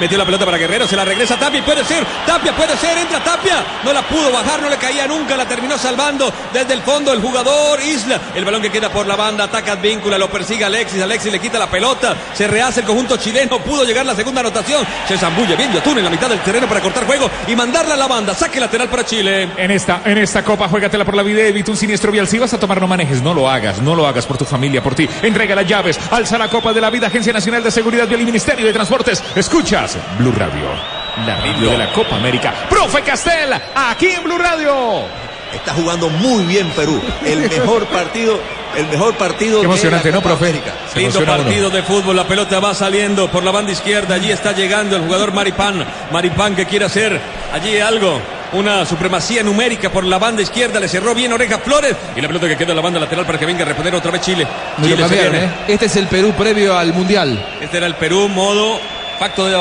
Metió 0.00 0.16
la 0.16 0.24
pelota 0.24 0.46
para 0.46 0.56
Guerrero, 0.56 0.88
se 0.88 0.96
la 0.96 1.04
regresa 1.04 1.38
Tapia 1.38 1.62
puede 1.64 1.84
ser, 1.84 2.02
Tapia 2.26 2.56
puede 2.56 2.76
ser, 2.78 2.96
entra 2.96 3.22
Tapia, 3.22 3.62
no 3.84 3.92
la 3.92 4.00
pudo 4.02 4.32
bajar, 4.32 4.60
no 4.62 4.70
le 4.70 4.76
caía 4.76 5.06
nunca, 5.06 5.36
la 5.36 5.46
terminó 5.46 5.76
salvando 5.76 6.32
desde 6.52 6.72
el 6.72 6.80
fondo 6.80 7.12
el 7.12 7.20
jugador 7.20 7.78
Isla, 7.80 8.18
el 8.34 8.44
balón 8.44 8.62
que 8.62 8.70
queda 8.70 8.88
por 8.88 9.06
la 9.06 9.16
banda, 9.16 9.44
ataca 9.44 9.72
Advíncula, 9.72 10.16
lo 10.16 10.30
persigue 10.30 10.64
Alexis, 10.64 11.00
Alexis 11.02 11.30
le 11.30 11.38
quita 11.38 11.58
la 11.58 11.70
pelota, 11.70 12.16
se 12.32 12.48
rehace 12.48 12.80
el 12.80 12.86
conjunto 12.86 13.18
chileno, 13.18 13.60
pudo 13.60 13.84
llegar 13.84 14.06
la 14.06 14.16
segunda 14.16 14.40
anotación, 14.40 14.84
se 15.06 15.18
zambulle 15.18 15.54
bien 15.56 15.72
Yotun 15.72 15.98
en 15.98 16.04
la 16.04 16.10
mitad 16.10 16.28
del 16.28 16.40
terreno 16.40 16.66
para 16.66 16.80
cortar 16.80 17.06
juego 17.06 17.30
y 17.46 17.54
mandarla 17.54 17.94
a 17.94 17.98
la 17.98 18.08
banda, 18.08 18.34
saque 18.34 18.58
lateral 18.58 18.88
para 18.88 19.04
Chile. 19.04 19.50
En 19.56 19.70
esta, 19.70 20.00
en 20.06 20.16
esta 20.16 20.42
copa, 20.42 20.68
juégatela 20.68 21.04
por 21.04 21.14
la 21.14 21.22
vida, 21.22 21.42
evita 21.42 21.70
un 21.70 21.76
siniestro 21.76 22.10
vial, 22.10 22.26
si 22.26 22.38
vas 22.38 22.52
a 22.54 22.58
tomar 22.58 22.80
no 22.80 22.88
manejes, 22.88 23.22
no 23.22 23.34
lo 23.34 23.48
hagas, 23.48 23.80
no 23.82 23.94
lo 23.94 24.06
hagas 24.06 24.26
por 24.26 24.38
tu 24.38 24.46
familia, 24.46 24.82
por 24.82 24.94
ti, 24.94 25.06
entrega 25.22 25.54
las 25.54 25.66
llaves, 25.66 26.00
alza 26.10 26.38
la 26.38 26.48
copa 26.48 26.72
de 26.72 26.80
la 26.80 26.88
vida, 26.88 27.08
Agencia 27.08 27.32
Nacional 27.32 27.62
de 27.62 27.70
Seguridad 27.70 28.08
Vial 28.08 28.22
y 28.22 28.24
Ministerio 28.24 28.66
de 28.66 28.72
Transportes, 28.72 29.22
escuchas 29.84 30.18
Blue 30.18 30.32
Radio. 30.32 30.92
La 31.26 31.36
radio 31.36 31.70
de 31.70 31.78
la 31.78 31.92
Copa 31.92 32.16
América. 32.16 32.54
Profe 32.68 33.02
Castel, 33.02 33.52
aquí 33.74 34.08
en 34.08 34.24
Blue 34.24 34.38
Radio. 34.38 35.04
Está 35.52 35.74
jugando 35.74 36.08
muy 36.08 36.44
bien 36.44 36.70
Perú. 36.70 37.00
El 37.24 37.40
mejor 37.50 37.86
partido, 37.86 38.40
el 38.76 38.86
mejor 38.86 39.14
partido. 39.16 39.60
Qué 39.60 39.66
emocionante, 39.66 40.08
de 40.08 40.12
la 40.12 40.16
¿no, 40.16 40.22
profe? 40.22 40.54
Lindo 40.96 41.18
uno. 41.18 41.26
partido 41.26 41.70
de 41.70 41.82
fútbol, 41.82 42.16
la 42.16 42.26
pelota 42.26 42.58
va 42.60 42.74
saliendo 42.74 43.30
por 43.30 43.44
la 43.44 43.50
banda 43.50 43.72
izquierda, 43.72 44.14
allí 44.14 44.30
está 44.30 44.52
llegando 44.52 44.96
el 44.96 45.02
jugador 45.02 45.32
Maripán, 45.32 45.84
Maripán 46.10 46.56
que 46.56 46.64
quiere 46.64 46.86
hacer 46.86 47.20
allí 47.52 47.78
algo, 47.78 48.18
una 48.52 48.86
supremacía 48.86 49.42
numérica 49.42 49.90
por 49.90 50.04
la 50.04 50.18
banda 50.18 50.40
izquierda, 50.40 50.80
le 50.80 50.88
cerró 50.88 51.14
bien 51.14 51.32
Oreja 51.34 51.58
Flores 51.58 51.94
y 52.16 52.20
la 52.22 52.28
pelota 52.28 52.48
que 52.48 52.56
queda 52.56 52.70
en 52.70 52.76
la 52.76 52.82
banda 52.82 52.98
lateral 52.98 53.26
para 53.26 53.38
que 53.38 53.44
venga 53.44 53.62
a 53.62 53.66
responder 53.66 53.94
otra 53.94 54.10
vez 54.10 54.22
Chile. 54.22 54.46
Chile 54.82 54.96
cambiaron. 54.96 55.34
¿eh? 55.34 55.50
Este 55.68 55.86
es 55.86 55.96
el 55.96 56.06
Perú 56.06 56.32
previo 56.32 56.78
al 56.78 56.94
Mundial. 56.94 57.44
Este 57.60 57.76
era 57.76 57.86
el 57.86 57.94
Perú, 57.96 58.28
modo 58.30 58.80
pacto 59.18 59.46
de, 59.46 59.52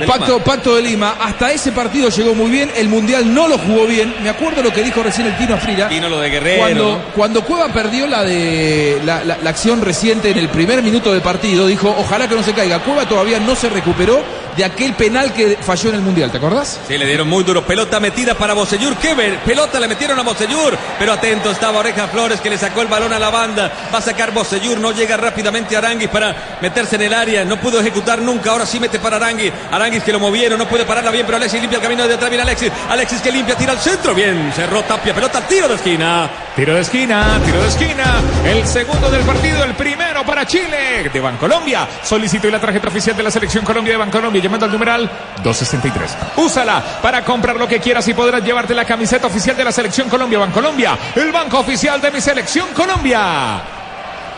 de 0.00 0.06
Pacto, 0.06 0.26
Lima. 0.34 0.44
Pacto 0.44 0.76
de 0.76 0.82
Lima. 0.82 1.16
Hasta 1.20 1.52
ese 1.52 1.72
partido 1.72 2.08
llegó 2.08 2.34
muy 2.34 2.50
bien. 2.50 2.70
El 2.76 2.88
Mundial 2.88 3.32
no 3.32 3.48
lo 3.48 3.58
jugó 3.58 3.86
bien. 3.86 4.14
Me 4.22 4.28
acuerdo 4.30 4.62
lo 4.62 4.72
que 4.72 4.82
dijo 4.82 5.02
recién 5.02 5.26
el 5.26 5.36
Tino 5.36 5.56
Frira. 5.58 5.88
Vino 5.88 6.08
lo 6.08 6.20
de 6.20 6.30
Guerrero. 6.30 6.60
Cuando, 6.62 7.02
cuando 7.14 7.44
Cueva 7.44 7.68
perdió 7.68 8.06
la 8.06 8.22
de 8.24 9.00
la, 9.04 9.24
la- 9.24 9.38
la 9.42 9.50
acción 9.50 9.80
reciente 9.82 10.30
en 10.30 10.38
el 10.38 10.48
primer 10.48 10.82
minuto 10.82 11.12
del 11.12 11.22
partido, 11.22 11.66
dijo, 11.66 11.94
ojalá 11.98 12.28
que 12.28 12.34
no 12.34 12.42
se 12.42 12.52
caiga. 12.52 12.78
Cueva 12.80 13.06
todavía 13.06 13.38
no 13.40 13.54
se 13.54 13.68
recuperó 13.68 14.22
de 14.56 14.64
aquel 14.64 14.94
penal 14.94 15.32
que 15.32 15.58
falló 15.60 15.90
en 15.90 15.96
el 15.96 16.00
Mundial, 16.02 16.30
¿te 16.30 16.38
acordás? 16.38 16.80
Sí, 16.86 16.96
le 16.98 17.06
dieron 17.06 17.28
muy 17.28 17.44
duro. 17.44 17.64
Pelota 17.64 18.00
metida 18.00 18.34
para 18.34 18.54
Bocellur. 18.54 18.96
¿Qué 18.96 19.14
ver? 19.14 19.38
Pelota 19.40 19.78
le 19.80 19.88
metieron 19.88 20.18
a 20.18 20.22
Bocellur. 20.22 20.76
Pero 20.98 21.12
atento 21.12 21.50
estaba 21.50 21.78
Oreja 21.78 22.08
Flores 22.08 22.40
que 22.40 22.50
le 22.50 22.58
sacó 22.58 22.82
el 22.82 22.88
balón 22.88 23.12
a 23.12 23.18
la 23.18 23.30
banda. 23.30 23.70
Va 23.92 23.98
a 23.98 24.02
sacar 24.02 24.32
Bocellur. 24.32 24.78
No 24.78 24.92
llega 24.92 25.16
rápidamente 25.16 25.76
Aranguis 25.76 26.08
para 26.08 26.58
meterse 26.60 26.96
en 26.96 27.02
el 27.02 27.14
área. 27.14 27.44
No 27.44 27.60
pudo 27.60 27.80
ejecutar 27.80 28.20
nunca. 28.20 28.50
Ahora 28.50 28.66
sí 28.66 28.80
mete 28.80 28.98
para 28.98 29.16
Aranguis. 29.16 29.52
Aranguis 29.70 30.02
que 30.02 30.12
lo 30.12 30.20
movieron. 30.20 30.58
No 30.58 30.68
puede 30.68 30.84
pararla 30.84 31.10
bien. 31.10 31.26
Pero 31.26 31.36
Alexis 31.36 31.60
limpia 31.60 31.76
el 31.76 31.82
camino 31.82 32.06
de 32.06 32.14
atrás. 32.14 32.30
Viene 32.30 32.42
Alexis. 32.42 32.72
Alexis 32.88 33.20
que 33.20 33.32
limpia. 33.32 33.56
Tira 33.56 33.72
al 33.72 33.80
centro. 33.80 34.14
Bien. 34.14 34.52
Cerró 34.54 34.82
Tapia. 34.82 35.14
Pelota 35.14 35.40
tiro 35.46 35.68
de 35.68 35.74
esquina. 35.74 36.30
Tiro 36.56 36.74
de 36.74 36.80
esquina, 36.80 37.40
tiro 37.44 37.62
de 37.62 37.68
esquina. 37.68 38.20
El 38.44 38.66
segundo 38.66 39.08
del 39.10 39.22
partido, 39.22 39.64
el 39.64 39.74
primero 39.74 40.24
para 40.26 40.44
Chile 40.44 41.08
de 41.10 41.20
Bancolombia. 41.20 41.88
Solicito 42.02 42.50
la 42.50 42.60
tarjeta 42.60 42.88
oficial 42.88 43.16
de 43.16 43.22
la 43.22 43.30
Selección 43.30 43.64
Colombia 43.64 43.92
de 43.92 43.98
Bancolombia 43.98 44.39
llamando 44.40 44.66
al 44.66 44.72
numeral 44.72 45.10
263. 45.42 46.16
Úsala 46.36 46.82
para 47.02 47.24
comprar 47.24 47.56
lo 47.56 47.66
que 47.68 47.80
quieras 47.80 48.06
y 48.08 48.14
podrás 48.14 48.42
llevarte 48.42 48.74
la 48.74 48.84
camiseta 48.84 49.26
oficial 49.26 49.56
de 49.56 49.64
la 49.64 49.72
Selección 49.72 50.08
Colombia 50.08 50.38
Bancolombia, 50.38 50.98
el 51.14 51.32
banco 51.32 51.58
oficial 51.58 52.00
de 52.00 52.10
mi 52.10 52.20
Selección 52.20 52.68
Colombia. 52.74 53.62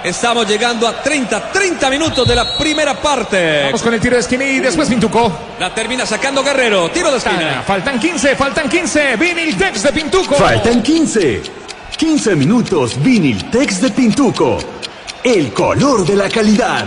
Estamos 0.04 0.48
llegando 0.48 0.88
a 0.88 1.00
30, 1.00 1.52
30 1.52 1.88
minutos 1.88 2.26
de 2.26 2.34
la 2.34 2.56
primera 2.58 3.00
parte. 3.00 3.64
Vamos 3.66 3.82
con 3.82 3.94
el 3.94 4.00
tiro 4.00 4.16
de 4.16 4.20
esquina 4.20 4.44
y 4.44 4.58
después 4.58 4.88
Pintuco. 4.88 5.32
La 5.60 5.72
termina 5.72 6.04
sacando 6.04 6.42
Guerrero. 6.42 6.90
Tiro 6.90 7.10
de 7.12 7.18
esquina. 7.18 7.62
Faltan 7.64 8.00
15, 8.00 8.34
faltan 8.34 8.68
15. 8.68 9.16
Vinil 9.16 9.56
Tex 9.56 9.82
de 9.84 9.92
Pintuco. 9.92 10.34
Faltan 10.34 10.82
15. 10.82 11.42
15 11.96 12.34
minutos 12.34 13.00
Viniltex 13.00 13.80
de 13.80 13.90
Pintuco. 13.90 14.58
El 15.22 15.52
color 15.52 16.04
de 16.04 16.16
la 16.16 16.28
calidad. 16.28 16.86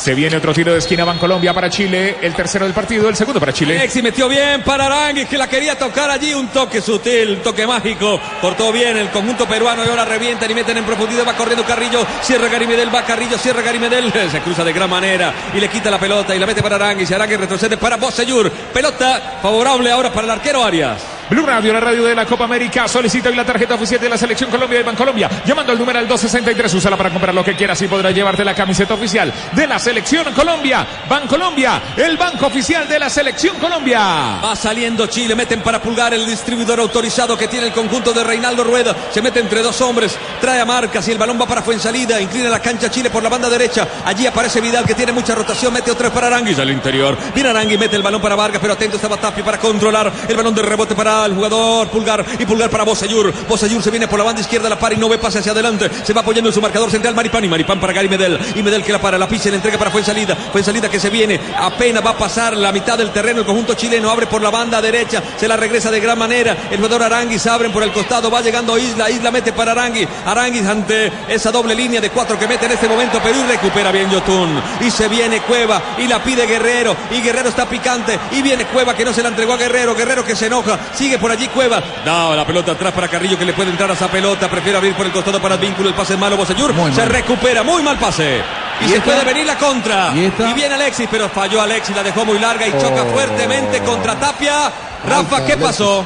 Se 0.00 0.14
viene 0.14 0.34
otro 0.38 0.54
tiro 0.54 0.72
de 0.72 0.78
esquina 0.78 1.04
Bancolombia 1.04 1.52
para 1.52 1.68
Chile. 1.68 2.16
El 2.22 2.32
tercero 2.32 2.64
del 2.64 2.72
partido, 2.72 3.10
el 3.10 3.16
segundo 3.16 3.38
para 3.38 3.52
Chile. 3.52 3.76
Alexis 3.76 4.02
metió 4.02 4.30
bien 4.30 4.62
para 4.62 4.86
Aranguis 4.86 5.28
que 5.28 5.36
la 5.36 5.46
quería 5.46 5.78
tocar 5.78 6.10
allí, 6.10 6.32
un 6.32 6.48
toque 6.48 6.80
sutil, 6.80 7.32
un 7.32 7.42
toque 7.42 7.66
mágico, 7.66 8.18
cortó 8.40 8.72
bien 8.72 8.96
el 8.96 9.10
conjunto 9.10 9.46
peruano 9.46 9.84
y 9.84 9.88
ahora 9.88 10.06
revientan 10.06 10.50
y 10.50 10.54
meten 10.54 10.78
en 10.78 10.84
profundidad, 10.84 11.28
va 11.28 11.34
corriendo 11.34 11.66
Carrillo, 11.66 12.06
cierra 12.22 12.48
Garimedel, 12.48 12.94
va 12.94 13.04
Carrillo, 13.04 13.36
cierra 13.36 13.60
Garimedel, 13.60 14.10
se 14.32 14.40
cruza 14.40 14.64
de 14.64 14.72
gran 14.72 14.88
manera 14.88 15.34
y 15.54 15.60
le 15.60 15.68
quita 15.68 15.90
la 15.90 15.98
pelota 16.00 16.34
y 16.34 16.38
la 16.38 16.46
mete 16.46 16.62
para 16.62 16.76
Aranguis 16.76 17.10
y 17.10 17.12
Aranguis 17.12 17.38
retrocede 17.38 17.76
para 17.76 17.98
Bocellur, 17.98 18.50
pelota 18.50 19.38
favorable 19.42 19.90
ahora 19.90 20.10
para 20.10 20.24
el 20.24 20.30
arquero 20.30 20.64
Arias. 20.64 21.19
Blue 21.30 21.46
Radio, 21.46 21.72
la 21.72 21.78
radio 21.78 22.02
de 22.02 22.12
la 22.12 22.26
Copa 22.26 22.42
América. 22.42 22.88
Solicita 22.88 23.28
hoy 23.28 23.36
la 23.36 23.44
tarjeta 23.44 23.76
oficial 23.76 24.00
de 24.00 24.08
la 24.08 24.18
Selección 24.18 24.50
Colombia 24.50 24.78
de 24.78 24.84
Bancolombia. 24.84 25.30
Llamando 25.46 25.70
al 25.70 25.78
número 25.78 26.00
al 26.00 26.08
263. 26.08 26.74
Úsala 26.74 26.96
para 26.96 27.10
comprar 27.10 27.32
lo 27.32 27.44
que 27.44 27.54
quieras 27.54 27.80
y 27.82 27.86
podrás 27.86 28.12
llevarte 28.12 28.44
la 28.44 28.52
camiseta 28.52 28.94
oficial 28.94 29.32
de 29.52 29.66
la 29.68 29.78
Selección 29.78 30.34
Colombia. 30.34 30.84
Bancolombia, 31.08 31.80
el 31.96 32.16
banco 32.16 32.48
oficial 32.48 32.88
de 32.88 32.98
la 32.98 33.08
Selección 33.08 33.56
Colombia. 33.58 34.40
Va 34.42 34.56
saliendo 34.56 35.06
Chile, 35.06 35.36
meten 35.36 35.62
para 35.62 35.80
pulgar 35.80 36.12
el 36.12 36.26
distribuidor 36.26 36.80
autorizado 36.80 37.36
que 37.38 37.46
tiene 37.46 37.68
el 37.68 37.72
conjunto 37.72 38.12
de 38.12 38.24
Reinaldo 38.24 38.64
Rueda. 38.64 38.96
Se 39.12 39.22
mete 39.22 39.38
entre 39.38 39.62
dos 39.62 39.80
hombres, 39.82 40.18
trae 40.40 40.60
a 40.60 40.64
marcas 40.64 41.06
y 41.06 41.12
el 41.12 41.18
balón 41.18 41.40
va 41.40 41.46
para 41.46 41.62
Fuensalida. 41.62 42.20
Inclina 42.20 42.50
la 42.50 42.58
cancha 42.58 42.90
Chile 42.90 43.08
por 43.08 43.22
la 43.22 43.28
banda 43.28 43.48
derecha. 43.48 43.86
Allí 44.04 44.26
aparece 44.26 44.60
Vidal 44.60 44.84
que 44.84 44.96
tiene 44.96 45.12
mucha 45.12 45.36
rotación, 45.36 45.72
mete 45.72 45.92
otra 45.92 46.10
para 46.10 46.26
Aranguis 46.26 46.58
al 46.58 46.70
interior. 46.70 47.16
Viene 47.32 47.50
Aranguis, 47.50 47.78
mete 47.78 47.94
el 47.94 48.02
balón 48.02 48.20
para 48.20 48.34
Vargas, 48.34 48.60
pero 48.60 48.72
atento 48.72 48.96
estaba 48.96 49.16
Tapia 49.16 49.44
para 49.44 49.58
controlar 49.58 50.12
el 50.26 50.36
balón 50.36 50.56
de 50.56 50.62
rebote 50.62 50.96
para 50.96 51.19
el 51.26 51.34
jugador 51.34 51.88
Pulgar 51.88 52.24
y 52.38 52.46
Pulgar 52.46 52.70
para 52.70 52.84
Bocellur. 52.84 53.32
Bocellur 53.48 53.82
se 53.82 53.90
viene 53.90 54.08
por 54.08 54.18
la 54.18 54.24
banda 54.24 54.40
izquierda, 54.40 54.68
la 54.68 54.78
para 54.78 54.94
y 54.94 54.98
no 54.98 55.08
ve 55.08 55.18
pase 55.18 55.38
hacia 55.38 55.52
adelante. 55.52 55.90
Se 56.04 56.12
va 56.12 56.20
apoyando 56.22 56.50
en 56.50 56.54
su 56.54 56.60
marcador 56.60 56.90
central 56.90 57.14
Maripán 57.14 57.44
y 57.44 57.48
Maripán 57.48 57.80
para 57.80 57.92
Gary 57.92 58.08
Medel. 58.08 58.38
Y 58.54 58.62
Medel 58.62 58.82
que 58.82 58.92
la 58.92 59.00
para, 59.00 59.18
la 59.18 59.28
pisa 59.28 59.50
la 59.50 59.56
entrega 59.56 59.78
para 59.78 59.90
Fuensalida. 59.90 60.36
Fuensalida 60.36 60.88
que 60.88 61.00
se 61.00 61.10
viene, 61.10 61.40
apenas 61.58 62.04
va 62.04 62.10
a 62.10 62.18
pasar 62.18 62.56
la 62.56 62.72
mitad 62.72 62.98
del 62.98 63.10
terreno. 63.10 63.40
El 63.40 63.46
conjunto 63.46 63.74
chileno 63.74 64.10
abre 64.10 64.26
por 64.26 64.42
la 64.42 64.50
banda 64.50 64.80
derecha, 64.80 65.22
se 65.36 65.48
la 65.48 65.56
regresa 65.56 65.90
de 65.90 66.00
gran 66.00 66.18
manera. 66.18 66.56
El 66.70 66.76
jugador 66.76 67.02
Aranguis 67.02 67.46
abren 67.46 67.72
por 67.72 67.82
el 67.82 67.92
costado, 67.92 68.30
va 68.30 68.40
llegando 68.40 68.78
Isla. 68.78 69.10
Isla 69.10 69.30
mete 69.30 69.52
para 69.52 69.72
Aranguis. 69.72 70.08
Aranguis 70.26 70.66
ante 70.66 71.10
esa 71.28 71.50
doble 71.50 71.74
línea 71.74 72.00
de 72.00 72.10
cuatro 72.10 72.38
que 72.38 72.46
mete 72.46 72.66
en 72.66 72.72
este 72.72 72.88
momento 72.88 73.20
Perú 73.20 73.38
y 73.44 73.50
recupera 73.50 73.92
bien 73.92 74.10
Yotun. 74.10 74.62
Y 74.80 74.90
se 74.90 75.08
viene 75.08 75.40
Cueva 75.40 75.82
y 75.98 76.06
la 76.06 76.22
pide 76.22 76.46
Guerrero. 76.46 76.96
Y 77.10 77.20
Guerrero 77.20 77.48
está 77.48 77.68
picante. 77.68 78.18
Y 78.32 78.42
viene 78.42 78.66
Cueva 78.66 78.94
que 78.94 79.04
no 79.04 79.12
se 79.12 79.22
la 79.22 79.28
entregó 79.28 79.54
a 79.54 79.56
Guerrero. 79.56 79.94
Guerrero 79.94 80.24
que 80.24 80.36
se 80.36 80.46
enoja. 80.46 80.78
Sigue 80.94 81.09
por 81.18 81.30
allí 81.30 81.48
Cueva. 81.48 81.80
Da 82.04 82.34
la 82.36 82.46
pelota 82.46 82.72
atrás 82.72 82.92
para 82.92 83.08
Carrillo 83.08 83.38
que 83.38 83.44
le 83.44 83.52
puede 83.52 83.70
entrar 83.70 83.90
a 83.90 83.94
esa 83.94 84.08
pelota. 84.08 84.48
Prefiere 84.48 84.78
abrir 84.78 84.94
por 84.94 85.06
el 85.06 85.12
costado 85.12 85.40
para 85.40 85.54
el 85.54 85.60
vínculo. 85.60 85.88
El 85.88 85.94
pase 85.94 86.14
es 86.14 86.18
malo. 86.20 86.36
Bocellur 86.36 86.72
Muy 86.74 86.92
se 86.92 87.00
mal. 87.02 87.10
recupera. 87.10 87.62
Muy 87.62 87.82
mal 87.82 87.96
pase. 87.98 88.40
Y, 88.80 88.84
¿Y 88.84 88.88
se 88.88 88.94
esta? 88.96 89.04
puede 89.04 89.24
venir 89.24 89.46
la 89.46 89.56
contra. 89.56 90.12
¿Y 90.14 90.24
esta? 90.26 90.52
viene 90.54 90.74
Alexis, 90.74 91.08
pero 91.10 91.28
falló 91.28 91.60
Alexis. 91.60 91.94
La 91.94 92.02
dejó 92.02 92.24
muy 92.24 92.38
larga 92.38 92.66
y 92.66 92.72
choca 92.72 93.02
Oh. 93.02 93.12
fuertemente 93.12 93.80
contra 93.80 94.14
Tapia. 94.16 94.70
Rafa, 95.08 95.44
¿qué 95.44 95.56
pasó? 95.56 96.04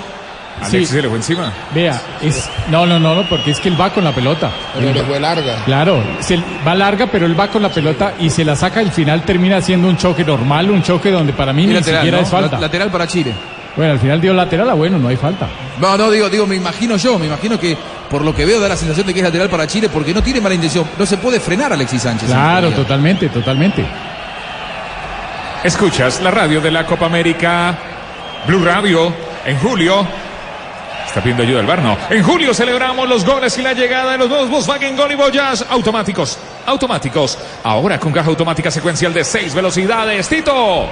Alexis 0.61 0.89
se 0.89 1.03
le 1.03 1.09
fue 1.09 1.17
encima. 1.19 1.53
Vea, 1.75 2.01
es, 2.23 2.49
no, 2.71 2.87
no, 2.87 2.99
no, 3.01 3.13
no, 3.17 3.29
porque 3.29 3.51
es 3.51 3.59
que 3.59 3.69
él 3.69 3.79
va 3.81 3.91
con 3.91 4.05
la 4.05 4.13
pelota. 4.13 4.51
Pero 4.79 4.93
le 4.93 5.03
fue 5.03 5.19
larga. 5.19 5.57
Claro, 5.65 6.01
se, 6.21 6.39
va 6.67 6.75
larga, 6.77 7.07
pero 7.09 7.27
él 7.27 7.39
va 7.39 7.49
con 7.49 7.61
la 7.61 7.71
pelota 7.71 8.15
y 8.21 8.31
se 8.31 8.45
la 8.45 8.55
saca 8.55 8.79
al 8.79 8.93
final 8.93 9.23
termina 9.25 9.61
siendo 9.61 9.89
un 9.89 9.97
choque 9.97 10.25
normal, 10.25 10.71
un 10.71 10.81
choque 10.83 11.11
donde 11.11 11.33
para 11.33 11.53
mí 11.53 11.65
Y 11.65 11.67
ni 11.67 11.75
lateral, 11.75 12.01
siquiera 12.03 12.19
¿no? 12.19 12.23
es 12.23 12.31
falta. 12.31 12.57
La- 12.57 12.61
Lateral 12.63 12.91
para 12.91 13.07
Chile. 13.09 13.33
Bueno, 13.77 13.93
al 13.93 13.99
final 13.99 14.21
dio 14.21 14.33
lateral, 14.33 14.71
ah, 14.71 14.75
bueno, 14.75 14.99
no 14.99 15.09
hay 15.09 15.17
falta. 15.17 15.49
No, 15.81 15.97
no, 15.97 16.11
digo, 16.11 16.31
digo, 16.31 16.47
me 16.47 16.55
imagino 16.55 16.97
yo, 16.97 17.19
me 17.19 17.27
imagino 17.27 17.59
que 17.59 17.77
por 18.09 18.23
lo 18.23 18.35
que 18.35 18.45
veo 18.45 18.61
da 18.61 18.69
la 18.69 18.77
sensación 18.77 19.07
de 19.07 19.13
que 19.13 19.21
es 19.21 19.25
lateral 19.25 19.51
para 19.51 19.67
Chile 19.67 19.89
porque 19.89 20.15
no 20.15 20.23
tiene 20.23 20.41
mala 20.41 20.55
intención. 20.55 20.89
No 20.97 21.05
se 21.05 21.17
puede 21.17 21.41
frenar 21.41 21.73
a 21.73 21.75
Alexis 21.75 22.03
Sánchez. 22.03 22.29
Claro, 22.29 22.71
totalmente, 22.71 23.29
totalmente. 23.29 23.85
Escuchas 25.65 26.21
la 26.21 26.31
radio 26.31 26.61
de 26.61 26.71
la 26.71 26.87
Copa 26.87 27.07
América. 27.07 27.77
Blue 28.47 28.65
Radio. 28.65 29.13
En 29.45 29.59
julio. 29.59 30.07
Está 31.07 31.21
pidiendo 31.21 31.43
ayuda 31.43 31.61
al 31.61 31.67
bar, 31.67 31.83
no. 31.83 31.97
En 32.11 32.23
julio 32.23 32.53
celebramos 32.53 33.09
los 33.09 33.25
goles 33.25 33.57
y 33.59 33.63
la 33.63 33.73
llegada 33.73 34.13
de 34.13 34.19
los 34.19 34.29
nuevos 34.29 34.51
Volkswagen 34.51 34.97
Gol 34.97 35.13
y 35.13 35.15
Voyage 35.15 35.65
automáticos. 35.71 36.39
Automáticos. 36.67 37.39
Ahora 37.63 37.99
con 37.99 38.13
caja 38.13 38.29
automática 38.31 38.71
secuencial 38.71 39.15
de 39.15 39.25
seis 39.25 39.55
velocidades. 39.55 40.29
Tito. 40.29 40.89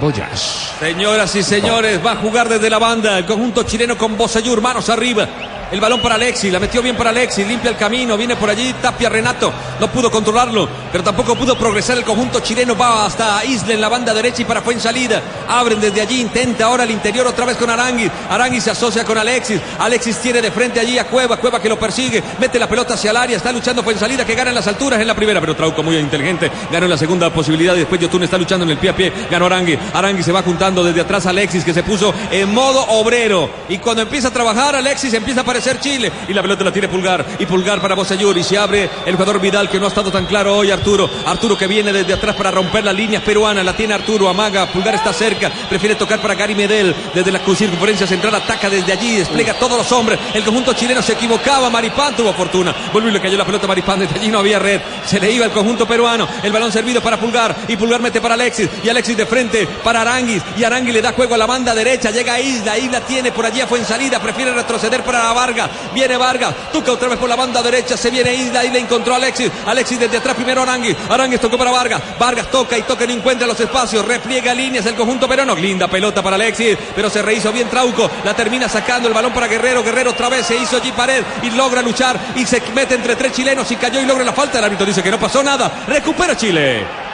Boyash. 0.00 0.78
Señoras 0.78 1.34
y 1.36 1.42
señores, 1.42 2.04
va 2.04 2.12
a 2.12 2.16
jugar 2.16 2.48
desde 2.48 2.68
la 2.68 2.78
banda 2.78 3.18
el 3.18 3.26
conjunto 3.26 3.62
chileno 3.62 3.96
con 3.96 4.16
Bosayur, 4.16 4.60
manos 4.60 4.88
arriba. 4.90 5.28
El 5.70 5.80
balón 5.80 6.00
para 6.00 6.14
Alexis, 6.14 6.52
la 6.52 6.60
metió 6.60 6.80
bien 6.80 6.96
para 6.96 7.10
Alexis, 7.10 7.44
limpia 7.44 7.70
el 7.70 7.76
camino, 7.76 8.16
viene 8.16 8.36
por 8.36 8.48
allí, 8.48 8.72
tapia 8.80 9.08
Renato, 9.08 9.52
no 9.80 9.90
pudo 9.90 10.12
controlarlo, 10.12 10.68
pero 10.92 11.02
tampoco 11.02 11.34
pudo 11.34 11.58
progresar. 11.58 11.98
El 11.98 12.04
conjunto 12.04 12.38
chileno, 12.38 12.76
va 12.76 13.04
hasta 13.04 13.44
Isla 13.44 13.74
en 13.74 13.80
la 13.80 13.88
banda 13.88 14.14
derecha 14.14 14.42
y 14.42 14.44
para 14.44 14.62
salida. 14.78 15.20
abren 15.48 15.80
desde 15.80 16.00
allí, 16.00 16.20
intenta 16.20 16.66
ahora 16.66 16.84
el 16.84 16.92
interior 16.92 17.26
otra 17.26 17.44
vez 17.46 17.56
con 17.56 17.68
Aranguis, 17.68 18.12
Aranguis 18.30 18.62
se 18.62 18.70
asocia 18.70 19.04
con 19.04 19.18
Alexis, 19.18 19.60
Alexis 19.80 20.18
tiene 20.18 20.40
de 20.40 20.52
frente 20.52 20.78
allí 20.78 21.00
a 21.00 21.04
Cueva, 21.08 21.36
Cueva 21.36 21.60
que 21.60 21.68
lo 21.68 21.76
persigue, 21.76 22.22
mete 22.38 22.60
la 22.60 22.68
pelota 22.68 22.94
hacia 22.94 23.10
el 23.10 23.16
área, 23.16 23.36
está 23.36 23.50
luchando 23.50 23.82
salida 23.98 24.24
que 24.24 24.36
gana 24.36 24.50
en 24.50 24.54
las 24.56 24.68
alturas 24.68 25.00
en 25.00 25.06
la 25.08 25.16
primera, 25.16 25.40
pero 25.40 25.56
Trauco 25.56 25.82
muy 25.82 25.96
inteligente, 25.96 26.48
ganó 26.70 26.86
en 26.86 26.90
la 26.90 26.98
segunda 26.98 27.30
posibilidad 27.30 27.74
y 27.74 27.80
después 27.80 28.00
Yotun 28.00 28.22
está 28.22 28.38
luchando 28.38 28.64
en 28.64 28.70
el 28.70 28.78
pie 28.78 28.90
a 28.90 28.96
pie, 28.96 29.12
ganó 29.28 29.46
Arangui, 29.92 30.22
se 30.22 30.32
va 30.32 30.42
juntando 30.42 30.82
desde 30.84 31.00
atrás 31.00 31.26
a 31.26 31.30
Alexis 31.30 31.64
que 31.64 31.74
se 31.74 31.82
puso 31.82 32.14
en 32.30 32.52
modo 32.52 32.80
obrero. 32.88 33.48
Y 33.68 33.78
cuando 33.78 34.02
empieza 34.02 34.28
a 34.28 34.32
trabajar 34.32 34.76
Alexis 34.76 35.12
empieza 35.14 35.40
a 35.40 35.42
aparecer 35.42 35.80
Chile. 35.80 36.10
Y 36.28 36.34
la 36.34 36.42
pelota 36.42 36.64
la 36.64 36.72
tiene 36.72 36.88
Pulgar. 36.88 37.24
Y 37.38 37.46
Pulgar 37.46 37.80
para 37.80 37.94
Bosayur 37.94 38.36
y 38.38 38.42
se 38.42 38.58
abre 38.58 38.88
el 39.04 39.14
jugador 39.14 39.40
Vidal 39.40 39.68
que 39.68 39.78
no 39.78 39.86
ha 39.86 39.88
estado 39.88 40.10
tan 40.10 40.26
claro 40.26 40.56
hoy 40.56 40.70
Arturo. 40.70 41.08
Arturo 41.24 41.56
que 41.56 41.66
viene 41.66 41.92
desde 41.92 42.14
atrás 42.14 42.36
para 42.36 42.50
romper 42.50 42.84
las 42.84 42.94
líneas 42.94 43.22
peruanas, 43.22 43.64
la 43.64 43.76
tiene 43.76 43.94
Arturo, 43.94 44.28
amaga, 44.28 44.66
Pulgar 44.66 44.94
está 44.94 45.12
cerca, 45.12 45.50
prefiere 45.68 45.94
tocar 45.94 46.20
para 46.20 46.34
Gary 46.34 46.54
Medel. 46.54 46.94
Desde 47.14 47.32
la 47.32 47.40
circunferencia 47.56 48.06
central, 48.06 48.34
ataca 48.34 48.68
desde 48.68 48.92
allí, 48.92 49.16
despliega 49.16 49.52
a 49.52 49.58
todos 49.58 49.78
los 49.78 49.90
hombres. 49.92 50.18
El 50.34 50.44
conjunto 50.44 50.72
chileno 50.74 51.02
se 51.02 51.12
equivocaba, 51.12 51.70
Maripán 51.70 52.14
tuvo 52.14 52.32
fortuna, 52.32 52.74
volvió 52.92 53.10
y 53.10 53.12
le 53.12 53.20
cayó 53.20 53.36
la 53.36 53.44
pelota 53.44 53.64
a 53.64 53.68
Maripán, 53.68 54.00
desde 54.00 54.18
allí 54.18 54.28
no 54.28 54.38
había 54.38 54.58
red, 54.58 54.80
se 55.04 55.18
le 55.18 55.30
iba 55.30 55.44
el 55.44 55.52
conjunto 55.52 55.86
peruano, 55.86 56.28
el 56.42 56.52
balón 56.52 56.72
servido 56.72 57.00
para 57.00 57.18
Pulgar. 57.18 57.56
Y 57.68 57.76
Pulgar 57.76 58.00
mete 58.00 58.20
para 58.20 58.34
Alexis. 58.34 58.68
Y 58.82 58.88
Alexis 58.88 59.16
de 59.16 59.26
frente 59.26 59.65
para 59.82 60.02
Aranguis 60.02 60.42
y 60.56 60.64
Aranguis 60.64 60.94
le 60.94 61.02
da 61.02 61.12
juego 61.12 61.34
a 61.34 61.38
la 61.38 61.46
banda 61.46 61.74
derecha, 61.74 62.10
llega 62.10 62.34
a 62.34 62.40
Isla, 62.40 62.78
Isla 62.78 63.00
tiene 63.00 63.32
por 63.32 63.44
allí 63.44 63.56
fue 63.66 63.78
en 63.78 63.86
salida, 63.86 64.20
prefiere 64.20 64.52
retroceder 64.52 65.02
para 65.02 65.22
la 65.22 65.32
Vargas, 65.32 65.70
Viene 65.94 66.16
Vargas. 66.16 66.54
Toca 66.72 66.92
otra 66.92 67.08
vez 67.08 67.18
por 67.18 67.28
la 67.28 67.36
banda 67.36 67.62
derecha. 67.62 67.96
Se 67.96 68.10
viene 68.10 68.34
Isla. 68.34 68.62
le 68.62 68.78
encontró 68.78 69.14
a 69.14 69.16
Alexis. 69.16 69.50
Alexis 69.66 69.98
desde 69.98 70.18
atrás 70.18 70.34
primero 70.34 70.62
Aranguis. 70.62 70.96
Aranguis 71.08 71.40
tocó 71.40 71.56
para 71.56 71.70
Vargas. 71.70 72.02
Vargas 72.18 72.50
toca 72.50 72.76
y 72.76 72.82
toca 72.82 73.04
y 73.04 73.08
no 73.08 73.14
encuentra 73.14 73.46
los 73.46 73.58
espacios. 73.58 74.04
Repliega 74.04 74.54
líneas 74.54 74.84
el 74.86 74.94
conjunto 74.94 75.28
peruano. 75.28 75.54
Linda 75.54 75.88
pelota 75.88 76.22
para 76.22 76.36
Alexis. 76.36 76.76
Pero 76.94 77.08
se 77.08 77.22
rehizo 77.22 77.52
bien 77.52 77.68
Trauco. 77.68 78.10
La 78.24 78.34
termina 78.34 78.68
sacando 78.68 79.08
el 79.08 79.14
balón 79.14 79.32
para 79.32 79.48
Guerrero. 79.48 79.82
Guerrero 79.82 80.10
otra 80.10 80.28
vez 80.28 80.46
se 80.46 80.56
hizo 80.56 80.76
allí 80.76 80.92
pared 80.92 81.22
y 81.42 81.50
logra 81.50 81.82
luchar. 81.82 82.18
Y 82.36 82.44
se 82.44 82.60
mete 82.74 82.94
entre 82.94 83.16
tres 83.16 83.32
chilenos 83.32 83.70
y 83.70 83.76
cayó 83.76 84.00
y 84.00 84.06
logra 84.06 84.24
la 84.24 84.32
falta. 84.32 84.58
El 84.58 84.64
árbitro 84.64 84.86
dice 84.86 85.02
que 85.02 85.10
no 85.10 85.18
pasó 85.18 85.42
nada. 85.42 85.84
Recupera 85.86 86.36
Chile. 86.36 87.05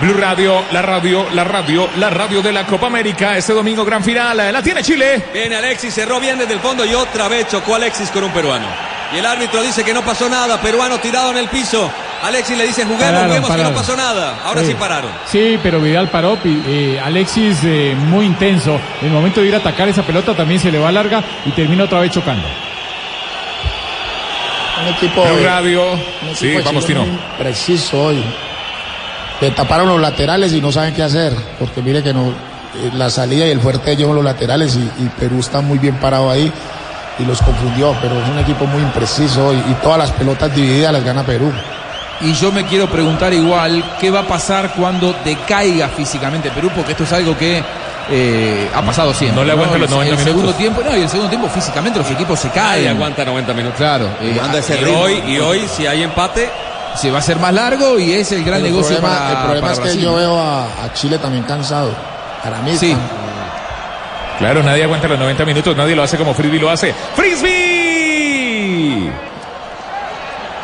Blue 0.00 0.14
Radio, 0.14 0.62
la 0.70 0.80
radio, 0.80 1.26
la 1.34 1.42
radio, 1.42 1.88
la 1.96 2.08
radio 2.08 2.40
de 2.40 2.52
la 2.52 2.64
Copa 2.64 2.86
América. 2.86 3.36
Este 3.36 3.52
domingo 3.52 3.84
gran 3.84 4.04
final. 4.04 4.36
La 4.36 4.62
tiene 4.62 4.80
Chile. 4.82 5.24
Viene 5.32 5.56
Alexis, 5.56 5.92
cerró 5.92 6.20
bien 6.20 6.38
desde 6.38 6.54
el 6.54 6.60
fondo 6.60 6.84
y 6.84 6.94
otra 6.94 7.26
vez 7.26 7.48
chocó 7.48 7.74
Alexis 7.74 8.10
con 8.10 8.22
un 8.22 8.30
peruano. 8.30 8.66
Y 9.12 9.18
el 9.18 9.26
árbitro 9.26 9.60
dice 9.60 9.82
que 9.82 9.92
no 9.92 10.02
pasó 10.02 10.28
nada. 10.28 10.60
Peruano 10.60 10.98
tirado 11.00 11.32
en 11.32 11.38
el 11.38 11.48
piso. 11.48 11.90
Alexis 12.22 12.56
le 12.56 12.66
dice 12.66 12.84
juguemos, 12.84 13.24
juguemos 13.24 13.50
que 13.50 13.62
no 13.62 13.74
pasó 13.74 13.96
nada. 13.96 14.38
Ahora 14.44 14.62
sí, 14.62 14.74
pararon. 14.74 15.10
Sí, 15.26 15.58
pero 15.62 15.80
Vidal 15.80 16.08
paró. 16.10 16.38
Eh, 16.44 17.00
Alexis 17.02 17.58
eh, 17.64 17.96
muy 17.98 18.26
intenso. 18.26 18.78
En 19.00 19.08
el 19.08 19.12
momento 19.12 19.40
de 19.40 19.48
ir 19.48 19.54
a 19.56 19.58
atacar 19.58 19.88
esa 19.88 20.04
pelota 20.04 20.32
también 20.32 20.60
se 20.60 20.70
le 20.70 20.78
va 20.78 20.92
larga 20.92 21.24
y 21.44 21.50
termina 21.50 21.84
otra 21.84 21.98
vez 22.00 22.12
chocando. 22.12 22.46
Un 24.80 24.94
equipo 24.94 25.24
de, 25.24 25.44
radio. 25.44 25.82
sí, 26.34 26.56
vamos, 26.64 26.86
Tino. 26.86 27.04
Preciso 27.36 28.00
hoy 28.00 28.22
le 29.40 29.50
taparon 29.52 29.88
los 29.88 30.00
laterales 30.00 30.52
y 30.52 30.60
no 30.60 30.72
saben 30.72 30.94
qué 30.94 31.02
hacer, 31.02 31.32
porque 31.58 31.80
mire 31.82 32.02
que 32.02 32.12
no, 32.12 32.28
eh, 32.28 32.90
la 32.94 33.08
salida 33.08 33.46
y 33.46 33.50
el 33.50 33.60
fuerte 33.60 33.96
llevan 33.96 34.16
los 34.16 34.24
laterales 34.24 34.76
y, 34.76 35.08
Perú 35.18 35.40
está 35.40 35.60
muy 35.60 35.78
bien 35.78 35.96
parado 35.96 36.30
ahí 36.30 36.52
y 37.18 37.24
los 37.24 37.40
confundió, 37.42 37.96
pero 38.00 38.20
es 38.20 38.28
un 38.28 38.38
equipo 38.38 38.66
muy 38.66 38.82
impreciso 38.82 39.52
y, 39.52 39.74
todas 39.82 39.98
las 39.98 40.10
pelotas 40.12 40.54
divididas 40.54 40.92
las 40.92 41.04
gana 41.04 41.22
Perú. 41.24 41.52
Y 42.20 42.32
yo 42.34 42.50
me 42.50 42.64
quiero 42.64 42.88
preguntar 42.88 43.32
igual, 43.32 43.84
¿qué 44.00 44.10
va 44.10 44.20
a 44.20 44.26
pasar 44.26 44.72
cuando 44.74 45.14
decaiga 45.24 45.88
físicamente 45.88 46.50
Perú? 46.50 46.70
Porque 46.74 46.92
esto 46.92 47.04
es 47.04 47.12
algo 47.12 47.38
que 47.38 47.62
eh, 48.10 48.68
ha 48.74 48.82
pasado 48.82 49.14
siempre. 49.14 49.40
No 49.40 49.44
le 49.44 49.52
aguanta 49.52 49.78
los 49.78 49.88
90 49.88 50.14
el 50.16 50.24
segundo 50.24 50.52
tiempo, 50.54 50.82
no, 50.82 50.96
y 50.96 51.02
el 51.02 51.08
segundo 51.08 51.28
tiempo 51.28 51.48
físicamente 51.48 52.00
los 52.00 52.10
equipos 52.10 52.40
se 52.40 52.50
caen. 52.50 52.84
Y 52.84 52.86
aguanta 52.88 53.24
90 53.24 53.54
minutos. 53.54 53.78
Claro. 53.78 54.08
Eh, 54.20 54.36
y, 54.36 54.94
hoy, 54.94 55.22
y 55.28 55.38
hoy, 55.38 55.68
si 55.68 55.86
hay 55.86 56.02
empate, 56.02 56.50
se 56.98 57.10
va 57.10 57.18
a 57.18 57.20
hacer 57.20 57.38
más 57.38 57.54
largo 57.54 57.98
y 57.98 58.12
es 58.12 58.32
el 58.32 58.44
gran 58.44 58.62
negocio 58.62 58.96
problema, 58.98 59.18
para 59.18 59.30
El 59.30 59.44
problema 59.44 59.72
es 59.72 59.78
que 59.78 59.98
yo 59.98 60.14
veo 60.14 60.38
a, 60.38 60.92
Chile 60.94 61.18
también 61.18 61.44
cansado. 61.44 61.92
Para 62.42 62.60
mí 62.62 62.76
sí. 62.76 62.96
Claro, 64.38 64.62
nadie 64.62 64.84
aguanta 64.84 65.08
los 65.08 65.18
90 65.18 65.44
minutos, 65.44 65.76
nadie 65.76 65.94
lo 65.96 66.02
hace 66.02 66.16
como 66.16 66.34
Frisbee 66.34 66.58
lo 66.58 66.70
hace. 66.70 66.94
¡Frisbee! 67.14 69.10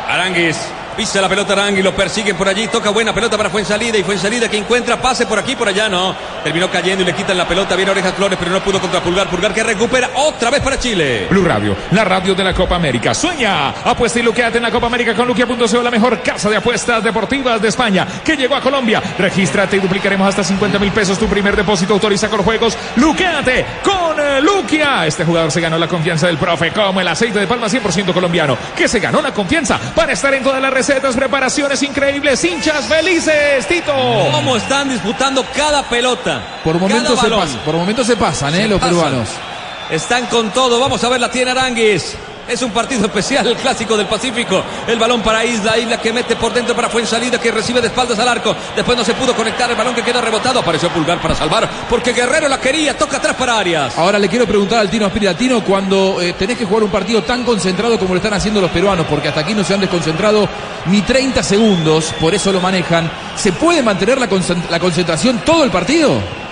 Aranguis 0.09 0.57
Pisa 0.95 1.19
la 1.19 1.27
pelota 1.27 1.51
Arangui, 1.51 1.81
lo 1.81 1.93
persiguen 1.93 2.37
por 2.37 2.47
allí, 2.47 2.67
toca 2.67 2.89
buena 2.89 3.13
pelota 3.13 3.35
para 3.35 3.49
Fuensalida 3.49 3.97
y 3.97 4.03
Fuensalida 4.03 4.47
que 4.47 4.55
encuentra 4.55 5.01
pase 5.01 5.25
por 5.25 5.37
aquí, 5.37 5.53
por 5.55 5.67
allá, 5.67 5.89
no. 5.89 6.15
Terminó 6.41 6.71
cayendo 6.71 7.03
y 7.03 7.05
le 7.05 7.13
quitan 7.13 7.37
la 7.37 7.45
pelota, 7.45 7.75
viene 7.75 7.91
Orejas 7.91 8.13
Flores, 8.13 8.37
pero 8.39 8.51
no 8.51 8.61
pudo 8.61 8.79
contra 8.79 9.01
Pulgar. 9.01 9.27
Pulgar 9.27 9.53
que 9.53 9.61
recupera 9.61 10.11
otra 10.15 10.49
vez 10.49 10.61
para 10.61 10.79
Chile. 10.79 11.27
Blue 11.29 11.43
Radio, 11.43 11.75
la 11.91 12.05
radio 12.05 12.33
de 12.33 12.45
la 12.45 12.53
Copa 12.53 12.77
América. 12.77 13.13
Sueña, 13.13 13.71
apuesta 13.71 14.19
y 14.19 14.23
luqueate 14.23 14.57
en 14.57 14.63
la 14.63 14.71
Copa 14.71 14.87
América 14.87 15.13
con 15.13 15.27
Luquia.co, 15.27 15.81
la 15.81 15.91
mejor 15.91 16.21
casa 16.21 16.49
de 16.49 16.55
apuestas 16.55 17.03
deportivas 17.03 17.61
de 17.61 17.67
España, 17.67 18.07
que 18.23 18.37
llegó 18.37 18.55
a 18.55 18.61
Colombia. 18.61 19.03
Regístrate 19.19 19.75
y 19.75 19.79
duplicaremos 19.79 20.29
hasta 20.29 20.45
50 20.45 20.79
mil 20.79 20.91
pesos 20.91 21.19
tu 21.19 21.27
primer 21.27 21.57
depósito. 21.57 21.93
Autoriza 21.93 22.29
con 22.29 22.41
juegos. 22.41 22.77
Luqueate 22.95 23.65
con 23.83 24.17
eh, 24.17 24.39
Luquia. 24.41 25.05
Este 25.05 25.25
jugador 25.25 25.51
se 25.51 25.59
ganó 25.59 25.77
la 25.77 25.89
confianza 25.89 26.27
del 26.27 26.37
profe, 26.37 26.71
como 26.71 27.01
el 27.01 27.07
aceite 27.07 27.39
de 27.39 27.47
palma 27.47 27.67
100% 27.67 28.13
colombiano, 28.13 28.57
que 28.77 28.87
se 28.87 29.01
ganó 29.01 29.21
la 29.21 29.33
confianza 29.33 29.77
para 29.93 30.13
estar 30.13 30.33
en 30.33 30.43
todas 30.43 30.61
las 30.61 30.71
recetas, 30.85 31.15
preparaciones 31.15 31.81
increíbles, 31.81 32.43
hinchas 32.43 32.85
felices, 32.85 33.65
Tito. 33.67 33.91
¿Cómo 34.31 34.55
están 34.55 34.89
disputando 34.89 35.43
cada 35.55 35.81
pelota? 35.83 36.59
Por 36.63 36.79
momentos 36.79 37.19
se 37.19 37.27
pasan, 37.27 37.59
por 37.65 37.75
momentos 37.75 38.05
se 38.05 38.15
pasan, 38.15 38.53
¿eh? 38.53 38.67
los 38.67 38.79
peruanos. 38.79 39.29
Están 39.89 40.27
con 40.27 40.51
todo. 40.51 40.79
Vamos 40.79 41.03
a 41.03 41.09
ver 41.09 41.19
la 41.19 41.31
tiene 41.31 41.51
Aranguis. 41.51 42.15
Es 42.47 42.61
un 42.61 42.71
partido 42.71 43.05
especial, 43.05 43.47
el 43.47 43.55
clásico 43.55 43.97
del 43.97 44.05
Pacífico. 44.05 44.63
El 44.87 44.99
balón 44.99 45.21
para 45.21 45.43
Isla, 45.43 45.77
Isla 45.77 45.99
que 45.99 46.13
mete 46.13 46.35
por 46.35 46.53
dentro 46.53 46.75
para 46.75 46.89
Fuensalida, 46.89 47.39
que 47.39 47.51
recibe 47.51 47.81
de 47.81 47.87
espaldas 47.87 48.19
al 48.19 48.27
arco. 48.27 48.55
Después 48.75 48.95
no 48.97 49.03
se 49.03 49.13
pudo 49.15 49.33
conectar 49.33 49.69
el 49.69 49.75
balón 49.75 49.95
que 49.95 50.03
queda 50.03 50.21
rebotado. 50.21 50.59
Apareció 50.59 50.89
Pulgar 50.89 51.19
para 51.19 51.33
salvar, 51.33 51.67
porque 51.89 52.13
Guerrero 52.13 52.47
la 52.47 52.59
quería. 52.59 52.95
Toca 52.95 53.17
atrás 53.17 53.35
para 53.35 53.57
Arias. 53.57 53.97
Ahora 53.97 54.19
le 54.19 54.29
quiero 54.29 54.45
preguntar 54.45 54.79
al 54.79 54.89
Tino 54.89 55.07
Aspiri, 55.07 55.33
Tino, 55.33 55.63
cuando 55.63 56.21
eh, 56.21 56.33
tenés 56.33 56.57
que 56.57 56.65
jugar 56.65 56.83
un 56.83 56.91
partido 56.91 57.23
tan 57.23 57.43
concentrado 57.43 57.97
como 57.97 58.13
lo 58.13 58.17
están 58.17 58.33
haciendo 58.33 58.61
los 58.61 58.69
peruanos, 58.69 59.07
porque 59.09 59.29
hasta 59.29 59.41
aquí 59.41 59.55
no 59.55 59.63
se 59.63 59.73
han 59.73 59.79
desconcentrado 59.79 60.47
ni 60.85 61.01
30 61.01 61.41
segundos, 61.41 62.13
por 62.19 62.35
eso 62.35 62.51
lo 62.51 62.61
manejan. 62.61 63.09
¿Se 63.35 63.53
puede 63.53 63.81
mantener 63.81 64.19
la, 64.19 64.27
la 64.69 64.79
concentración 64.79 65.39
todo 65.39 65.63
el 65.63 65.71
partido? 65.71 66.44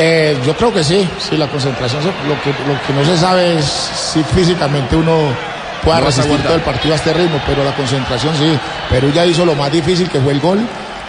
Eh, 0.00 0.38
yo 0.46 0.56
creo 0.56 0.72
que 0.72 0.84
sí, 0.84 1.08
sí, 1.18 1.36
la 1.36 1.48
concentración, 1.48 2.00
lo 2.04 2.40
que, 2.40 2.50
lo 2.50 2.80
que 2.86 2.92
no 2.92 3.04
se 3.04 3.18
sabe 3.18 3.58
es 3.58 3.64
si 3.64 4.22
físicamente 4.22 4.94
uno 4.94 5.34
pueda 5.82 5.98
resistir 6.00 6.40
todo 6.40 6.54
el 6.54 6.60
partido 6.60 6.94
a 6.94 6.96
este 6.96 7.12
ritmo, 7.12 7.40
pero 7.44 7.64
la 7.64 7.74
concentración 7.74 8.32
sí. 8.36 8.56
Perú 8.88 9.10
ya 9.12 9.26
hizo 9.26 9.44
lo 9.44 9.56
más 9.56 9.72
difícil 9.72 10.08
que 10.08 10.20
fue 10.20 10.34
el 10.34 10.40
gol, 10.40 10.60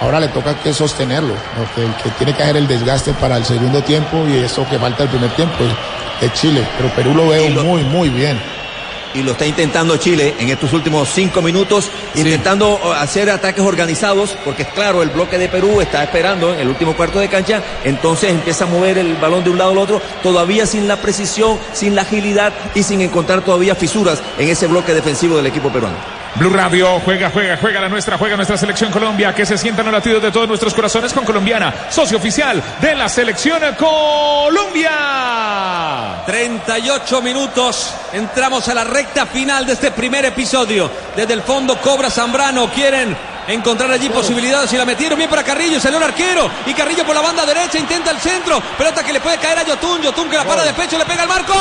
ahora 0.01 0.19
le 0.19 0.29
toca 0.29 0.55
que 0.55 0.74
sostenerlo, 0.74 1.36
porque 1.55 1.86
el 1.86 1.93
que 2.01 2.10
tiene 2.17 2.34
que 2.34 2.41
hacer 2.41 2.58
el 2.58 2.67
desgaste 2.67 3.13
para 3.13 3.38
el 3.38 3.46
segundo 3.46 3.84
tiempo 3.84 4.25
y 4.27 4.38
eso 4.38 4.67
que 4.67 4.79
falta 4.79 5.03
el 5.03 5.10
primer 5.10 5.29
tiempo 5.36 5.65
es 6.19 6.34
Chile, 6.34 6.65
pero 6.75 6.89
Perú 6.96 7.13
lo 7.13 7.27
veo 7.27 7.48
muy, 7.63 7.84
muy 7.84 8.10
bien 8.10 8.39
y 9.13 9.23
lo 9.23 9.31
está 9.31 9.45
intentando 9.45 9.97
Chile 9.97 10.35
en 10.39 10.49
estos 10.49 10.73
últimos 10.73 11.09
cinco 11.09 11.41
minutos, 11.41 11.89
intentando 12.15 12.79
uh, 12.83 12.91
hacer 12.93 13.29
ataques 13.29 13.63
organizados, 13.63 14.35
porque 14.45 14.63
es 14.63 14.69
claro, 14.69 15.01
el 15.03 15.09
bloque 15.09 15.37
de 15.37 15.49
Perú 15.49 15.81
está 15.81 16.03
esperando 16.03 16.53
en 16.53 16.59
el 16.59 16.67
último 16.67 16.95
cuarto 16.95 17.19
de 17.19 17.29
cancha, 17.29 17.61
entonces 17.83 18.31
empieza 18.31 18.65
a 18.65 18.67
mover 18.67 18.97
el 18.97 19.15
balón 19.15 19.43
de 19.43 19.49
un 19.49 19.57
lado 19.57 19.71
al 19.71 19.77
otro, 19.77 20.01
todavía 20.21 20.65
sin 20.65 20.87
la 20.87 20.97
precisión, 20.97 21.57
sin 21.73 21.95
la 21.95 22.01
agilidad 22.01 22.53
y 22.75 22.83
sin 22.83 23.01
encontrar 23.01 23.41
todavía 23.41 23.75
fisuras 23.75 24.21
en 24.37 24.49
ese 24.49 24.67
bloque 24.67 24.93
defensivo 24.93 25.37
del 25.37 25.47
equipo 25.47 25.69
peruano. 25.69 26.18
Blue 26.36 26.50
Radio, 26.51 27.00
juega, 27.03 27.29
juega, 27.31 27.57
juega 27.57 27.81
la 27.81 27.89
nuestra, 27.89 28.17
juega 28.17 28.36
nuestra 28.36 28.57
selección 28.57 28.91
Colombia, 28.91 29.33
que 29.33 29.45
se 29.45 29.57
sientan 29.57 29.86
los 29.86 29.93
latidos 29.93 30.21
de 30.21 30.31
todos 30.31 30.48
nuestros 30.48 30.74
corazones 30.74 31.12
con 31.12 31.25
Colombiana, 31.25 31.74
socio 31.89 32.17
oficial 32.17 32.63
de 32.79 32.95
la 32.95 33.09
selección 33.09 33.62
Colombia. 33.75 34.91
38 36.25 37.21
minutos, 37.21 37.93
entramos 38.13 38.67
a 38.69 38.74
la 38.74 38.83
recta 38.83 39.25
final 39.25 39.65
de 39.65 39.74
este 39.74 39.91
primer 39.91 40.25
episodio. 40.25 40.89
Desde 41.15 41.33
el 41.33 41.41
fondo 41.41 41.77
cobra 41.81 42.09
Zambrano, 42.09 42.69
quieren 42.69 43.17
encontrar 43.48 43.91
allí 43.91 44.09
posibilidades 44.09 44.71
y 44.71 44.77
la 44.77 44.86
metieron 44.86 45.17
bien 45.17 45.29
para 45.29 45.43
Carrillo, 45.43 45.79
salió 45.79 45.98
el 45.98 46.03
arquero 46.03 46.50
y 46.67 46.74
Carrillo 46.74 47.03
por 47.05 47.15
la 47.15 47.21
banda 47.21 47.45
derecha 47.45 47.79
intenta 47.79 48.12
el 48.12 48.19
centro, 48.19 48.62
pelota 48.77 49.03
que 49.03 49.12
le 49.12 49.19
puede 49.19 49.38
caer 49.39 49.57
a 49.59 49.63
Yotun, 49.63 50.01
Yotun 50.03 50.29
que 50.29 50.38
la 50.38 50.45
para 50.45 50.63
de 50.63 50.74
pecho, 50.74 50.98
le 50.98 51.05
pega 51.05 51.24
al 51.24 51.29
marco. 51.29 51.53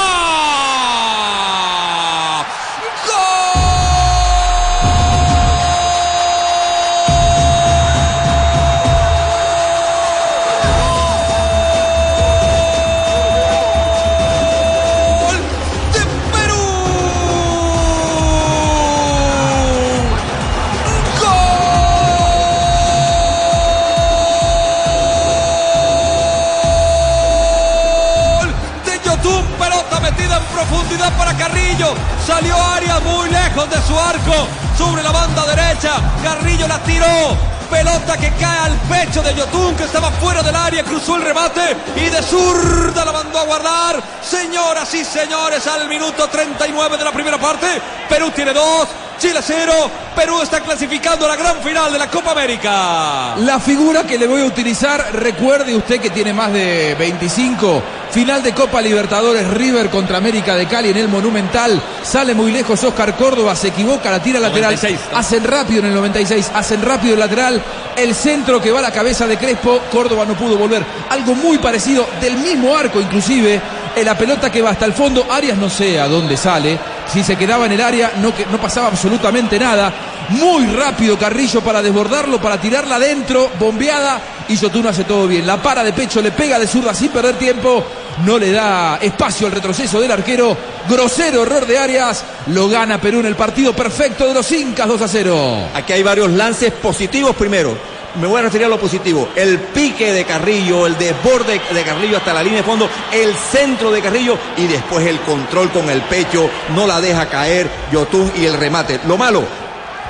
Para 31.16 31.36
Carrillo. 31.36 31.94
Salió 32.26 32.56
Arias 32.56 33.02
muy 33.02 33.28
lejos 33.30 33.68
de 33.70 33.80
su 33.82 33.98
arco. 33.98 34.48
Sobre 34.76 35.02
la 35.02 35.10
banda 35.10 35.44
derecha. 35.46 35.92
Carrillo 36.22 36.68
la 36.68 36.78
tiró. 36.80 37.36
Pelota 37.70 38.16
que 38.16 38.30
cae 38.30 38.58
al 38.60 38.72
pecho 38.88 39.22
de 39.22 39.34
Yotun, 39.34 39.76
que 39.76 39.84
estaba 39.84 40.10
fuera 40.12 40.42
del 40.42 40.56
área, 40.56 40.82
cruzó 40.84 41.16
el 41.16 41.22
remate 41.22 41.76
y 41.96 42.08
de 42.08 42.22
zurda 42.22 43.04
la 43.04 43.12
mandó 43.12 43.38
a 43.38 43.44
guardar. 43.44 44.02
Señoras 44.22 44.92
y 44.94 45.04
señores, 45.04 45.66
al 45.66 45.86
minuto 45.86 46.28
39 46.28 46.96
de 46.96 47.04
la 47.04 47.12
primera 47.12 47.36
parte, 47.36 47.66
Perú 48.08 48.30
tiene 48.34 48.54
dos, 48.54 48.88
Chile 49.18 49.40
cero. 49.42 49.90
Perú 50.16 50.40
está 50.40 50.60
clasificando 50.60 51.26
a 51.26 51.28
la 51.28 51.36
gran 51.36 51.56
final 51.60 51.92
de 51.92 51.98
la 51.98 52.08
Copa 52.08 52.30
América. 52.32 53.34
La 53.36 53.60
figura 53.60 54.04
que 54.04 54.16
le 54.16 54.26
voy 54.26 54.40
a 54.42 54.46
utilizar, 54.46 55.10
recuerde 55.12 55.76
usted 55.76 56.00
que 56.00 56.08
tiene 56.10 56.32
más 56.32 56.52
de 56.52 56.96
25. 56.98 57.82
Final 58.10 58.42
de 58.42 58.52
Copa 58.54 58.80
Libertadores, 58.80 59.46
River 59.48 59.90
contra 59.90 60.16
América 60.18 60.54
de 60.56 60.66
Cali 60.66 60.88
en 60.90 60.96
el 60.96 61.08
Monumental. 61.08 61.80
Sale 62.02 62.34
muy 62.34 62.50
lejos 62.50 62.82
Oscar 62.82 63.14
Córdoba, 63.16 63.54
se 63.54 63.68
equivoca, 63.68 64.10
la 64.10 64.22
tira 64.22 64.40
lateral. 64.40 64.72
96, 64.74 64.98
¿no? 65.12 65.18
Hacen 65.18 65.44
rápido 65.44 65.80
en 65.80 65.86
el 65.86 65.94
96, 65.94 66.50
hacen 66.54 66.82
rápido 66.82 67.14
el 67.14 67.20
lateral. 67.20 67.62
El 67.96 68.14
centro 68.14 68.60
que 68.62 68.70
va 68.72 68.78
a 68.78 68.82
la 68.82 68.92
cabeza 68.92 69.26
de 69.26 69.36
Crespo, 69.36 69.80
Córdoba 69.92 70.24
no 70.24 70.34
pudo 70.34 70.56
volver. 70.56 70.82
Algo 71.10 71.34
muy 71.34 71.58
parecido, 71.58 72.06
del 72.20 72.36
mismo 72.38 72.74
arco 72.76 73.00
inclusive. 73.00 73.60
En 73.94 74.04
la 74.04 74.16
pelota 74.16 74.50
que 74.50 74.62
va 74.62 74.70
hasta 74.70 74.86
el 74.86 74.92
fondo, 74.94 75.26
Arias 75.30 75.58
no 75.58 75.68
sé 75.68 76.00
a 76.00 76.06
dónde 76.08 76.36
sale. 76.36 76.78
Si 77.12 77.22
se 77.22 77.36
quedaba 77.36 77.66
en 77.66 77.72
el 77.72 77.80
área, 77.80 78.12
no, 78.20 78.34
que- 78.34 78.46
no 78.46 78.58
pasaba 78.58 78.86
absolutamente 78.88 79.58
nada. 79.58 79.92
Muy 80.30 80.66
rápido 80.66 81.18
Carrillo 81.18 81.60
para 81.62 81.82
desbordarlo, 81.82 82.40
para 82.40 82.58
tirarla 82.60 82.96
adentro, 82.96 83.50
bombeada. 83.58 84.20
Y 84.48 84.56
Yotun 84.56 84.86
hace 84.86 85.04
todo 85.04 85.26
bien. 85.26 85.46
La 85.46 85.62
para 85.62 85.84
de 85.84 85.92
pecho, 85.92 86.22
le 86.22 86.32
pega 86.32 86.58
de 86.58 86.66
zurda 86.66 86.94
sin 86.94 87.10
perder 87.10 87.36
tiempo. 87.36 87.84
No 88.24 88.38
le 88.38 88.50
da 88.50 88.98
espacio 89.00 89.46
al 89.46 89.52
retroceso 89.52 90.00
del 90.00 90.10
arquero. 90.10 90.56
Grosero 90.88 91.42
error 91.42 91.66
de 91.66 91.78
Arias. 91.78 92.24
Lo 92.48 92.68
gana 92.68 93.00
Perú 93.00 93.20
en 93.20 93.26
el 93.26 93.36
partido 93.36 93.74
perfecto 93.74 94.26
de 94.26 94.34
los 94.34 94.50
Incas 94.52 94.88
2 94.88 95.02
a 95.02 95.08
0. 95.08 95.68
Aquí 95.74 95.92
hay 95.92 96.02
varios 96.02 96.30
lances 96.30 96.72
positivos 96.72 97.36
primero. 97.36 97.76
Me 98.20 98.26
voy 98.26 98.40
a 98.40 98.42
referir 98.42 98.66
a 98.66 98.70
lo 98.70 98.80
positivo. 98.80 99.28
El 99.36 99.58
pique 99.58 100.12
de 100.12 100.24
Carrillo, 100.24 100.86
el 100.86 100.96
desborde 100.96 101.60
de 101.72 101.82
Carrillo 101.82 102.16
hasta 102.16 102.32
la 102.32 102.42
línea 102.42 102.60
de 102.60 102.64
fondo, 102.64 102.88
el 103.12 103.34
centro 103.34 103.92
de 103.92 104.00
Carrillo 104.00 104.36
y 104.56 104.66
después 104.66 105.06
el 105.06 105.20
control 105.20 105.70
con 105.70 105.88
el 105.90 106.00
pecho, 106.02 106.48
no 106.74 106.86
la 106.86 107.00
deja 107.00 107.28
caer 107.28 107.68
Yotun 107.92 108.32
y 108.34 108.46
el 108.46 108.54
remate. 108.54 108.98
Lo 109.06 109.18
malo, 109.18 109.44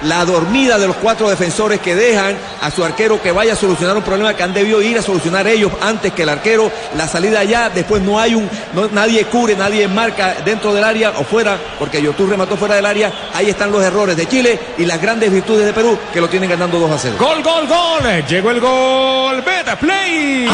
la 0.02 0.24
dormida 0.24 0.78
de 0.78 0.86
los 0.86 0.96
cuatro 0.96 1.28
defensores 1.28 1.80
que 1.80 1.94
dejan 1.94 2.36
a 2.60 2.70
su 2.70 2.84
arquero 2.84 3.20
que 3.22 3.32
vaya 3.32 3.52
a 3.52 3.56
solucionar 3.56 3.96
un 3.96 4.02
problema 4.02 4.34
que 4.34 4.42
han 4.42 4.54
debido 4.54 4.80
ir 4.82 4.98
a 4.98 5.02
solucionar 5.02 5.46
ellos 5.46 5.72
antes 5.80 6.12
que 6.12 6.22
el 6.22 6.28
arquero. 6.28 6.70
La 6.96 7.08
salida 7.08 7.40
allá, 7.40 7.70
después 7.70 8.02
no 8.02 8.18
hay 8.20 8.34
un, 8.34 8.48
no- 8.74 8.88
nadie 8.92 9.24
cubre, 9.26 9.56
nadie 9.56 9.86
marca 9.88 10.36
dentro 10.44 10.72
del 10.74 10.84
área 10.84 11.10
o 11.18 11.24
fuera, 11.24 11.58
porque 11.78 12.00
Yotun 12.02 12.30
remató 12.30 12.56
fuera 12.56 12.76
del 12.76 12.86
área. 12.86 13.12
Ahí 13.34 13.48
están 13.50 13.70
los 13.72 13.82
errores 13.82 14.16
de 14.16 14.26
Chile 14.28 14.58
y 14.78 14.84
las 14.84 15.00
grandes 15.00 15.30
virtudes 15.32 15.66
de 15.66 15.72
Perú 15.72 15.98
que 16.12 16.20
lo 16.20 16.28
tienen 16.28 16.50
ganando 16.50 16.78
2 16.78 16.90
a 16.92 16.98
0. 16.98 17.16
Gol, 17.18 17.42
gol, 17.42 17.66
gol. 17.66 18.24
Llegó 18.28 18.50
el 18.50 18.60
gol. 18.60 19.42
Beta 19.42 19.76
Play. 19.78 20.48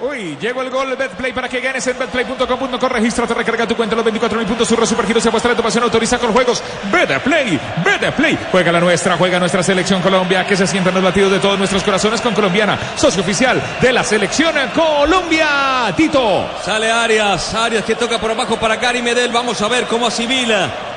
Uy, 0.00 0.38
llegó 0.40 0.62
el 0.62 0.70
gol 0.70 0.96
Betplay 0.96 1.32
para 1.32 1.46
que 1.46 1.60
ganes 1.60 1.86
en 1.86 1.98
betplay.com.co. 1.98 2.88
Regístrate, 2.88 3.34
recarga 3.34 3.66
tu 3.66 3.76
cuenta 3.76 3.94
los 3.94 4.04
24 4.04 4.38
mil 4.38 4.46
puntos. 4.46 4.66
Surra 4.66 4.86
Supergiros 4.86 5.22
se 5.22 5.28
apuesta 5.28 5.50
de 5.50 5.54
tu 5.54 5.62
pasión. 5.62 5.84
Autoriza 5.84 6.18
con 6.18 6.32
juegos. 6.32 6.62
Betplay, 6.90 7.60
Betplay. 7.84 8.38
Juega 8.50 8.72
la 8.72 8.80
nuestra, 8.80 9.18
juega 9.18 9.38
nuestra 9.38 9.62
selección 9.62 10.00
Colombia. 10.00 10.46
Que 10.46 10.56
se 10.56 10.66
sientan 10.66 10.94
los 10.94 11.04
latidos 11.04 11.32
de 11.32 11.38
todos 11.38 11.58
nuestros 11.58 11.82
corazones 11.82 12.22
con 12.22 12.32
Colombiana. 12.32 12.78
Socio 12.96 13.22
oficial 13.22 13.60
de 13.82 13.92
la 13.92 14.02
selección 14.02 14.54
Colombia. 14.74 15.92
Tito. 15.94 16.48
Sale 16.64 16.90
Arias, 16.90 17.54
Arias 17.54 17.84
que 17.84 17.94
toca 17.94 18.18
por 18.18 18.30
abajo 18.30 18.56
para 18.58 18.76
Gary 18.76 19.02
Medel. 19.02 19.30
Vamos 19.32 19.60
a 19.60 19.68
ver 19.68 19.84
cómo 19.84 20.06
asimila 20.06 20.89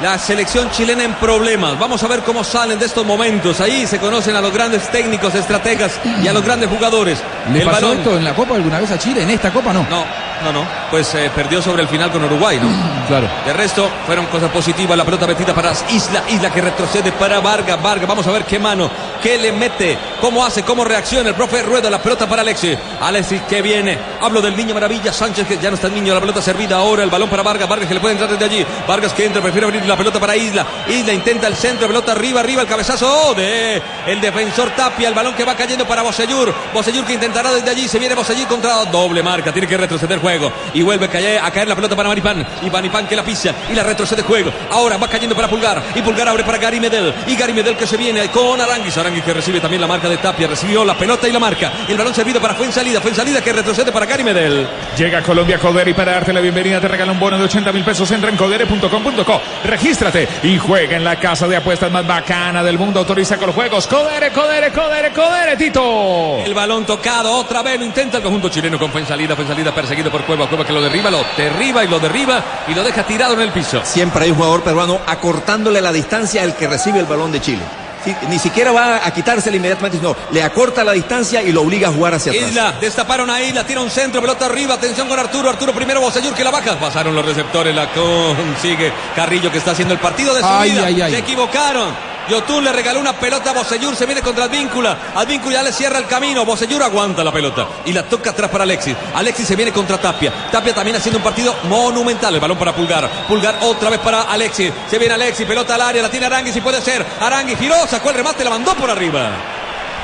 la 0.00 0.18
selección 0.18 0.70
chilena 0.70 1.04
en 1.04 1.14
problemas. 1.14 1.78
Vamos 1.78 2.02
a 2.02 2.08
ver 2.08 2.20
cómo 2.20 2.44
salen 2.44 2.78
de 2.78 2.86
estos 2.86 3.04
momentos. 3.04 3.60
Ahí 3.60 3.86
se 3.86 3.98
conocen 3.98 4.36
a 4.36 4.40
los 4.40 4.52
grandes 4.52 4.88
técnicos, 4.90 5.34
estrategas 5.34 5.98
y 6.22 6.28
a 6.28 6.32
los 6.32 6.44
grandes 6.44 6.68
jugadores. 6.70 7.18
¿Le 7.52 7.60
El 7.60 7.64
pasó 7.64 7.86
balón. 7.88 7.98
esto 7.98 8.16
en 8.16 8.24
la 8.24 8.34
Copa 8.34 8.54
alguna 8.54 8.78
vez 8.80 8.90
a 8.90 8.98
Chile? 8.98 9.22
En 9.22 9.30
esta 9.30 9.50
Copa 9.52 9.72
no. 9.72 9.84
No, 9.90 10.04
no, 10.44 10.52
no. 10.52 10.66
Pues 10.90 11.14
eh, 11.14 11.30
perdió 11.34 11.60
sobre 11.60 11.82
el 11.82 11.88
final 11.88 12.10
con 12.10 12.24
Uruguay, 12.24 12.58
¿no? 12.60 12.68
Claro. 13.08 13.26
De 13.46 13.54
resto, 13.54 13.88
fueron 14.04 14.26
cosas 14.26 14.50
positivas. 14.50 14.94
La 14.94 15.02
pelota 15.02 15.26
metida 15.26 15.54
para 15.54 15.72
Isla, 15.88 16.24
Isla 16.28 16.50
que 16.50 16.60
retrocede 16.60 17.10
para 17.12 17.40
Vargas, 17.40 17.82
Vargas. 17.82 18.06
Vamos 18.06 18.26
a 18.26 18.32
ver 18.32 18.44
qué 18.44 18.58
mano, 18.58 18.90
qué 19.22 19.38
le 19.38 19.50
mete, 19.50 19.96
cómo 20.20 20.44
hace, 20.44 20.62
cómo 20.62 20.84
reacciona 20.84 21.30
el 21.30 21.34
profe 21.34 21.62
Rueda. 21.62 21.88
La 21.88 22.02
pelota 22.02 22.28
para 22.28 22.42
Alexis. 22.42 22.76
Alexis 23.00 23.40
que 23.48 23.62
viene. 23.62 23.98
Hablo 24.20 24.42
del 24.42 24.54
niño 24.54 24.74
maravilla. 24.74 25.10
Sánchez 25.10 25.48
que 25.48 25.56
ya 25.56 25.70
no 25.70 25.76
está 25.76 25.86
el 25.86 25.94
niño. 25.94 26.12
La 26.12 26.20
pelota 26.20 26.42
servida 26.42 26.76
ahora. 26.76 27.02
El 27.02 27.08
balón 27.08 27.30
para 27.30 27.42
Vargas. 27.42 27.66
Vargas 27.66 27.88
que 27.88 27.94
le 27.94 28.00
puede 28.00 28.12
entrar 28.12 28.30
desde 28.30 28.44
allí. 28.44 28.66
Vargas 28.86 29.14
que 29.14 29.24
entra, 29.24 29.40
prefiere 29.40 29.66
abrir 29.66 29.86
la 29.86 29.96
pelota 29.96 30.20
para 30.20 30.36
Isla. 30.36 30.66
Isla 30.88 31.14
intenta 31.14 31.46
el 31.46 31.56
centro. 31.56 31.88
Pelota 31.88 32.12
arriba, 32.12 32.40
arriba. 32.40 32.60
El 32.60 32.68
cabezazo 32.68 33.32
de 33.32 33.80
el 34.06 34.20
defensor 34.20 34.68
Tapia. 34.76 35.08
El 35.08 35.14
balón 35.14 35.32
que 35.32 35.46
va 35.46 35.54
cayendo 35.54 35.86
para 35.86 36.02
Bosellur. 36.02 36.54
Bosellur 36.74 37.06
que 37.06 37.14
intentará 37.14 37.52
desde 37.52 37.70
allí. 37.70 37.88
Se 37.88 37.98
viene 37.98 38.14
Bosellur 38.14 38.46
contra 38.48 38.84
doble 38.84 39.22
marca. 39.22 39.50
Tiene 39.50 39.66
que 39.66 39.78
retroceder 39.78 40.18
juego. 40.28 40.52
Y 40.74 40.82
vuelve 40.82 41.06
a 41.06 41.08
caer, 41.08 41.40
a 41.42 41.50
caer 41.50 41.68
la 41.68 41.74
pelota 41.74 41.96
para 41.96 42.08
Maripán. 42.08 42.46
Y 42.62 42.70
Maripán 42.70 43.06
que 43.06 43.16
la 43.16 43.22
pisa 43.22 43.54
y 43.70 43.74
la 43.74 43.82
retrocede 43.82 44.22
juego. 44.22 44.52
Ahora 44.70 44.98
va 44.98 45.08
cayendo 45.08 45.34
para 45.34 45.48
Pulgar. 45.48 45.82
Y 45.94 46.02
Pulgar 46.02 46.28
abre 46.28 46.44
para 46.44 46.58
Gary 46.58 46.80
Medel. 46.80 47.14
Y 47.26 47.34
Gary 47.34 47.54
Medel 47.54 47.76
que 47.76 47.86
se 47.86 47.96
viene 47.96 48.28
con 48.28 48.60
Aranguis. 48.60 48.96
Aranguis 48.98 49.24
que 49.24 49.32
recibe 49.32 49.60
también 49.60 49.80
la 49.80 49.86
marca 49.86 50.08
de 50.08 50.18
Tapia. 50.18 50.46
Recibió 50.46 50.84
la 50.84 50.94
pelota 50.94 51.26
y 51.26 51.32
la 51.32 51.38
marca. 51.38 51.72
El 51.88 51.96
balón 51.96 52.14
servido 52.14 52.40
para 52.40 52.54
Fuensalida. 52.54 53.00
Fuensalida 53.00 53.40
que 53.40 53.52
retrocede 53.52 53.90
para 53.90 54.04
Gary 54.04 54.24
Medel. 54.24 54.68
Llega 54.98 55.22
Colombia 55.22 55.58
Codere 55.58 55.92
y 55.92 55.94
para 55.94 56.12
darte 56.12 56.32
la 56.32 56.40
bienvenida 56.40 56.80
te 56.80 56.88
regala 56.88 57.12
un 57.12 57.20
bono 57.20 57.38
de 57.38 57.44
80 57.44 57.72
mil 57.72 57.84
pesos. 57.84 58.10
Entra 58.10 58.28
en 58.28 58.36
codere.com.co. 58.36 59.40
Regístrate 59.64 60.28
y 60.42 60.58
juega 60.58 60.96
en 60.96 61.04
la 61.04 61.16
casa 61.18 61.48
de 61.48 61.56
apuestas 61.56 61.90
más 61.90 62.06
bacana 62.06 62.62
del 62.62 62.78
mundo. 62.78 63.00
Autoriza 63.00 63.38
con 63.38 63.46
los 63.46 63.54
juegos. 63.54 63.86
Codere, 63.86 64.30
Codere, 64.30 64.70
Codere, 64.72 65.10
Codere, 65.12 65.56
Tito. 65.56 66.38
El 66.44 66.52
balón 66.52 66.84
tocado 66.84 67.32
otra 67.32 67.62
vez, 67.62 67.78
lo 67.78 67.86
intenta 67.86 68.18
el 68.18 68.22
conjunto 68.22 68.48
chileno 68.48 68.78
con 68.78 68.90
Fuensalida, 68.90 69.34
Fuensalida 69.34 69.74
perseguido 69.74 70.10
por 70.10 70.17
Cueva, 70.24 70.48
Cueva 70.48 70.64
que 70.64 70.72
lo 70.72 70.80
derriba, 70.80 71.10
lo 71.10 71.24
derriba 71.36 71.84
y 71.84 71.88
lo 71.88 71.98
derriba 71.98 72.42
y 72.66 72.74
lo 72.74 72.82
deja 72.82 73.02
tirado 73.04 73.34
en 73.34 73.40
el 73.40 73.50
piso. 73.50 73.80
Siempre 73.84 74.24
hay 74.24 74.30
un 74.30 74.36
jugador 74.36 74.62
peruano 74.62 75.00
acortándole 75.06 75.80
la 75.80 75.92
distancia 75.92 76.42
al 76.42 76.54
que 76.54 76.66
recibe 76.66 76.98
el 77.00 77.06
balón 77.06 77.32
de 77.32 77.40
Chile. 77.40 77.62
Sí, 78.04 78.14
ni 78.28 78.38
siquiera 78.38 78.70
va 78.70 79.04
a 79.04 79.10
quitársela 79.12 79.56
inmediatamente, 79.56 79.98
sino 79.98 80.14
le 80.30 80.40
acorta 80.42 80.84
la 80.84 80.92
distancia 80.92 81.42
y 81.42 81.50
lo 81.50 81.62
obliga 81.62 81.88
a 81.88 81.92
jugar 81.92 82.14
hacia 82.14 82.30
atrás. 82.30 82.48
Isla, 82.50 82.74
destaparon 82.80 83.28
a 83.28 83.42
Isla, 83.42 83.64
tira 83.66 83.80
un 83.80 83.90
centro, 83.90 84.20
pelota 84.20 84.46
arriba, 84.46 84.74
atención 84.74 85.08
con 85.08 85.18
Arturo, 85.18 85.50
Arturo 85.50 85.72
primero, 85.72 86.00
Bosellur 86.00 86.32
que 86.32 86.44
la 86.44 86.52
baja, 86.52 86.78
pasaron 86.78 87.14
los 87.16 87.24
receptores, 87.26 87.74
la 87.74 87.88
consigue 87.92 88.92
Carrillo 89.16 89.50
que 89.50 89.58
está 89.58 89.72
haciendo 89.72 89.94
el 89.94 90.00
partido 90.00 90.32
de 90.32 90.42
su 90.42 90.46
Ay, 90.46 90.70
vida, 90.70 90.84
ay, 90.86 91.02
ay. 91.02 91.12
se 91.12 91.18
equivocaron. 91.18 92.07
Yotun 92.28 92.64
le 92.64 92.72
regaló 92.72 93.00
una 93.00 93.14
pelota 93.14 93.50
a 93.50 93.54
Bosellur, 93.54 93.96
se 93.96 94.06
viene 94.06 94.22
contra 94.22 94.44
Advíncula. 94.44 95.12
Advíncula 95.14 95.56
ya 95.56 95.62
le 95.62 95.72
cierra 95.72 95.98
el 95.98 96.06
camino. 96.06 96.44
Bosellur 96.44 96.82
aguanta 96.82 97.24
la 97.24 97.32
pelota 97.32 97.66
y 97.84 97.92
la 97.92 98.02
toca 98.02 98.30
atrás 98.30 98.50
para 98.50 98.64
Alexis. 98.64 98.96
Alexis 99.14 99.46
se 99.46 99.56
viene 99.56 99.72
contra 99.72 99.98
Tapia. 99.98 100.32
Tapia 100.50 100.74
también 100.74 100.96
haciendo 100.96 101.18
un 101.18 101.24
partido 101.24 101.54
monumental. 101.64 102.34
El 102.34 102.40
balón 102.40 102.58
para 102.58 102.74
Pulgar. 102.74 103.08
Pulgar 103.26 103.56
otra 103.62 103.90
vez 103.90 104.00
para 104.00 104.22
Alexis. 104.22 104.72
Se 104.90 104.98
viene 104.98 105.14
Alexis, 105.14 105.46
pelota 105.46 105.74
al 105.74 105.80
área, 105.80 106.02
la 106.02 106.10
tiene 106.10 106.26
Aranguis 106.26 106.56
y 106.56 106.60
puede 106.60 106.80
ser. 106.80 107.04
Aranguis 107.20 107.58
giró, 107.58 107.86
sacó 107.86 108.10
el 108.10 108.16
remate, 108.16 108.44
la 108.44 108.50
mandó 108.50 108.74
por 108.74 108.90
arriba. 108.90 109.57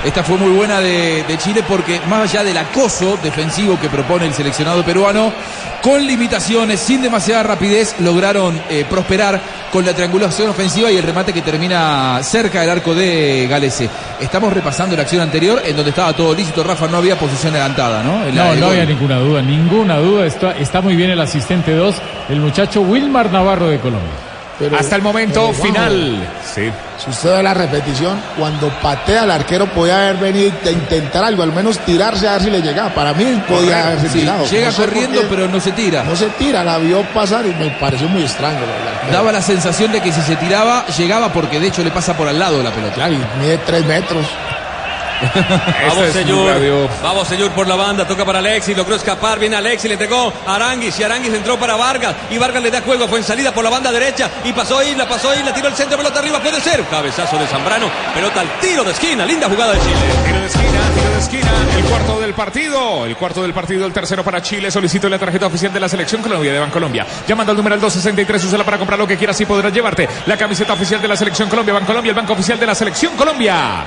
Esta 0.04 0.22
fue 0.22 0.36
muy 0.36 0.50
buena 0.50 0.80
de, 0.80 1.24
de 1.26 1.38
Chile 1.38 1.64
porque 1.66 2.00
más 2.08 2.30
allá 2.30 2.44
del 2.44 2.56
acoso 2.58 3.18
defensivo 3.22 3.80
que 3.80 3.88
propone 3.88 4.26
el 4.26 4.34
seleccionado 4.34 4.84
peruano, 4.84 5.32
con 5.82 6.06
limitaciones, 6.06 6.80
sin 6.80 7.02
demasiada 7.02 7.42
rapidez, 7.42 7.96
lograron 8.00 8.58
eh, 8.70 8.84
prosperar 8.88 9.40
con 9.72 9.84
la 9.84 9.92
triangulación 9.92 10.48
ofensiva 10.48 10.90
y 10.90 10.96
el 10.96 11.02
remate 11.02 11.32
que 11.32 11.42
termina 11.42 12.20
cerca 12.22 12.60
del 12.60 12.70
arco 12.70 12.94
de 12.94 13.46
Galese. 13.48 13.88
Estamos 14.20 14.52
repasando 14.52 14.94
la 14.94 15.02
acción 15.02 15.22
anterior 15.22 15.62
en 15.64 15.74
donde 15.74 15.90
estaba 15.90 16.12
todo 16.12 16.34
lícito, 16.34 16.62
Rafa, 16.62 16.86
no 16.86 16.98
había 16.98 17.18
posición 17.18 17.54
adelantada, 17.54 18.02
¿no? 18.02 18.24
En 18.26 18.34
No, 18.34 18.54
no 18.54 18.66
había 18.68 18.84
ninguna 18.84 19.18
duda, 19.18 19.42
ninguna 19.42 19.98
duda. 19.98 20.26
Está, 20.26 20.52
está 20.52 20.80
muy 20.80 20.96
bien 20.96 21.10
el 21.10 21.20
asistente 21.20 21.74
2, 21.74 21.96
el 22.28 22.40
muchacho 22.40 22.82
Wilmar 22.82 23.30
Navarro 23.32 23.68
de 23.68 23.78
Colombia. 23.78 24.33
Pero- 24.58 24.78
Hasta 24.78 24.96
el 24.96 25.02
momento 25.02 25.34
pero, 25.34 25.46
Juanjo, 25.54 25.66
final. 25.66 26.28
Sí. 26.54 26.70
Si 27.02 27.10
usted 27.10 27.36
ve 27.36 27.42
la 27.42 27.54
repetición, 27.54 28.20
cuando 28.38 28.68
patea 28.80 29.22
al 29.22 29.30
arquero 29.32 29.66
podía 29.66 29.96
haber 30.10 30.16
venido 30.18 30.52
a 30.64 30.70
intentar 30.70 31.24
algo, 31.24 31.42
al 31.42 31.52
menos 31.52 31.78
tirarse 31.80 32.28
a 32.28 32.34
ver 32.34 32.42
si 32.42 32.50
le 32.50 32.62
llegaba. 32.62 32.90
Para 32.94 33.12
mí 33.14 33.42
podía 33.48 33.88
haberse 33.88 34.08
Sí, 34.10 34.20
tirado. 34.20 34.46
llega 34.46 34.70
No 34.70 34.76
corriendo, 34.76 35.20
qué 35.22 35.26
pero 35.28 35.48
no 35.48 35.60
se 35.60 35.72
tira. 35.72 36.04
No 36.04 36.14
se 36.14 36.26
tira, 36.30 36.62
la 36.62 36.78
vio 36.78 37.02
pasar 37.12 37.44
y 37.46 37.54
me 37.54 37.70
pareció 37.80 38.08
muy 38.08 38.22
extraño. 38.22 38.60
la. 38.60 39.12
Daba 39.12 39.32
la 39.32 39.42
sensación 39.42 39.90
de 39.90 40.00
que 40.00 40.12
si 40.12 40.20
se 40.22 40.36
tiraba, 40.36 40.86
llegaba 40.96 41.32
porque 41.32 41.58
de 41.58 41.66
hecho 41.66 41.82
le 41.82 41.90
pasa 41.90 42.16
por 42.16 42.28
al 42.28 42.38
lado 42.38 42.58
de 42.58 42.64
la 42.64 42.70
pelota. 42.70 42.94
Claro, 42.94 43.12
y 43.14 43.18
mide 43.40 43.58
tres 43.66 43.84
metros. 43.84 44.24
Vamos, 45.88 46.12
señor. 46.12 46.88
Vamos, 47.02 47.28
señor, 47.28 47.50
por 47.52 47.66
la 47.66 47.76
banda. 47.76 48.06
Toca 48.06 48.24
para 48.24 48.38
Alexis. 48.38 48.76
Logró 48.76 48.96
escapar. 48.96 49.38
Viene 49.38 49.56
Alexis. 49.56 49.88
Le 49.88 49.94
entregó 49.94 50.32
a 50.46 50.54
Aranguis. 50.56 50.98
Y 50.98 51.02
Aranguis 51.02 51.32
entró 51.32 51.58
para 51.58 51.76
Vargas. 51.76 52.14
Y 52.30 52.38
Vargas 52.38 52.62
le 52.62 52.70
da 52.70 52.80
juego. 52.80 53.08
Fue 53.08 53.18
en 53.18 53.24
salida 53.24 53.52
por 53.52 53.64
la 53.64 53.70
banda 53.70 53.90
derecha. 53.92 54.30
Y 54.44 54.52
pasó 54.52 54.82
Isla. 54.82 55.08
Pasó 55.08 55.34
Isla. 55.34 55.52
Tiró 55.52 55.68
el 55.68 55.74
centro. 55.74 55.96
Pelota 55.96 56.18
arriba. 56.18 56.40
Puede 56.40 56.60
ser. 56.60 56.84
Cabezazo 56.84 57.38
de 57.38 57.46
Zambrano. 57.46 57.90
Pelota 58.14 58.40
al 58.40 58.60
tiro 58.60 58.84
de 58.84 58.92
esquina. 58.92 59.24
Linda 59.24 59.48
jugada 59.48 59.72
de 59.72 59.80
Chile. 59.80 59.94
Tiro 60.24 60.40
de 60.40 60.46
esquina, 60.46 60.80
tiro 60.94 61.10
de 61.10 61.18
esquina, 61.18 61.52
el 61.76 61.84
cuarto 61.84 62.20
del 62.20 62.34
partido, 62.34 63.06
el 63.06 63.16
cuarto 63.16 63.42
del 63.42 63.52
partido, 63.52 63.86
el 63.86 63.92
tercero 63.92 64.24
para 64.24 64.42
Chile, 64.42 64.70
solicito 64.70 65.08
la 65.08 65.18
tarjeta 65.18 65.46
oficial 65.46 65.72
de 65.72 65.80
la 65.80 65.88
selección 65.88 66.22
Colombia 66.22 66.52
de 66.52 66.58
Bancolombia, 66.58 67.06
llamando 67.26 67.52
al 67.52 67.56
número 67.56 67.76
263, 67.76 68.44
úsala 68.44 68.64
para 68.64 68.78
comprar 68.78 68.98
lo 68.98 69.06
que 69.06 69.16
quieras 69.16 69.40
y 69.40 69.46
podrás 69.46 69.72
llevarte 69.72 70.08
la 70.26 70.36
camiseta 70.36 70.72
oficial 70.72 71.00
de 71.00 71.08
la 71.08 71.16
selección 71.16 71.48
Colombia, 71.48 71.74
Bancolombia, 71.74 72.10
el 72.10 72.16
banco 72.16 72.32
oficial 72.32 72.58
de 72.58 72.66
la 72.66 72.74
selección 72.74 73.16
Colombia. 73.16 73.84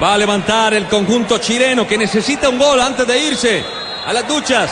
Va 0.00 0.14
a 0.14 0.18
levantar 0.18 0.74
el 0.74 0.86
conjunto 0.86 1.38
chileno 1.38 1.86
que 1.86 1.98
necesita 1.98 2.48
un 2.48 2.58
gol 2.58 2.80
antes 2.80 3.04
de 3.06 3.18
irse 3.18 3.64
a 4.06 4.12
las 4.12 4.28
duchas. 4.28 4.70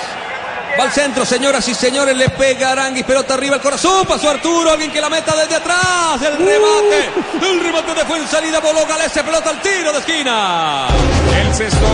Va 0.78 0.84
al 0.84 0.92
centro, 0.92 1.24
señoras 1.24 1.66
y 1.68 1.74
señores, 1.74 2.16
le 2.16 2.28
pega 2.28 2.70
Aranguis, 2.72 3.04
pelota 3.04 3.34
arriba 3.34 3.56
al 3.56 3.60
corazón, 3.60 4.06
pasó 4.06 4.30
Arturo, 4.30 4.70
alguien 4.70 4.92
que 4.92 5.00
la 5.00 5.08
meta 5.08 5.34
desde 5.34 5.56
atrás, 5.56 6.20
el 6.20 6.36
remate, 6.36 7.10
el 7.42 7.60
remate 7.60 7.94
de 7.94 8.04
fue 8.04 8.18
en 8.18 8.28
salida, 8.28 8.60
voló 8.60 8.86
Galese, 8.86 9.24
pelota 9.24 9.50
al 9.50 9.60
tiro 9.62 9.90
de 9.92 9.98
esquina. 9.98 10.86
El 11.40 11.54
sexto, 11.54 11.86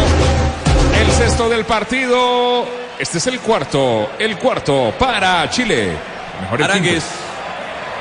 el 1.01 1.12
sexto 1.12 1.49
del 1.49 1.65
partido, 1.65 2.67
este 2.99 3.19
es 3.19 3.27
el 3.29 3.41
cuarto, 3.41 4.11
el 4.19 4.37
cuarto 4.37 4.93
para 4.99 5.49
Chile. 5.49 5.97
Mejor 6.43 6.61
equipo. 6.61 6.73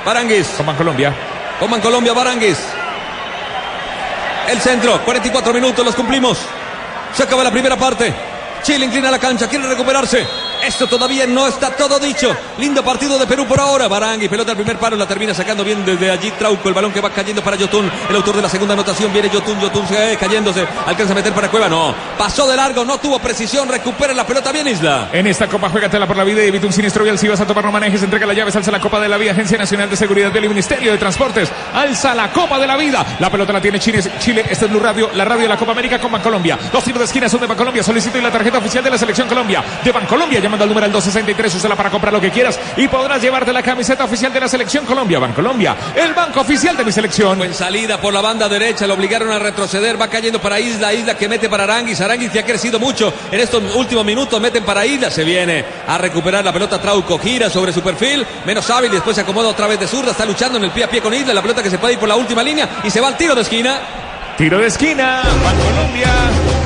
Aranguis, 0.05 0.47
Con 0.57 0.65
Bancolombia. 0.65 1.13
Coman 1.59 1.79
Colombia, 1.79 2.11
Baranguis. 2.13 2.57
El 4.51 4.59
centro, 4.59 5.01
44 5.05 5.53
minutos, 5.53 5.85
los 5.85 5.95
cumplimos. 5.95 6.37
Se 7.15 7.23
acaba 7.23 7.41
la 7.41 7.51
primera 7.51 7.77
parte. 7.77 8.13
Chile 8.61 8.85
inclina 8.85 9.09
la 9.09 9.17
cancha, 9.17 9.47
quiere 9.47 9.65
recuperarse. 9.65 10.27
Esto 10.63 10.87
todavía 10.87 11.25
no 11.27 11.47
está 11.47 11.75
todo 11.75 11.99
dicho. 11.99 12.35
Lindo 12.57 12.83
partido 12.83 13.17
de 13.17 13.25
Perú 13.25 13.45
por 13.45 13.59
ahora. 13.59 13.87
Barangui, 13.87 14.29
pelota 14.29 14.51
al 14.51 14.57
primer 14.57 14.77
paro, 14.77 14.95
la 14.95 15.07
termina 15.07 15.33
sacando 15.33 15.63
bien 15.63 15.83
desde 15.85 16.11
allí 16.11 16.31
Trauco. 16.31 16.67
El 16.69 16.73
balón 16.73 16.91
que 16.91 17.01
va 17.01 17.09
cayendo 17.09 17.41
para 17.43 17.57
Yotun. 17.57 17.89
El 18.09 18.15
autor 18.15 18.35
de 18.35 18.41
la 18.41 18.49
segunda 18.49 18.73
anotación 18.73 19.11
viene 19.11 19.29
Yotun. 19.29 19.59
Yotun 19.59 19.87
se 19.87 20.17
cayéndose. 20.17 20.67
Alcanza 20.85 21.13
a 21.13 21.15
meter 21.15 21.33
para 21.33 21.49
Cueva. 21.49 21.67
No. 21.67 21.93
Pasó 22.17 22.47
de 22.47 22.55
largo, 22.55 22.85
no 22.85 22.99
tuvo 22.99 23.19
precisión. 23.19 23.67
Recupera 23.67 24.13
la 24.13 24.25
pelota 24.25 24.51
bien 24.51 24.67
Isla. 24.67 25.09
En 25.11 25.27
esta 25.27 25.47
copa 25.47 25.69
juégatela 25.69 26.07
por 26.07 26.17
la 26.17 26.23
vida 26.23 26.43
y 26.43 26.47
evita 26.47 26.67
un 26.67 26.73
siniestro 26.73 27.03
vial. 27.03 27.17
Si 27.17 27.27
vas 27.27 27.41
a 27.41 27.47
tomar 27.47 27.65
no 27.65 27.71
manejes, 27.71 28.03
entrega 28.03 28.25
las 28.25 28.35
llaves, 28.35 28.55
alza 28.55 28.71
la 28.71 28.79
Copa 28.79 28.99
de 28.99 29.09
la 29.09 29.17
Vida, 29.17 29.31
Agencia 29.31 29.57
Nacional 29.57 29.89
de 29.89 29.95
Seguridad 29.95 30.31
del 30.31 30.47
Ministerio 30.47 30.91
de 30.91 30.97
Transportes. 30.97 31.49
Alza 31.73 32.13
la 32.13 32.31
Copa 32.31 32.59
de 32.59 32.67
la 32.67 32.77
Vida. 32.77 33.17
La 33.19 33.29
pelota 33.29 33.53
la 33.53 33.61
tiene 33.61 33.79
Chile. 33.79 34.01
Chile, 34.19 34.45
esta 34.49 34.65
es 34.65 34.71
Blue 34.71 34.79
Radio, 34.79 35.09
la 35.13 35.25
radio 35.25 35.43
de 35.43 35.49
la 35.49 35.57
Copa 35.57 35.71
América 35.71 35.99
con 35.99 36.11
Bancolombia. 36.11 36.57
Los 36.71 36.83
tiros 36.83 36.99
de 36.99 37.05
esquina 37.05 37.29
son 37.29 37.41
de 37.41 37.47
Bancolombia. 37.47 37.83
Solicito 37.83 38.19
la 38.21 38.31
tarjeta 38.31 38.57
oficial 38.57 38.83
de 38.83 38.89
la 38.89 38.97
Selección 38.97 39.27
Colombia. 39.27 39.63
De 39.83 39.91
Bancolombia, 39.91 40.39
llamando 40.51 40.63
al 40.63 40.69
número 40.69 40.85
al 40.85 40.91
263. 40.91 41.55
Úsala 41.55 41.75
para 41.75 41.89
comprar 41.89 42.13
lo 42.13 42.19
que 42.19 42.29
quieras 42.29 42.59
y 42.75 42.87
podrás 42.87 43.21
llevarte 43.21 43.53
la 43.53 43.63
camiseta 43.63 44.03
oficial 44.03 44.33
de 44.33 44.39
la 44.41 44.47
Selección 44.47 44.85
Colombia. 44.85 45.19
Bancolombia, 45.19 45.75
el 45.95 46.13
banco 46.13 46.41
oficial 46.41 46.75
de 46.75 46.83
mi 46.83 46.91
selección. 46.91 47.41
En 47.41 47.53
salida 47.53 47.99
por 47.99 48.13
la 48.13 48.21
banda 48.21 48.49
derecha, 48.49 48.85
lo 48.85 48.95
obligaron 48.95 49.31
a 49.31 49.39
retroceder, 49.39 49.99
va 49.99 50.09
cayendo 50.09 50.41
para 50.41 50.59
Isla, 50.59 50.93
Isla 50.93 51.15
que 51.15 51.29
mete 51.29 51.47
para 51.47 51.63
Aranguis, 51.63 52.01
Aranguis 52.01 52.31
que 52.31 52.39
ha 52.39 52.45
crecido 52.45 52.79
mucho 52.79 53.13
en 53.31 53.39
estos 53.39 53.63
últimos 53.75 54.03
minutos, 54.03 54.41
meten 54.41 54.63
para 54.63 54.85
Isla, 54.85 55.09
se 55.09 55.23
viene 55.23 55.63
a 55.87 55.97
recuperar 55.97 56.43
la 56.43 56.51
pelota 56.51 56.81
Trauco, 56.81 57.17
gira 57.17 57.49
sobre 57.49 57.71
su 57.71 57.81
perfil, 57.81 58.25
menos 58.45 58.69
hábil, 58.69 58.91
después 58.91 59.15
se 59.15 59.21
acomoda 59.21 59.49
otra 59.49 59.67
vez 59.67 59.79
de 59.79 59.87
zurda, 59.87 60.11
está 60.11 60.25
luchando 60.25 60.57
en 60.57 60.65
el 60.65 60.71
pie 60.71 60.83
a 60.83 60.89
pie 60.89 61.01
con 61.01 61.13
Isla, 61.13 61.33
la 61.33 61.41
pelota 61.41 61.63
que 61.63 61.69
se 61.69 61.77
puede 61.77 61.93
ir 61.93 61.99
por 61.99 62.09
la 62.09 62.15
última 62.15 62.43
línea 62.43 62.81
y 62.83 62.89
se 62.89 62.99
va 62.99 63.07
al 63.07 63.17
tiro 63.17 63.35
de 63.35 63.41
esquina. 63.41 63.79
Tiro 64.37 64.59
de 64.59 64.67
esquina, 64.67 65.21
Bancolombia. 65.43 66.60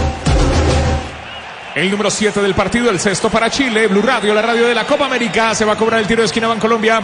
El 1.76 1.92
número 1.92 2.10
7 2.10 2.42
del 2.42 2.56
partido, 2.56 2.90
el 2.90 3.02
sexto 3.02 3.30
para 3.30 3.50
Chile. 3.50 3.88
Blue 3.88 4.02
Radio, 4.02 4.34
la 4.34 4.42
radio 4.42 4.66
de 4.66 4.74
la 4.74 4.86
Copa 4.86 5.08
América. 5.08 5.54
Se 5.54 5.66
va 5.66 5.74
a 5.74 5.76
cobrar 5.76 6.00
el 6.00 6.08
tiro 6.08 6.22
de 6.22 6.28
esquina 6.28 6.48
Bancolombia. 6.48 7.02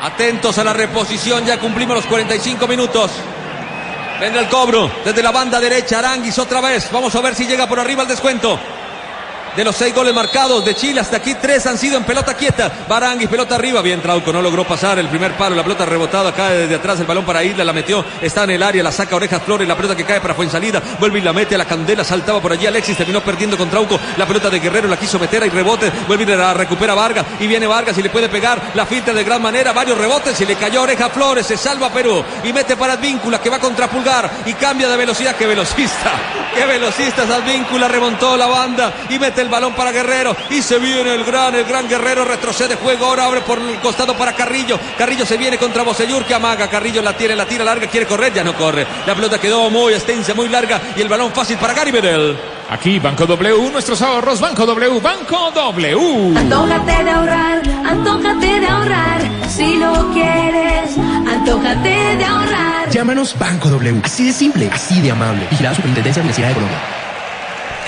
Atentos 0.00 0.56
a 0.58 0.62
la 0.62 0.72
reposición, 0.72 1.44
ya 1.44 1.58
cumplimos 1.58 1.96
los 1.96 2.06
45 2.06 2.68
minutos. 2.68 3.10
Vendrá 4.20 4.42
el 4.42 4.48
cobro 4.48 4.88
desde 5.04 5.24
la 5.24 5.32
banda 5.32 5.58
derecha, 5.58 5.98
Aranguis 5.98 6.38
otra 6.38 6.60
vez. 6.60 6.88
Vamos 6.92 7.16
a 7.16 7.20
ver 7.20 7.34
si 7.34 7.48
llega 7.48 7.68
por 7.68 7.80
arriba 7.80 8.02
el 8.02 8.08
descuento. 8.08 8.60
De 9.56 9.64
los 9.64 9.74
seis 9.74 9.94
goles 9.94 10.12
marcados 10.12 10.62
de 10.66 10.74
Chile 10.74 11.00
hasta 11.00 11.16
aquí, 11.16 11.34
tres 11.34 11.64
han 11.66 11.78
sido 11.78 11.96
en 11.96 12.04
pelota 12.04 12.34
quieta. 12.34 12.70
Baranguis, 12.86 13.26
pelota 13.26 13.54
arriba. 13.54 13.80
Bien, 13.80 14.02
Trauco 14.02 14.30
no 14.30 14.42
logró 14.42 14.64
pasar 14.64 14.98
el 14.98 15.08
primer 15.08 15.32
palo. 15.32 15.56
La 15.56 15.62
pelota 15.62 15.86
rebotada 15.86 16.30
cae 16.32 16.58
desde 16.58 16.74
atrás. 16.74 17.00
El 17.00 17.06
balón 17.06 17.24
para 17.24 17.42
Isla, 17.42 17.64
la 17.64 17.72
metió. 17.72 18.04
Está 18.20 18.44
en 18.44 18.50
el 18.50 18.62
área, 18.62 18.82
la 18.82 18.92
saca 18.92 19.16
Orejas 19.16 19.42
Flores. 19.42 19.66
La 19.66 19.74
pelota 19.74 19.96
que 19.96 20.04
cae 20.04 20.20
para 20.20 20.34
Fuensalida. 20.34 20.82
Vuelve 21.00 21.20
y 21.20 21.22
la 21.22 21.32
mete 21.32 21.54
a 21.54 21.58
la 21.58 21.64
candela. 21.64 22.04
Saltaba 22.04 22.38
por 22.38 22.52
allí 22.52 22.66
Alexis. 22.66 22.98
Terminó 22.98 23.22
perdiendo 23.22 23.56
con 23.56 23.70
Trauco. 23.70 23.98
La 24.18 24.26
pelota 24.26 24.50
de 24.50 24.60
Guerrero 24.60 24.88
la 24.88 24.98
quiso 24.98 25.18
meter 25.18 25.46
y 25.46 25.48
rebote. 25.48 25.90
Vuelve 26.06 26.24
y 26.24 26.36
la 26.36 26.52
recupera 26.52 26.92
Vargas. 26.92 27.24
Y 27.40 27.46
viene 27.46 27.66
Vargas 27.66 27.96
y 27.96 28.02
le 28.02 28.10
puede 28.10 28.28
pegar. 28.28 28.60
La 28.74 28.84
filtra 28.84 29.14
de 29.14 29.24
gran 29.24 29.40
manera. 29.40 29.72
Varios 29.72 29.96
rebotes 29.96 30.38
y 30.38 30.44
le 30.44 30.56
cayó 30.56 30.82
Oreja 30.82 31.08
Flores. 31.08 31.46
Se 31.46 31.56
salva 31.56 31.88
Perú. 31.88 32.22
Y 32.44 32.52
mete 32.52 32.76
para 32.76 32.92
Advíncula 32.92 33.40
que 33.40 33.48
va 33.48 33.58
contra 33.58 33.88
Pulgar. 33.88 34.30
Y 34.44 34.52
cambia 34.52 34.86
de 34.86 34.98
velocidad. 34.98 35.34
¡Qué 35.34 35.46
velocista! 35.46 36.12
¡Qué 36.54 36.66
velocista 36.66 37.22
Advíncula! 37.22 37.88
Remontó 37.88 38.36
la 38.36 38.46
banda 38.46 38.92
y 39.08 39.18
mete 39.18 39.45
el 39.46 39.52
balón 39.52 39.74
para 39.74 39.92
Guerrero. 39.92 40.36
Y 40.50 40.60
se 40.60 40.78
viene 40.78 41.14
el 41.14 41.24
gran, 41.24 41.54
el 41.54 41.64
gran 41.64 41.88
Guerrero. 41.88 42.24
Retrocede 42.24 42.76
juego. 42.76 43.06
Ahora 43.06 43.26
abre 43.26 43.40
por 43.40 43.58
el 43.58 43.78
costado 43.80 44.16
para 44.16 44.34
Carrillo. 44.34 44.78
Carrillo 44.98 45.24
se 45.24 45.36
viene 45.36 45.56
contra 45.56 45.82
Bocellur 45.82 46.24
que 46.24 46.34
amaga. 46.34 46.68
Carrillo 46.68 47.00
la 47.02 47.16
tiene, 47.16 47.34
la 47.34 47.46
tira 47.46 47.64
larga. 47.64 47.86
Quiere 47.86 48.06
correr. 48.06 48.32
Ya 48.34 48.44
no 48.44 48.54
corre. 48.54 48.86
La 49.06 49.14
pelota 49.14 49.40
quedó 49.40 49.70
muy 49.70 49.94
extensa, 49.94 50.34
muy 50.34 50.48
larga. 50.48 50.80
Y 50.96 51.00
el 51.00 51.08
balón 51.08 51.32
fácil 51.32 51.56
para 51.56 51.72
Gary 51.74 51.92
Bedell. 51.92 52.36
Aquí, 52.68 52.98
Banco 52.98 53.26
W, 53.26 53.70
nuestros 53.70 54.02
ahorros. 54.02 54.40
Banco 54.40 54.66
W, 54.66 55.00
Banco 55.00 55.52
W. 55.54 56.36
Antójate 56.36 57.04
de 57.04 57.10
ahorrar, 57.10 57.62
antójate 57.86 58.60
de 58.60 58.66
ahorrar. 58.66 59.20
Si 59.48 59.76
lo 59.76 60.12
quieres, 60.12 60.98
antójate 60.98 62.16
de 62.16 62.24
ahorrar. 62.24 62.90
Llámanos 62.90 63.38
Banco 63.38 63.68
W. 63.68 64.00
Así 64.02 64.26
de 64.26 64.32
simple, 64.32 64.68
así 64.72 65.00
de 65.00 65.12
amable. 65.12 65.46
Vigilada 65.48 65.76
Superintendencia 65.76 66.22
Financiera 66.22 66.48
de 66.48 66.54
Colombia. 66.54 67.05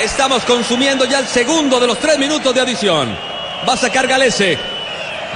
Estamos 0.00 0.44
consumiendo 0.44 1.04
ya 1.06 1.18
el 1.18 1.26
segundo 1.26 1.80
de 1.80 1.88
los 1.88 1.98
tres 1.98 2.18
minutos 2.18 2.54
de 2.54 2.60
adición. 2.60 3.16
Va 3.68 3.72
a 3.72 3.76
sacar 3.76 4.06
Galese. 4.06 4.56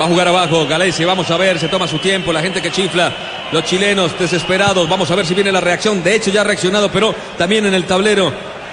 Va 0.01 0.05
a 0.05 0.09
jugar 0.09 0.29
abajo 0.29 0.67
Galese. 0.69 1.05
Vamos 1.05 1.29
a 1.33 1.37
ver, 1.37 1.59
se 1.59 1.67
toma 1.67 1.89
su 1.89 1.99
tiempo. 1.99 2.33
La 2.33 2.41
gente 2.41 2.63
que 2.63 2.71
chifla. 2.71 3.13
Los 3.51 3.65
chilenos 3.65 4.17
desesperados. 4.17 4.89
Vamos 4.89 5.11
a 5.11 5.17
ver 5.17 5.27
si 5.27 5.35
viene 5.35 5.51
la 5.51 5.61
reacción. 5.61 6.03
De 6.05 6.15
hecho, 6.15 6.31
ya 6.31 6.43
ha 6.43 6.45
reaccionado, 6.45 6.93
pero 6.93 7.13
también 7.37 7.67
en 7.67 7.75
el 7.75 7.87
tablero. 7.87 8.33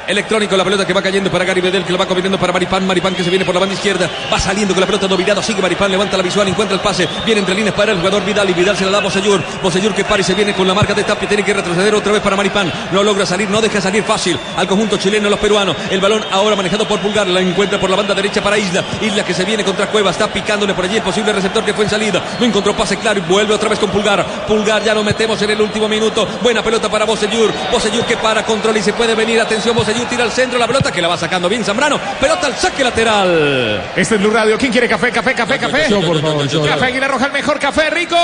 Electrónico, 0.09 0.57
la 0.57 0.63
pelota 0.63 0.87
que 0.87 0.91
va 0.91 1.03
cayendo 1.03 1.29
para 1.29 1.45
Gary 1.45 1.61
Bedell, 1.61 1.85
que 1.85 1.91
lo 1.91 1.99
va 1.99 2.07
combinando 2.07 2.39
para 2.39 2.51
Maripán. 2.51 2.87
Maripán 2.87 3.13
que 3.13 3.23
se 3.23 3.29
viene 3.29 3.45
por 3.45 3.53
la 3.53 3.59
banda 3.59 3.75
izquierda. 3.75 4.09
Va 4.33 4.39
saliendo 4.39 4.73
con 4.73 4.81
la 4.81 4.87
pelota 4.87 5.07
dominado. 5.07 5.43
Sigue 5.43 5.61
Maripán, 5.61 5.91
levanta 5.91 6.17
la 6.17 6.23
visual, 6.23 6.47
encuentra 6.47 6.75
el 6.75 6.81
pase. 6.81 7.07
Viene 7.27 7.41
entre 7.41 7.53
líneas 7.53 7.75
para 7.75 7.91
el 7.91 7.99
jugador 7.99 8.25
Vidal 8.25 8.49
y 8.49 8.53
Vidal 8.53 8.75
se 8.75 8.85
la 8.85 8.91
da 8.91 8.97
a 8.97 9.01
Bosellur. 9.01 9.39
Bosellur 9.61 9.93
que 9.93 10.03
para 10.03 10.21
y 10.21 10.23
se 10.23 10.33
viene 10.33 10.55
con 10.55 10.67
la 10.67 10.73
marca 10.73 10.95
de 10.95 11.03
Tapia. 11.03 11.27
Tiene 11.27 11.43
que 11.43 11.53
retroceder 11.53 11.93
otra 11.93 12.11
vez 12.11 12.23
para 12.23 12.35
Maripán. 12.35 12.73
No 12.91 13.03
logra 13.03 13.23
salir, 13.27 13.51
no 13.51 13.61
deja 13.61 13.79
salir 13.81 14.01
fácil 14.01 14.39
al 14.57 14.67
conjunto 14.67 14.97
chileno, 14.97 15.29
los 15.29 15.37
peruanos. 15.37 15.75
El 15.91 16.01
balón 16.01 16.25
ahora 16.31 16.55
manejado 16.55 16.87
por 16.87 16.99
Pulgar. 17.01 17.27
La 17.27 17.41
encuentra 17.41 17.79
por 17.79 17.91
la 17.91 17.95
banda 17.95 18.15
derecha 18.15 18.41
para 18.41 18.57
Isla. 18.57 18.83
Isla 19.01 19.23
que 19.23 19.35
se 19.35 19.45
viene 19.45 19.63
contra 19.63 19.91
Cueva. 19.91 20.09
Está 20.09 20.27
picándole 20.27 20.73
por 20.73 20.85
allí 20.85 20.95
el 20.95 21.03
posible 21.03 21.33
receptor 21.33 21.63
que 21.63 21.75
fue 21.75 21.83
en 21.83 21.91
salida. 21.91 22.19
No 22.39 22.47
encontró 22.47 22.75
pase 22.75 22.97
claro 22.97 23.19
y 23.19 23.31
vuelve 23.31 23.53
otra 23.53 23.69
vez 23.69 23.77
con 23.77 23.91
Pulgar. 23.91 24.25
Pulgar 24.47 24.83
ya 24.83 24.95
lo 24.95 25.03
metemos 25.03 25.39
en 25.43 25.51
el 25.51 25.61
último 25.61 25.87
minuto. 25.87 26.27
Buena 26.41 26.63
pelota 26.63 26.89
para 26.89 27.05
Bosellur. 27.05 27.51
Bosellur 27.71 28.05
que 28.05 28.17
para, 28.17 28.43
controla 28.43 28.79
y 28.79 28.81
se 28.81 28.93
puede 28.93 29.13
venir. 29.13 29.39
Atención, 29.39 29.75
Bosellur 29.75 29.98
tira 30.05 30.23
al 30.23 30.31
centro 30.31 30.57
la 30.57 30.67
pelota 30.67 30.91
que 30.91 31.01
la 31.01 31.07
va 31.07 31.17
sacando 31.17 31.49
bien 31.49 31.63
Zambrano. 31.63 31.99
Pelota 32.19 32.47
al 32.47 32.55
saque 32.55 32.83
lateral. 32.83 33.91
Este 33.95 34.15
es 34.15 34.21
Blue 34.21 34.31
Radio. 34.31 34.57
¿Quién 34.57 34.71
quiere 34.71 34.87
café, 34.87 35.11
café, 35.11 35.33
café, 35.33 35.57
café? 35.59 35.87
Yo, 35.89 36.01
por 36.01 36.21
favor, 36.21 36.47
yo. 36.47 36.65
Café 36.65 36.85
Aguilar 36.85 37.11
Roja, 37.11 37.25
el 37.25 37.31
mejor 37.31 37.59
café 37.59 37.89
rico. 37.89 38.15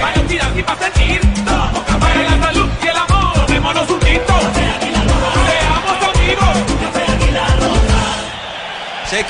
Para 0.00 0.26
tirar 0.26 0.58
y 0.58 0.62
para 0.62 0.78
sentir, 0.80 1.20
para 1.44 2.51
la 2.51 2.51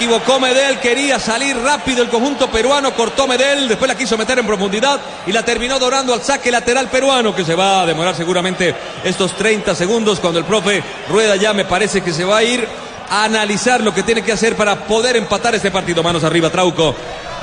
equivocó 0.02 0.40
Medel, 0.40 0.80
quería 0.80 1.20
salir 1.20 1.56
rápido 1.56 2.02
el 2.02 2.08
conjunto 2.08 2.50
peruano, 2.50 2.92
cortó 2.92 3.28
Medel, 3.28 3.68
después 3.68 3.88
la 3.88 3.96
quiso 3.96 4.18
meter 4.18 4.36
en 4.36 4.44
profundidad 4.44 5.00
y 5.28 5.30
la 5.30 5.44
terminó 5.44 5.78
dorando 5.78 6.12
al 6.12 6.22
saque 6.22 6.50
lateral 6.50 6.88
peruano, 6.88 7.32
que 7.32 7.44
se 7.44 7.54
va 7.54 7.82
a 7.82 7.86
demorar 7.86 8.16
seguramente 8.16 8.74
estos 9.04 9.36
30 9.36 9.76
segundos 9.76 10.18
cuando 10.18 10.40
el 10.40 10.44
profe 10.44 10.82
Rueda 11.08 11.36
ya 11.36 11.52
me 11.52 11.64
parece 11.64 12.00
que 12.00 12.12
se 12.12 12.24
va 12.24 12.38
a 12.38 12.42
ir 12.42 12.66
a 13.10 13.22
analizar 13.22 13.80
lo 13.80 13.94
que 13.94 14.02
tiene 14.02 14.22
que 14.22 14.32
hacer 14.32 14.56
para 14.56 14.74
poder 14.74 15.14
empatar 15.14 15.54
este 15.54 15.70
partido. 15.70 16.02
Manos 16.02 16.24
arriba, 16.24 16.50
Trauco. 16.50 16.96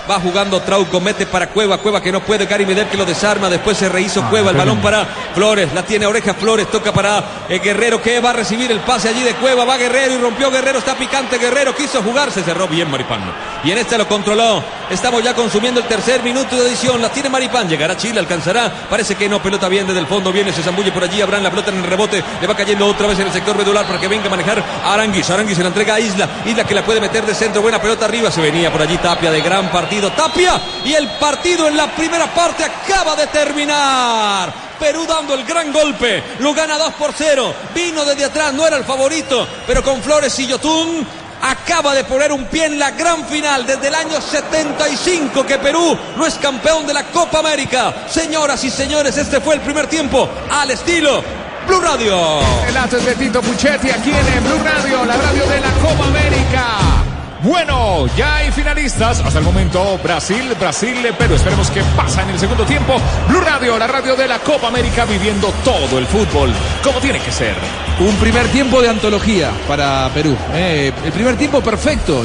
Va 0.09 0.19
jugando 0.19 0.59
Trauco, 0.61 0.99
mete 0.99 1.27
para 1.27 1.47
Cueva, 1.47 1.77
Cueva 1.77 2.01
que 2.01 2.11
no 2.11 2.21
puede, 2.21 2.47
Gary 2.47 2.65
Medel 2.65 2.87
que 2.87 2.97
lo 2.97 3.05
desarma, 3.05 3.47
después 3.47 3.77
se 3.77 3.89
rehizo 3.89 4.23
Cueva, 4.29 4.49
el 4.49 4.57
balón 4.57 4.81
para 4.81 5.05
Flores, 5.35 5.71
la 5.73 5.83
tiene 5.83 6.07
Oreja 6.07 6.33
Flores, 6.33 6.71
toca 6.71 6.91
para 6.91 7.23
eh, 7.47 7.59
Guerrero 7.59 8.01
que 8.01 8.19
va 8.19 8.31
a 8.31 8.33
recibir 8.33 8.71
el 8.71 8.79
pase 8.79 9.09
allí 9.09 9.21
de 9.21 9.35
Cueva, 9.35 9.65
va 9.65 9.77
Guerrero 9.77 10.15
y 10.15 10.17
rompió 10.17 10.49
Guerrero, 10.49 10.79
está 10.79 10.95
picante 10.95 11.37
Guerrero, 11.37 11.75
quiso 11.75 12.01
jugar, 12.01 12.31
se 12.31 12.41
cerró 12.41 12.67
bien 12.67 12.89
Maripán. 12.89 13.21
Y 13.63 13.71
en 13.71 13.77
esta 13.77 13.97
lo 13.97 14.07
controló. 14.07 14.63
Estamos 14.89 15.23
ya 15.23 15.35
consumiendo 15.35 15.81
el 15.81 15.87
tercer 15.87 16.23
minuto 16.23 16.55
de 16.55 16.67
edición. 16.67 17.01
La 17.01 17.09
tiene 17.09 17.29
Maripán. 17.29 17.67
Llegará 17.67 17.95
Chile, 17.97 18.19
alcanzará. 18.19 18.71
Parece 18.89 19.15
que 19.15 19.27
no. 19.29 19.41
Pelota 19.41 19.67
bien 19.67 19.85
desde 19.85 19.99
el 19.99 20.07
fondo. 20.07 20.31
Viene, 20.31 20.51
se 20.51 20.63
zambulle 20.63 20.91
por 20.91 21.03
allí. 21.03 21.21
Abraham 21.21 21.43
la 21.43 21.49
pelota 21.49 21.71
en 21.71 21.77
el 21.77 21.83
rebote. 21.83 22.23
Le 22.41 22.47
va 22.47 22.55
cayendo 22.55 22.87
otra 22.87 23.07
vez 23.07 23.19
en 23.19 23.27
el 23.27 23.33
sector 23.33 23.57
medular 23.57 23.85
para 23.85 23.99
que 23.99 24.07
venga 24.07 24.27
a 24.27 24.29
manejar 24.29 24.63
a 24.83 24.93
Aranguis. 24.93 25.29
Aranguis 25.29 25.57
se 25.57 25.63
la 25.63 25.69
entrega 25.69 25.95
a 25.95 25.99
Isla. 25.99 26.27
Isla 26.45 26.63
que 26.63 26.73
la 26.73 26.83
puede 26.83 27.01
meter 27.01 27.25
de 27.25 27.35
centro. 27.35 27.61
Buena 27.61 27.81
pelota 27.81 28.05
arriba. 28.05 28.31
Se 28.31 28.41
venía 28.41 28.71
por 28.71 28.81
allí 28.81 28.97
Tapia 28.97 29.31
de 29.31 29.41
gran 29.41 29.69
partido. 29.71 30.11
Tapia. 30.11 30.59
Y 30.85 30.93
el 30.93 31.07
partido 31.19 31.67
en 31.67 31.77
la 31.77 31.87
primera 31.87 32.27
parte 32.33 32.63
acaba 32.63 33.15
de 33.15 33.27
terminar. 33.27 34.69
Perú 34.79 35.05
dando 35.05 35.33
el 35.33 35.43
gran 35.43 35.73
golpe. 35.73 36.23
Lo 36.39 36.53
gana 36.53 36.77
2 36.77 36.93
por 36.93 37.11
0. 37.13 37.53
Vino 37.75 38.05
desde 38.05 38.25
atrás. 38.25 38.53
No 38.53 38.65
era 38.65 38.77
el 38.77 38.85
favorito. 38.85 39.45
Pero 39.67 39.83
con 39.83 40.01
Flores 40.01 40.39
y 40.39 40.47
Yotun 40.47 41.18
acaba 41.41 41.93
de 41.93 42.03
poner 42.03 42.31
un 42.31 42.45
pie 42.45 42.65
en 42.65 42.79
la 42.79 42.91
gran 42.91 43.25
final 43.25 43.65
desde 43.65 43.87
el 43.87 43.95
año 43.95 44.21
75 44.21 45.45
que 45.45 45.57
Perú 45.59 45.97
no 46.17 46.25
es 46.25 46.35
campeón 46.35 46.85
de 46.85 46.93
la 46.93 47.03
Copa 47.05 47.39
América. 47.39 47.93
Señoras 48.09 48.63
y 48.63 48.69
señores, 48.69 49.17
este 49.17 49.39
fue 49.39 49.55
el 49.55 49.61
primer 49.61 49.87
tiempo 49.87 50.29
al 50.49 50.71
estilo 50.71 51.23
Blue 51.67 51.79
Radio. 51.79 52.39
Relatos 52.65 53.05
de 53.05 53.15
Tito 53.15 53.41
Puchetti 53.41 53.89
aquí 53.89 54.11
en 54.11 54.43
Blue 54.43 54.63
Radio, 54.63 55.05
la 55.05 55.17
radio 55.17 55.45
de 55.45 55.59
la 55.61 55.71
Copa 55.81 56.05
América. 56.05 57.08
Bueno, 57.41 58.05
ya 58.17 58.35
hay 58.37 58.51
finalistas. 58.51 59.21
Hasta 59.21 59.39
el 59.39 59.45
momento, 59.45 59.97
Brasil, 60.03 60.53
Brasil, 60.59 60.97
Perú. 61.17 61.35
Esperemos 61.35 61.71
que 61.71 61.81
pasa 61.95 62.23
en 62.23 62.31
el 62.31 62.39
segundo 62.39 62.65
tiempo. 62.65 62.95
Blue 63.29 63.39
Radio, 63.39 63.77
la 63.77 63.87
radio 63.87 64.15
de 64.17 64.27
la 64.27 64.39
Copa 64.39 64.67
América, 64.67 65.05
viviendo 65.05 65.47
todo 65.63 65.99
el 65.99 66.05
fútbol 66.05 66.51
como 66.83 66.99
tiene 66.99 67.19
que 67.19 67.31
ser. 67.31 67.55
Un 67.99 68.15
primer 68.17 68.47
tiempo 68.49 68.81
de 68.81 68.89
antología 68.89 69.51
para 69.67 70.09
Perú. 70.13 70.35
eh. 70.53 70.91
el 71.05 71.11
primer 71.13 71.37
tiempo 71.37 71.61
perfecto. 71.61 72.23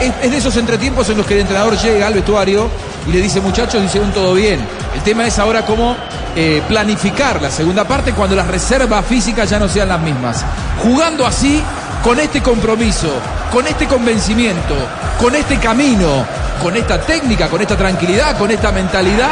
Es, 0.00 0.12
es 0.22 0.30
de 0.30 0.36
esos 0.36 0.56
entretiempos 0.56 1.08
en 1.10 1.16
los 1.16 1.26
que 1.26 1.34
el 1.34 1.40
entrenador 1.40 1.76
llega 1.76 2.06
al 2.06 2.14
vestuario 2.14 2.68
y 3.08 3.12
le 3.12 3.20
dice, 3.20 3.40
muchachos, 3.40 3.82
hicieron 3.82 4.12
todo 4.12 4.34
bien. 4.34 4.60
El 4.94 5.02
tema 5.02 5.26
es 5.26 5.38
ahora 5.40 5.62
cómo 5.62 5.96
eh, 6.36 6.62
planificar 6.68 7.42
la 7.42 7.50
segunda 7.50 7.84
parte 7.84 8.12
cuando 8.12 8.34
las 8.36 8.46
reservas 8.46 9.04
físicas 9.06 9.50
ya 9.50 9.58
no 9.58 9.68
sean 9.68 9.88
las 9.88 10.00
mismas. 10.00 10.44
Jugando 10.82 11.26
así, 11.26 11.62
con 12.04 12.20
este 12.20 12.42
compromiso, 12.42 13.08
con 13.50 13.66
este 13.66 13.86
convencimiento, 13.86 14.74
con 15.18 15.34
este 15.34 15.56
camino, 15.56 16.26
con 16.62 16.76
esta 16.76 17.00
técnica, 17.00 17.48
con 17.48 17.62
esta 17.62 17.78
tranquilidad, 17.78 18.36
con 18.36 18.50
esta 18.50 18.70
mentalidad, 18.70 19.30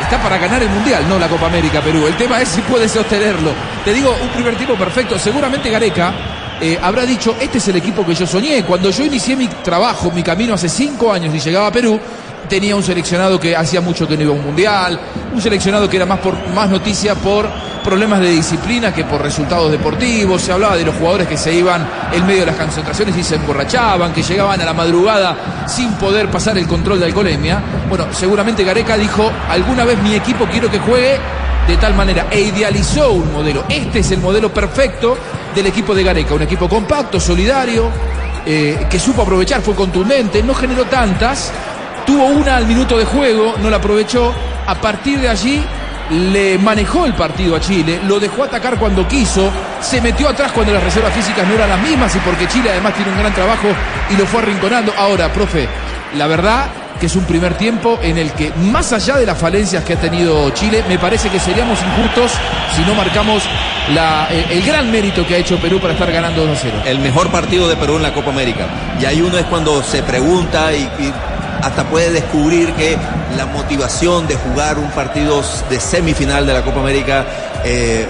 está 0.00 0.16
para 0.22 0.38
ganar 0.38 0.62
el 0.62 0.70
Mundial, 0.70 1.06
no 1.06 1.18
la 1.18 1.28
Copa 1.28 1.46
América 1.46 1.82
Perú. 1.82 2.06
El 2.06 2.16
tema 2.16 2.40
es 2.40 2.48
si 2.48 2.62
puede 2.62 2.88
sostenerlo. 2.88 3.52
Te 3.84 3.92
digo, 3.92 4.16
un 4.22 4.30
primer 4.30 4.56
tiempo 4.56 4.76
perfecto. 4.76 5.18
Seguramente 5.18 5.68
Gareca 5.68 6.14
eh, 6.58 6.78
habrá 6.80 7.04
dicho, 7.04 7.36
este 7.38 7.58
es 7.58 7.68
el 7.68 7.76
equipo 7.76 8.04
que 8.06 8.14
yo 8.14 8.26
soñé. 8.26 8.64
Cuando 8.64 8.88
yo 8.88 9.04
inicié 9.04 9.36
mi 9.36 9.46
trabajo, 9.48 10.10
mi 10.10 10.22
camino 10.22 10.54
hace 10.54 10.70
cinco 10.70 11.12
años 11.12 11.34
y 11.34 11.38
llegaba 11.38 11.66
a 11.66 11.72
Perú, 11.72 12.00
tenía 12.48 12.76
un 12.76 12.82
seleccionado 12.82 13.38
que 13.38 13.56
hacía 13.56 13.80
mucho 13.80 14.06
que 14.06 14.16
no 14.16 14.22
iba 14.24 14.32
a 14.32 14.36
un 14.36 14.44
mundial, 14.44 14.98
un 15.32 15.40
seleccionado 15.40 15.88
que 15.88 15.96
era 15.96 16.06
más, 16.06 16.20
por, 16.20 16.34
más 16.50 16.68
noticia 16.70 17.14
por 17.14 17.48
problemas 17.84 18.20
de 18.20 18.30
disciplina 18.30 18.92
que 18.92 19.04
por 19.04 19.22
resultados 19.22 19.70
deportivos, 19.70 20.42
se 20.42 20.50
hablaba 20.50 20.76
de 20.76 20.84
los 20.84 20.96
jugadores 20.96 21.28
que 21.28 21.36
se 21.36 21.54
iban 21.54 21.86
en 22.12 22.26
medio 22.26 22.40
de 22.40 22.46
las 22.46 22.56
concentraciones 22.56 23.16
y 23.16 23.22
se 23.22 23.36
emborrachaban, 23.36 24.12
que 24.12 24.22
llegaban 24.22 24.60
a 24.60 24.64
la 24.64 24.74
madrugada 24.74 25.64
sin 25.68 25.92
poder 25.92 26.28
pasar 26.28 26.58
el 26.58 26.66
control 26.66 26.98
de 26.98 27.06
alcoholemia. 27.06 27.62
Bueno, 27.88 28.06
seguramente 28.12 28.64
Gareca 28.64 28.96
dijo, 28.96 29.30
alguna 29.48 29.84
vez 29.84 30.02
mi 30.02 30.14
equipo 30.14 30.46
quiero 30.46 30.68
que 30.68 30.80
juegue 30.80 31.18
de 31.68 31.76
tal 31.76 31.94
manera 31.94 32.26
e 32.30 32.40
idealizó 32.40 33.12
un 33.12 33.32
modelo. 33.32 33.64
Este 33.68 34.00
es 34.00 34.10
el 34.10 34.18
modelo 34.18 34.52
perfecto 34.52 35.16
del 35.54 35.66
equipo 35.66 35.94
de 35.94 36.02
Gareca, 36.02 36.34
un 36.34 36.42
equipo 36.42 36.68
compacto, 36.68 37.20
solidario, 37.20 37.88
eh, 38.44 38.86
que 38.90 38.98
supo 38.98 39.22
aprovechar, 39.22 39.60
fue 39.60 39.74
contundente, 39.74 40.42
no 40.42 40.54
generó 40.54 40.84
tantas, 40.84 41.52
tuvo 42.06 42.26
una 42.26 42.56
al 42.56 42.66
minuto 42.66 42.96
de 42.96 43.04
juego, 43.04 43.56
no 43.60 43.68
la 43.68 43.76
aprovechó, 43.78 44.32
a 44.66 44.74
partir 44.76 45.20
de 45.20 45.28
allí 45.28 45.62
le 46.10 46.56
manejó 46.58 47.04
el 47.04 47.14
partido 47.14 47.56
a 47.56 47.60
Chile, 47.60 48.00
lo 48.06 48.20
dejó 48.20 48.44
atacar 48.44 48.78
cuando 48.78 49.06
quiso, 49.08 49.50
se 49.80 50.00
metió 50.00 50.28
atrás 50.28 50.52
cuando 50.52 50.72
las 50.72 50.82
reservas 50.82 51.12
físicas 51.12 51.46
no 51.46 51.54
eran 51.54 51.68
las 51.68 51.80
mismas 51.80 52.14
y 52.14 52.18
porque 52.20 52.46
Chile 52.46 52.70
además 52.70 52.94
tiene 52.94 53.10
un 53.10 53.18
gran 53.18 53.34
trabajo 53.34 53.68
y 54.10 54.16
lo 54.16 54.24
fue 54.26 54.40
arrinconando. 54.40 54.92
Ahora, 54.96 55.32
profe, 55.32 55.68
la 56.14 56.26
verdad 56.26 56.66
que 57.00 57.06
es 57.06 57.16
un 57.16 57.24
primer 57.24 57.54
tiempo 57.54 57.98
en 58.02 58.16
el 58.16 58.32
que, 58.32 58.52
más 58.52 58.92
allá 58.92 59.16
de 59.16 59.26
las 59.26 59.36
falencias 59.36 59.84
que 59.84 59.94
ha 59.94 60.00
tenido 60.00 60.48
Chile, 60.50 60.84
me 60.88 60.98
parece 60.98 61.28
que 61.28 61.38
seríamos 61.38 61.78
injustos 61.82 62.32
si 62.74 62.82
no 62.82 62.94
marcamos 62.94 63.42
la, 63.92 64.28
el, 64.30 64.62
gran 64.62 64.90
mérito 64.90 65.26
que 65.26 65.34
ha 65.34 65.38
hecho 65.38 65.58
Perú 65.58 65.78
para 65.78 65.92
estar 65.92 66.10
ganando 66.10 66.46
2 66.46 66.56
a 66.56 66.60
0. 66.60 66.82
El 66.86 67.00
mejor 67.00 67.30
partido 67.30 67.68
de 67.68 67.76
Perú 67.76 67.96
en 67.96 68.02
la 68.02 68.14
Copa 68.14 68.30
América. 68.30 68.66
Y 69.00 69.04
ahí 69.04 69.20
uno 69.20 69.36
es 69.36 69.44
cuando 69.44 69.82
se 69.82 70.02
pregunta 70.02 70.72
y 70.72 70.88
hasta 71.62 71.84
puede 71.84 72.10
descubrir 72.10 72.72
que 72.74 72.96
la 73.36 73.46
motivación 73.46 74.26
de 74.26 74.36
jugar 74.36 74.78
un 74.78 74.90
partido 74.90 75.42
de 75.70 75.80
semifinal 75.80 76.46
de 76.46 76.52
la 76.52 76.62
Copa 76.62 76.80
América 76.80 77.24
eh, 77.64 78.06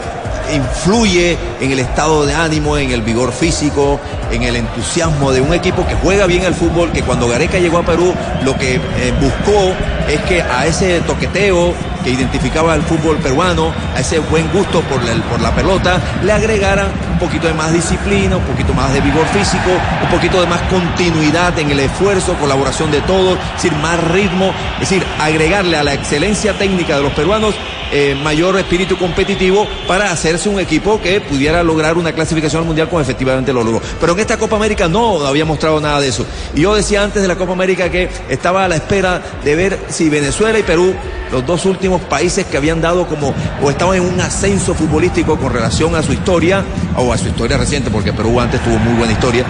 influye 0.54 1.36
en 1.60 1.72
el 1.72 1.78
estado 1.80 2.24
de 2.24 2.34
ánimo, 2.34 2.78
en 2.78 2.90
el 2.90 3.02
vigor 3.02 3.32
físico, 3.32 3.98
en 4.30 4.42
el 4.42 4.56
entusiasmo 4.56 5.32
de 5.32 5.40
un 5.40 5.52
equipo 5.54 5.86
que 5.86 5.94
juega 5.94 6.26
bien 6.26 6.44
el 6.44 6.54
fútbol, 6.54 6.92
que 6.92 7.02
cuando 7.02 7.28
Gareca 7.28 7.58
llegó 7.58 7.78
a 7.78 7.82
Perú 7.82 8.14
lo 8.44 8.56
que 8.56 8.76
eh, 8.76 8.80
buscó 9.20 9.74
es 10.08 10.20
que 10.22 10.42
a 10.42 10.66
ese 10.66 11.00
toqueteo 11.00 11.74
que 12.06 12.12
identificaba 12.12 12.72
al 12.72 12.82
fútbol 12.82 13.16
peruano, 13.16 13.72
a 13.96 13.98
ese 13.98 14.20
buen 14.20 14.48
gusto 14.52 14.80
por 14.82 15.02
la, 15.02 15.12
por 15.24 15.40
la 15.40 15.52
pelota, 15.52 16.00
le 16.22 16.30
agregaran 16.30 16.86
un 17.10 17.18
poquito 17.18 17.48
de 17.48 17.54
más 17.54 17.72
disciplina, 17.72 18.36
un 18.36 18.44
poquito 18.44 18.72
más 18.74 18.92
de 18.92 19.00
vigor 19.00 19.26
físico, 19.26 19.70
un 20.04 20.08
poquito 20.08 20.40
de 20.40 20.46
más 20.46 20.62
continuidad 20.70 21.58
en 21.58 21.72
el 21.72 21.80
esfuerzo, 21.80 22.34
colaboración 22.34 22.92
de 22.92 23.00
todos, 23.00 23.36
es 23.56 23.62
decir, 23.62 23.72
más 23.78 24.00
ritmo, 24.12 24.54
es 24.74 24.88
decir, 24.88 25.04
agregarle 25.18 25.78
a 25.78 25.82
la 25.82 25.94
excelencia 25.94 26.56
técnica 26.56 26.96
de 26.96 27.02
los 27.02 27.12
peruanos 27.12 27.56
eh, 27.92 28.16
mayor 28.22 28.58
espíritu 28.58 28.96
competitivo 28.96 29.66
para 29.86 30.10
hacerse 30.10 30.48
un 30.48 30.60
equipo 30.60 31.00
que 31.00 31.20
pudiera 31.20 31.62
lograr 31.62 31.96
una 31.96 32.12
clasificación 32.12 32.60
al 32.60 32.66
mundial 32.66 32.88
como 32.88 33.00
efectivamente 33.00 33.52
lo 33.52 33.62
logró. 33.62 33.80
Pero 34.00 34.12
en 34.12 34.20
esta 34.20 34.36
Copa 34.36 34.56
América 34.56 34.88
no 34.88 35.24
había 35.26 35.44
mostrado 35.44 35.80
nada 35.80 36.00
de 36.00 36.08
eso. 36.08 36.26
Y 36.54 36.62
yo 36.62 36.74
decía 36.74 37.02
antes 37.02 37.22
de 37.22 37.28
la 37.28 37.36
Copa 37.36 37.52
América 37.52 37.90
que 37.90 38.08
estaba 38.28 38.64
a 38.64 38.68
la 38.68 38.76
espera 38.76 39.22
de 39.44 39.54
ver 39.54 39.78
si 39.88 40.08
Venezuela 40.08 40.58
y 40.58 40.62
Perú, 40.62 40.94
los 41.30 41.44
dos 41.44 41.64
últimos 41.64 42.00
países 42.02 42.46
que 42.46 42.56
habían 42.56 42.80
dado 42.80 43.06
como 43.06 43.34
o 43.62 43.70
estaban 43.70 43.96
en 43.96 44.02
un 44.02 44.20
ascenso 44.20 44.74
futbolístico 44.74 45.36
con 45.38 45.52
relación 45.52 45.94
a 45.94 46.02
su 46.02 46.12
historia 46.12 46.64
o 46.96 47.12
a 47.12 47.18
su 47.18 47.28
historia 47.28 47.56
reciente, 47.56 47.90
porque 47.90 48.12
Perú 48.12 48.40
antes 48.40 48.62
tuvo 48.62 48.78
muy 48.78 48.94
buena 48.94 49.12
historia. 49.12 49.44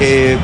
Eh, 0.00 0.36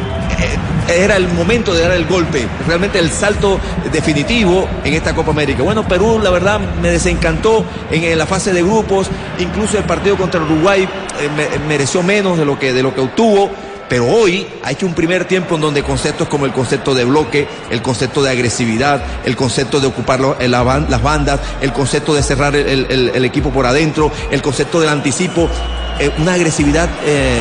era 0.88 1.16
el 1.16 1.28
momento 1.28 1.74
de 1.74 1.82
dar 1.82 1.92
el 1.92 2.06
golpe, 2.06 2.46
realmente 2.66 2.98
el 2.98 3.10
salto 3.10 3.58
definitivo 3.92 4.68
en 4.84 4.94
esta 4.94 5.14
Copa 5.14 5.30
América. 5.30 5.62
Bueno, 5.62 5.86
Perú 5.86 6.20
la 6.22 6.30
verdad 6.30 6.60
me 6.80 6.90
desencantó 6.90 7.64
en, 7.90 8.16
la 8.16 8.26
fase 8.26 8.52
de 8.52 8.62
grupos, 8.62 9.08
incluso 9.38 9.78
el 9.78 9.84
partido 9.84 10.16
contra 10.16 10.40
Uruguay 10.40 10.82
eh, 10.82 11.28
me, 11.36 11.66
mereció 11.66 12.02
menos 12.02 12.38
de 12.38 12.44
lo 12.44 12.58
que, 12.58 12.72
de 12.72 12.82
lo 12.82 12.94
que 12.94 13.00
obtuvo. 13.00 13.50
Pero 13.88 14.06
hoy 14.06 14.44
ha 14.64 14.72
hecho 14.72 14.84
un 14.84 14.94
primer 14.94 15.26
tiempo 15.26 15.54
en 15.54 15.60
donde 15.60 15.84
conceptos 15.84 16.26
como 16.26 16.44
el 16.44 16.52
concepto 16.52 16.92
de 16.92 17.04
bloque, 17.04 17.46
el 17.70 17.82
concepto 17.82 18.20
de 18.20 18.30
agresividad, 18.30 19.00
el 19.24 19.36
concepto 19.36 19.78
de 19.78 19.86
ocupar 19.86 20.20
las 20.20 21.02
bandas, 21.02 21.40
el 21.60 21.72
concepto 21.72 22.12
de 22.12 22.24
cerrar 22.24 22.56
el, 22.56 23.24
equipo 23.24 23.50
por 23.50 23.64
adentro, 23.64 24.10
el 24.32 24.42
concepto 24.42 24.80
del 24.80 24.88
anticipo, 24.88 25.48
eh, 25.98 26.10
una 26.18 26.34
agresividad 26.34 26.88
eh, 27.04 27.40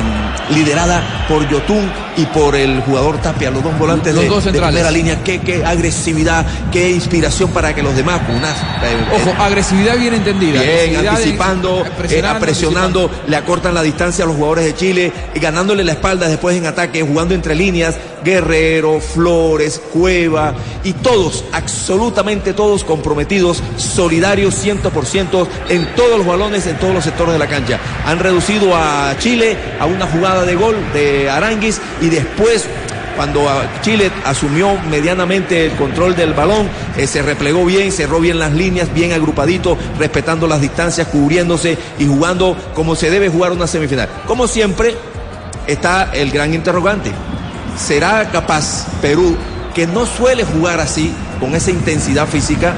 liderada 0.53 1.25
por 1.27 1.47
Yotun 1.49 1.91
y 2.17 2.25
por 2.27 2.55
el 2.55 2.81
jugador 2.81 3.17
Tapia, 3.17 3.51
los 3.51 3.63
dos 3.63 3.77
volantes 3.77 4.13
Los 4.13 4.23
de, 4.23 4.29
dos 4.29 4.43
de 4.45 4.51
primera 4.51 4.89
línea. 4.91 5.21
Qué, 5.23 5.39
qué 5.41 5.65
agresividad, 5.65 6.45
qué 6.71 6.91
inspiración 6.91 7.49
para 7.51 7.73
que 7.75 7.83
los 7.83 7.95
demás, 7.95 8.21
eh, 8.21 9.15
Ojo, 9.15 9.43
agresividad 9.43 9.97
bien 9.97 10.13
entendida. 10.13 10.61
Bien, 10.61 11.07
anticipando, 11.07 11.83
en- 11.85 12.39
presionando, 12.39 13.11
le 13.27 13.35
acortan 13.35 13.73
la 13.73 13.81
distancia 13.83 14.23
a 14.23 14.27
los 14.27 14.35
jugadores 14.35 14.65
de 14.65 14.75
Chile, 14.75 15.11
y 15.33 15.39
ganándole 15.39 15.83
la 15.83 15.91
espalda 15.93 16.27
después 16.27 16.55
en 16.55 16.65
ataque, 16.65 17.01
jugando 17.01 17.33
entre 17.33 17.55
líneas, 17.55 17.95
Guerrero, 18.25 18.99
Flores, 18.99 19.81
Cueva, 19.93 20.53
y 20.83 20.93
todos, 20.93 21.45
absolutamente 21.53 22.53
todos 22.53 22.83
comprometidos, 22.83 23.61
solidarios 23.77 24.55
100% 24.65 25.47
en 25.69 25.95
todos 25.95 26.17
los 26.17 26.27
balones, 26.27 26.67
en 26.67 26.77
todos 26.77 26.93
los 26.93 27.03
sectores 27.03 27.33
de 27.33 27.39
la 27.39 27.47
cancha. 27.47 27.79
Han 28.05 28.19
reducido 28.19 28.75
a 28.75 29.15
Chile 29.19 29.55
a 29.79 29.85
una 29.85 30.07
jugada 30.07 30.43
de 30.43 30.55
gol 30.55 30.75
de 30.93 31.29
Aranguis 31.29 31.79
y 32.01 32.09
después 32.09 32.67
cuando 33.15 33.45
Chile 33.81 34.11
asumió 34.25 34.77
medianamente 34.89 35.67
el 35.67 35.71
control 35.73 36.15
del 36.15 36.33
balón, 36.33 36.67
eh, 36.97 37.07
se 37.07 37.21
replegó 37.21 37.65
bien, 37.65 37.91
cerró 37.91 38.19
bien 38.19 38.39
las 38.39 38.51
líneas, 38.51 38.93
bien 38.93 39.13
agrupadito, 39.13 39.77
respetando 39.97 40.47
las 40.47 40.59
distancias, 40.59 41.07
cubriéndose 41.07 41.77
y 41.97 42.05
jugando 42.05 42.57
como 42.73 42.95
se 42.95 43.09
debe 43.09 43.29
jugar 43.29 43.53
una 43.53 43.67
semifinal. 43.67 44.09
Como 44.27 44.47
siempre, 44.47 44.95
está 45.65 46.11
el 46.13 46.31
gran 46.31 46.53
interrogante. 46.53 47.11
¿Será 47.77 48.29
capaz 48.31 48.85
Perú, 49.01 49.35
que 49.73 49.85
no 49.87 50.05
suele 50.05 50.43
jugar 50.43 50.79
así, 50.79 51.13
con 51.39 51.53
esa 51.55 51.71
intensidad 51.71 52.27
física, 52.27 52.73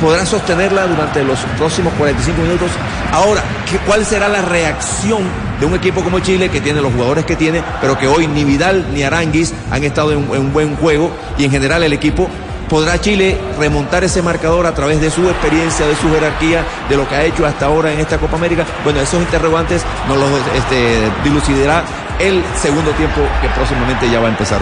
podrá 0.00 0.24
sostenerla 0.24 0.86
durante 0.86 1.24
los 1.24 1.38
próximos 1.58 1.92
45 1.98 2.40
minutos? 2.42 2.70
Ahora, 3.12 3.42
¿qué- 3.70 3.78
¿cuál 3.78 4.04
será 4.06 4.28
la 4.28 4.42
reacción 4.42 5.22
de 5.58 5.66
un 5.66 5.74
equipo 5.74 6.02
como 6.02 6.20
Chile 6.20 6.48
que 6.48 6.60
tiene 6.60 6.80
los 6.80 6.92
jugadores 6.92 7.24
que 7.24 7.36
tiene, 7.36 7.62
pero 7.80 7.98
que 7.98 8.06
hoy 8.06 8.26
ni 8.28 8.44
Vidal 8.44 8.86
ni 8.94 9.02
Aranguis 9.02 9.52
han 9.70 9.82
estado 9.84 10.12
en, 10.12 10.18
en 10.32 10.40
un 10.40 10.52
buen 10.52 10.76
juego 10.76 11.10
y 11.36 11.44
en 11.44 11.50
general 11.50 11.82
el 11.82 11.92
equipo 11.92 12.28
¿Podrá 12.70 13.00
Chile 13.00 13.36
remontar 13.58 14.04
ese 14.04 14.22
marcador 14.22 14.64
a 14.64 14.72
través 14.72 15.00
de 15.00 15.10
su 15.10 15.28
experiencia, 15.28 15.84
de 15.88 15.96
su 15.96 16.08
jerarquía, 16.08 16.62
de 16.88 16.96
lo 16.96 17.08
que 17.08 17.16
ha 17.16 17.24
hecho 17.24 17.44
hasta 17.44 17.66
ahora 17.66 17.92
en 17.92 17.98
esta 17.98 18.16
Copa 18.18 18.36
América? 18.36 18.64
Bueno, 18.84 19.00
esos 19.00 19.20
interrogantes 19.20 19.82
nos 20.06 20.16
los 20.16 20.28
este, 20.56 21.00
dilucidará 21.24 21.82
el 22.20 22.44
segundo 22.54 22.92
tiempo 22.92 23.20
que 23.40 23.48
próximamente 23.48 24.08
ya 24.10 24.20
va 24.20 24.26
a 24.26 24.30
empezar. 24.30 24.60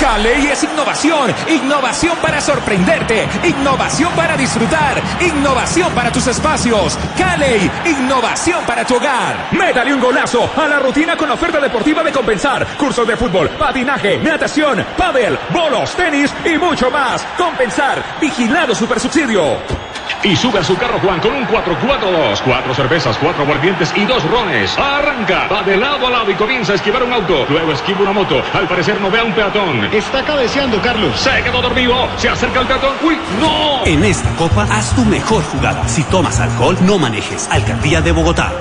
Caley 0.00 0.46
es 0.46 0.62
innovación, 0.62 1.34
innovación 1.48 2.16
para 2.22 2.40
sorprenderte, 2.40 3.28
innovación 3.44 4.12
para 4.14 4.36
disfrutar, 4.36 5.02
innovación 5.20 5.92
para 5.92 6.12
tus 6.12 6.26
espacios. 6.26 6.98
Caley, 7.18 7.70
innovación 7.84 8.64
para 8.66 8.84
tu 8.84 8.96
hogar. 8.96 9.48
Métale 9.52 9.92
un 9.92 10.00
golazo 10.00 10.50
a 10.56 10.68
la 10.68 10.78
rutina 10.78 11.16
con 11.16 11.28
la 11.28 11.34
oferta 11.34 11.60
deportiva 11.60 12.02
de 12.02 12.12
compensar. 12.12 12.66
Cursos 12.76 13.06
de 13.06 13.16
fútbol, 13.16 13.48
patinaje, 13.50 14.18
natación, 14.18 14.84
pádel, 14.96 15.38
bolos, 15.50 15.94
tenis 15.94 16.32
y 16.44 16.56
mucho 16.56 16.90
más. 16.90 17.22
Compensar, 17.36 18.02
vigilado 18.20 18.74
supersubsidio. 18.74 19.85
Y 20.26 20.34
sube 20.34 20.58
a 20.58 20.64
su 20.64 20.76
carro 20.76 20.98
Juan 20.98 21.20
con 21.20 21.32
un 21.32 21.46
4-4-2. 21.46 22.42
Cuatro 22.44 22.74
cervezas, 22.74 23.16
cuatro 23.18 23.44
aguardientes 23.44 23.92
y 23.94 24.04
dos 24.04 24.28
rones. 24.28 24.76
Arranca, 24.76 25.46
va 25.46 25.62
de 25.62 25.76
lado 25.76 26.04
a 26.04 26.10
lado 26.10 26.28
y 26.32 26.34
comienza 26.34 26.72
a 26.72 26.74
esquivar 26.74 27.04
un 27.04 27.12
auto. 27.12 27.46
Luego 27.48 27.70
esquiva 27.70 28.00
una 28.00 28.12
moto. 28.12 28.42
Al 28.52 28.66
parecer 28.66 29.00
no 29.00 29.08
ve 29.08 29.20
a 29.20 29.24
un 29.24 29.32
peatón. 29.32 29.84
Está 29.94 30.24
cabeceando, 30.24 30.82
Carlos. 30.82 31.16
Se 31.20 31.44
quedó 31.44 31.62
dormido. 31.62 32.08
Se 32.16 32.28
acerca 32.28 32.58
el 32.58 32.66
peatón. 32.66 32.94
¡Uy, 33.04 33.16
no! 33.40 33.84
En 33.84 34.04
esta 34.04 34.30
copa, 34.30 34.66
haz 34.68 34.96
tu 34.96 35.04
mejor 35.04 35.44
jugada. 35.44 35.86
Si 35.86 36.02
tomas 36.02 36.40
alcohol, 36.40 36.76
no 36.80 36.98
manejes. 36.98 37.48
Alcaldía 37.52 38.00
de 38.00 38.10
Bogotá. 38.10 38.52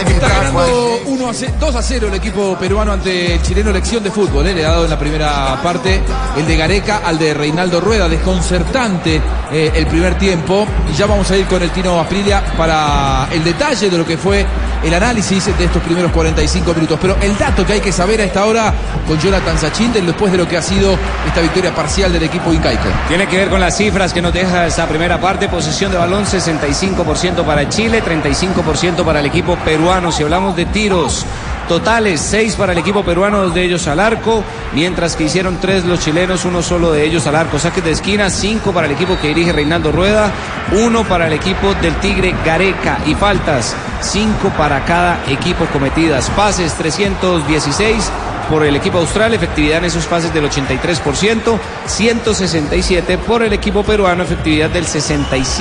Está 0.00 0.28
ganando 0.28 1.00
1 1.04 1.28
a 1.28 1.34
0, 1.34 1.52
2 1.60 1.76
a 1.76 1.82
0 1.82 2.08
el 2.08 2.14
equipo 2.14 2.56
peruano 2.58 2.92
ante 2.92 3.34
el 3.34 3.42
chileno 3.42 3.70
Lección 3.70 4.02
de 4.02 4.10
Fútbol. 4.10 4.46
¿eh? 4.46 4.54
Le 4.54 4.64
ha 4.64 4.70
dado 4.70 4.84
en 4.84 4.90
la 4.90 4.98
primera 4.98 5.60
parte 5.62 6.00
el 6.34 6.46
de 6.46 6.56
Gareca 6.56 7.02
al 7.04 7.18
de 7.18 7.34
Reinaldo 7.34 7.78
Rueda. 7.78 8.08
Desconcertante 8.08 9.20
eh, 9.52 9.70
el 9.74 9.86
primer 9.86 10.16
tiempo. 10.16 10.66
Y 10.90 10.96
ya 10.96 11.06
vamos 11.06 11.30
a 11.30 11.36
ir 11.36 11.46
con 11.46 11.62
el 11.62 11.70
Tino 11.70 12.00
Aprilia 12.00 12.42
para 12.56 13.28
el 13.32 13.44
detalle 13.44 13.90
de 13.90 13.98
lo 13.98 14.06
que 14.06 14.16
fue 14.16 14.46
el 14.82 14.94
análisis 14.94 15.46
de 15.56 15.64
estos 15.64 15.82
primeros 15.82 16.10
45 16.10 16.72
minutos. 16.72 16.98
Pero 17.00 17.16
el 17.20 17.36
dato 17.36 17.66
que 17.66 17.74
hay 17.74 17.80
que 17.80 17.92
saber 17.92 18.22
a 18.22 18.24
esta 18.24 18.46
hora 18.46 18.72
con 19.06 19.18
Jonathan 19.20 19.58
Sachin 19.58 19.92
después 19.92 20.32
de 20.32 20.38
lo 20.38 20.48
que 20.48 20.56
ha 20.56 20.62
sido 20.62 20.96
esta 21.26 21.42
victoria 21.42 21.74
parcial 21.74 22.10
del 22.12 22.22
equipo 22.22 22.50
incaico. 22.52 22.88
Tiene 23.08 23.26
que 23.26 23.36
ver 23.36 23.50
con 23.50 23.60
las 23.60 23.76
cifras 23.76 24.14
que 24.14 24.22
nos 24.22 24.32
deja 24.32 24.66
esta 24.66 24.86
primera 24.88 25.20
parte. 25.20 25.50
Posición 25.50 25.92
de 25.92 25.98
balón 25.98 26.24
65% 26.24 27.44
para 27.44 27.68
Chile, 27.68 28.02
35% 28.02 29.04
para 29.04 29.20
el 29.20 29.26
equipo 29.26 29.54
peruano. 29.56 29.81
Si 30.12 30.22
hablamos 30.22 30.54
de 30.54 30.64
tiros 30.66 31.26
totales, 31.68 32.20
6 32.20 32.54
para 32.54 32.70
el 32.70 32.78
equipo 32.78 33.02
peruano, 33.02 33.42
dos 33.42 33.52
de 33.52 33.64
ellos 33.64 33.88
al 33.88 33.98
arco, 33.98 34.44
mientras 34.72 35.16
que 35.16 35.24
hicieron 35.24 35.58
3 35.60 35.86
los 35.86 35.98
chilenos, 35.98 36.44
uno 36.44 36.62
solo 36.62 36.92
de 36.92 37.04
ellos 37.04 37.26
al 37.26 37.34
arco. 37.34 37.58
Saques 37.58 37.82
de 37.82 37.90
esquina, 37.90 38.30
5 38.30 38.72
para 38.72 38.86
el 38.86 38.92
equipo 38.92 39.18
que 39.20 39.28
dirige 39.28 39.52
Reinaldo 39.52 39.90
Rueda, 39.90 40.30
1 40.70 41.04
para 41.08 41.26
el 41.26 41.32
equipo 41.32 41.74
del 41.82 41.96
Tigre 41.96 42.32
Gareca 42.44 42.98
y 43.06 43.16
faltas, 43.16 43.74
5 44.00 44.50
para 44.56 44.84
cada 44.84 45.20
equipo 45.26 45.66
cometidas. 45.72 46.30
Pases 46.30 46.74
316 46.74 48.08
por 48.48 48.64
el 48.64 48.76
equipo 48.76 48.98
austral, 48.98 49.34
efectividad 49.34 49.78
en 49.78 49.86
esos 49.86 50.06
pases 50.06 50.32
del 50.32 50.48
83%, 50.48 51.58
167 51.86 53.18
por 53.18 53.42
el 53.42 53.52
equipo 53.52 53.82
peruano, 53.82 54.22
efectividad 54.22 54.70
del 54.70 54.86
67%. 54.86 55.52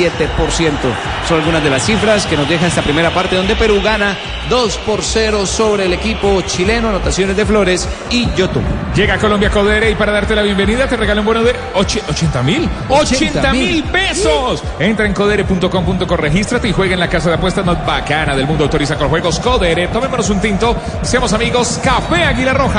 Son 1.28 1.40
algunas 1.40 1.64
de 1.64 1.70
las 1.70 1.86
cifras 1.86 2.26
que 2.26 2.38
nos 2.38 2.48
deja 2.48 2.68
esta 2.68 2.82
primera 2.82 3.12
parte 3.12 3.36
donde 3.36 3.56
Perú 3.56 3.82
gana 3.84 4.18
2 4.50 4.78
por 4.80 5.02
0 5.02 5.46
sobre 5.46 5.86
el 5.86 5.94
equipo 5.94 6.42
chileno, 6.42 6.90
anotaciones 6.90 7.36
de 7.38 7.46
Flores 7.46 7.88
y 8.10 8.30
Yotun. 8.36 8.64
Llega 8.96 9.18
Colombia 9.18 9.50
Codere 9.50 9.90
y 9.90 9.96
para 9.96 10.12
darte 10.12 10.36
la 10.36 10.42
bienvenida 10.42 10.88
te 10.88 10.98
regala 10.98 11.22
un 11.22 11.28
bono 11.28 11.44
de 11.44 11.56
80 11.76 12.44
mil. 12.44 12.70
80 12.90 13.54
mil 13.54 13.84
pesos. 13.86 14.64
Entra 14.80 15.06
en 15.06 15.14
codere.com.co, 15.14 16.18
regístrate 16.18 16.68
y 16.68 16.74
juega 16.74 16.94
en 16.94 17.00
la 17.00 17.10
casa 17.10 17.30
de 17.30 17.36
apuestas 17.36 17.66
más 17.66 17.86
bacana 17.86 18.36
del 18.36 18.46
mundo. 18.46 18.66
Autoriza 18.66 18.98
con 18.98 19.10
juegos 19.10 19.40
Codere. 19.40 19.88
Tomémonos 19.88 20.30
un 20.30 20.42
tinto. 20.42 20.76
Seamos 21.02 21.32
amigos. 21.34 21.80
Café 21.84 22.24
Águila 22.24 22.54
Roja. 22.54 22.71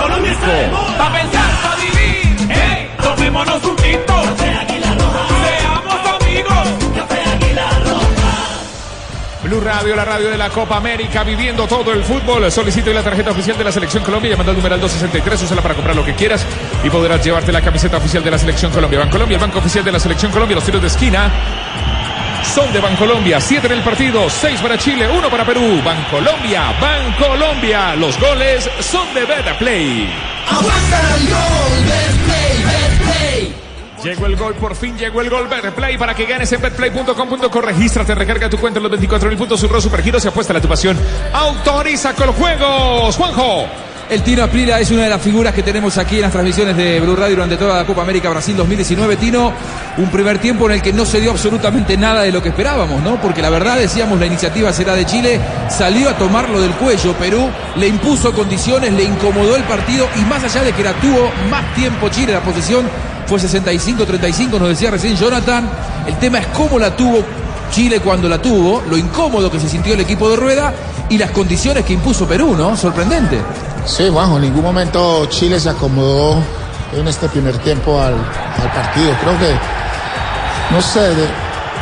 Colombia 0.00 0.32
está 0.32 0.46
de 0.48 0.68
moda. 0.68 0.98
Pa' 0.98 1.12
pensar, 1.12 1.50
pa' 1.62 1.76
vivir. 1.76 2.50
¡Ey! 2.50 2.90
Tomémonos 3.02 3.62
un 3.64 3.76
tinto. 3.76 4.14
Seamos 4.38 6.22
amigos. 6.22 6.68
Blue 9.42 9.60
Radio, 9.60 9.96
la 9.96 10.04
radio 10.04 10.30
de 10.30 10.38
la 10.38 10.48
Copa 10.48 10.76
América, 10.76 11.22
viviendo 11.24 11.66
todo 11.66 11.92
el 11.92 12.02
fútbol. 12.04 12.50
Solicito 12.50 12.90
la 12.92 13.02
tarjeta 13.02 13.32
oficial 13.32 13.58
de 13.58 13.64
la 13.64 13.72
Selección 13.72 14.04
Colombia 14.04 14.30
llamando 14.30 14.52
al 14.52 14.56
numeral 14.56 14.80
263. 14.80 15.42
Úsala 15.42 15.60
para 15.60 15.74
comprar 15.74 15.94
lo 15.94 16.04
que 16.04 16.14
quieras 16.14 16.46
y 16.82 16.88
podrás 16.88 17.22
llevarte 17.22 17.52
la 17.52 17.60
camiseta 17.60 17.98
oficial 17.98 18.24
de 18.24 18.30
la 18.30 18.38
Selección 18.38 18.72
Colombia. 18.72 19.00
Bancolombia, 19.00 19.34
el 19.34 19.40
banco 19.40 19.58
oficial 19.58 19.84
de 19.84 19.92
la 19.92 20.00
Selección 20.00 20.32
Colombia. 20.32 20.54
Los 20.54 20.64
tiros 20.64 20.80
de 20.80 20.88
esquina 20.88 21.30
son 22.44 22.72
de 22.72 22.80
Bancolombia. 22.80 23.40
Siete 23.40 23.66
en 23.66 23.74
el 23.74 23.82
partido, 23.82 24.28
seis 24.28 24.60
para 24.60 24.78
Chile, 24.78 25.08
uno 25.08 25.28
para 25.30 25.44
Perú. 25.44 25.80
Bancolombia, 25.84 26.72
Bancolombia. 26.80 27.96
Los 27.96 28.18
goles 28.18 28.68
son 28.80 29.12
de 29.14 29.24
Beta 29.24 29.56
Play. 29.58 30.08
Llegó 34.02 34.26
el 34.26 34.36
gol, 34.36 34.54
por 34.54 34.74
fin 34.74 34.96
llegó 34.96 35.20
el 35.20 35.28
gol. 35.28 35.46
Betplay 35.48 35.98
para 35.98 36.14
que 36.14 36.24
ganes 36.24 36.50
en 36.52 36.62
betplay.com.co. 36.62 37.60
Regístrate, 37.60 38.14
recarga 38.14 38.48
tu 38.48 38.56
cuenta 38.58 38.78
en 38.78 38.84
los 38.84 38.90
24 38.90 39.28
mil 39.28 39.36
puntos. 39.36 39.60
Surro 39.60 39.80
Supergiros 39.80 40.24
y 40.24 40.28
apuesta 40.28 40.56
a 40.56 40.60
tu 40.60 40.68
pasión. 40.68 40.98
Autoriza 41.32 42.14
con 42.14 42.28
los 42.28 42.36
juegos. 42.36 43.16
Juanjo. 43.16 43.66
El 44.10 44.24
Tino 44.24 44.42
Aprilia 44.42 44.80
es 44.80 44.90
una 44.90 45.04
de 45.04 45.08
las 45.08 45.22
figuras 45.22 45.54
que 45.54 45.62
tenemos 45.62 45.96
aquí 45.96 46.16
en 46.16 46.22
las 46.22 46.32
transmisiones 46.32 46.76
de 46.76 46.98
Blue 46.98 47.14
Radio 47.14 47.36
durante 47.36 47.56
toda 47.56 47.76
la 47.76 47.86
Copa 47.86 48.02
América 48.02 48.28
Brasil 48.28 48.56
2019. 48.56 49.16
Tino, 49.16 49.52
un 49.98 50.10
primer 50.10 50.40
tiempo 50.40 50.66
en 50.66 50.72
el 50.72 50.82
que 50.82 50.92
no 50.92 51.06
se 51.06 51.20
dio 51.20 51.30
absolutamente 51.30 51.96
nada 51.96 52.22
de 52.22 52.32
lo 52.32 52.42
que 52.42 52.48
esperábamos, 52.48 53.00
¿no? 53.04 53.20
Porque 53.20 53.40
la 53.40 53.50
verdad, 53.50 53.78
decíamos, 53.78 54.18
la 54.18 54.26
iniciativa 54.26 54.72
será 54.72 54.96
de 54.96 55.06
Chile, 55.06 55.40
salió 55.68 56.08
a 56.08 56.18
tomarlo 56.18 56.60
del 56.60 56.72
cuello. 56.72 57.12
Perú 57.12 57.50
le 57.76 57.86
impuso 57.86 58.32
condiciones, 58.32 58.92
le 58.94 59.04
incomodó 59.04 59.54
el 59.54 59.62
partido 59.62 60.08
y 60.16 60.22
más 60.22 60.42
allá 60.42 60.64
de 60.64 60.72
que 60.72 60.82
la 60.82 60.92
tuvo 60.94 61.30
más 61.48 61.72
tiempo 61.76 62.08
Chile, 62.08 62.32
la 62.32 62.40
posesión 62.40 62.86
fue 63.26 63.38
65-35, 63.38 64.58
nos 64.58 64.70
decía 64.70 64.90
recién 64.90 65.14
Jonathan. 65.14 65.70
El 66.08 66.16
tema 66.16 66.40
es 66.40 66.48
cómo 66.48 66.80
la 66.80 66.96
tuvo 66.96 67.24
Chile 67.70 68.00
cuando 68.00 68.28
la 68.28 68.40
tuvo, 68.40 68.82
lo 68.88 68.96
incómodo 68.96 69.50
que 69.50 69.60
se 69.60 69.68
sintió 69.68 69.94
el 69.94 70.00
equipo 70.00 70.28
de 70.30 70.36
Rueda 70.36 70.72
y 71.08 71.18
las 71.18 71.30
condiciones 71.30 71.84
que 71.84 71.92
impuso 71.92 72.26
Perú, 72.26 72.54
¿no? 72.56 72.76
Sorprendente. 72.76 73.40
Sí, 73.84 74.08
Juanjo, 74.10 74.36
en 74.36 74.42
ningún 74.42 74.62
momento 74.62 75.26
Chile 75.26 75.58
se 75.58 75.70
acomodó 75.70 76.36
en 76.96 77.06
este 77.08 77.28
primer 77.28 77.56
tiempo 77.58 78.00
al, 78.00 78.14
al 78.14 78.72
partido. 78.74 79.12
Creo 79.22 79.38
que, 79.38 79.54
no 80.74 80.80
sé, 80.82 81.00
de- 81.00 81.28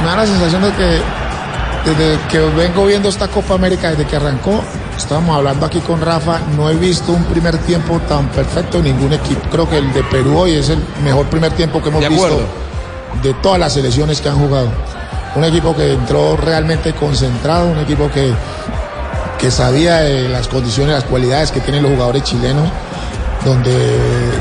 me 0.02 0.06
da 0.08 0.16
la 0.16 0.26
sensación 0.26 0.62
de 0.62 0.72
que 0.72 1.00
desde 1.84 2.18
que 2.28 2.38
vengo 2.38 2.84
viendo 2.86 3.08
esta 3.08 3.28
Copa 3.28 3.54
América, 3.54 3.90
desde 3.90 4.04
que 4.06 4.16
arrancó, 4.16 4.60
estábamos 4.96 5.36
hablando 5.36 5.64
aquí 5.66 5.80
con 5.80 6.00
Rafa, 6.00 6.38
no 6.56 6.68
he 6.70 6.74
visto 6.74 7.12
un 7.12 7.24
primer 7.24 7.56
tiempo 7.58 7.98
tan 8.08 8.28
perfecto 8.28 8.78
en 8.78 8.84
ningún 8.84 9.12
equipo. 9.12 9.40
Creo 9.50 9.68
que 9.68 9.78
el 9.78 9.92
de 9.92 10.02
Perú 10.04 10.38
hoy 10.38 10.54
es 10.54 10.68
el 10.68 10.78
mejor 11.02 11.26
primer 11.26 11.52
tiempo 11.52 11.82
que 11.82 11.88
hemos 11.88 12.00
De 12.02 12.08
visto 12.08 12.40
de 13.22 13.34
todas 13.34 13.58
las 13.58 13.72
selecciones 13.72 14.20
que 14.20 14.28
han 14.28 14.36
jugado. 14.38 14.68
Un 15.34 15.44
equipo 15.44 15.76
que 15.76 15.92
entró 15.92 16.36
realmente 16.36 16.92
concentrado, 16.94 17.68
un 17.68 17.78
equipo 17.78 18.10
que, 18.10 18.32
que 19.38 19.50
sabía 19.50 19.98
de 19.98 20.28
las 20.28 20.48
condiciones, 20.48 20.94
las 20.94 21.04
cualidades 21.04 21.52
que 21.52 21.60
tienen 21.60 21.82
los 21.82 21.92
jugadores 21.92 22.22
chilenos, 22.24 22.68
donde 23.44 23.70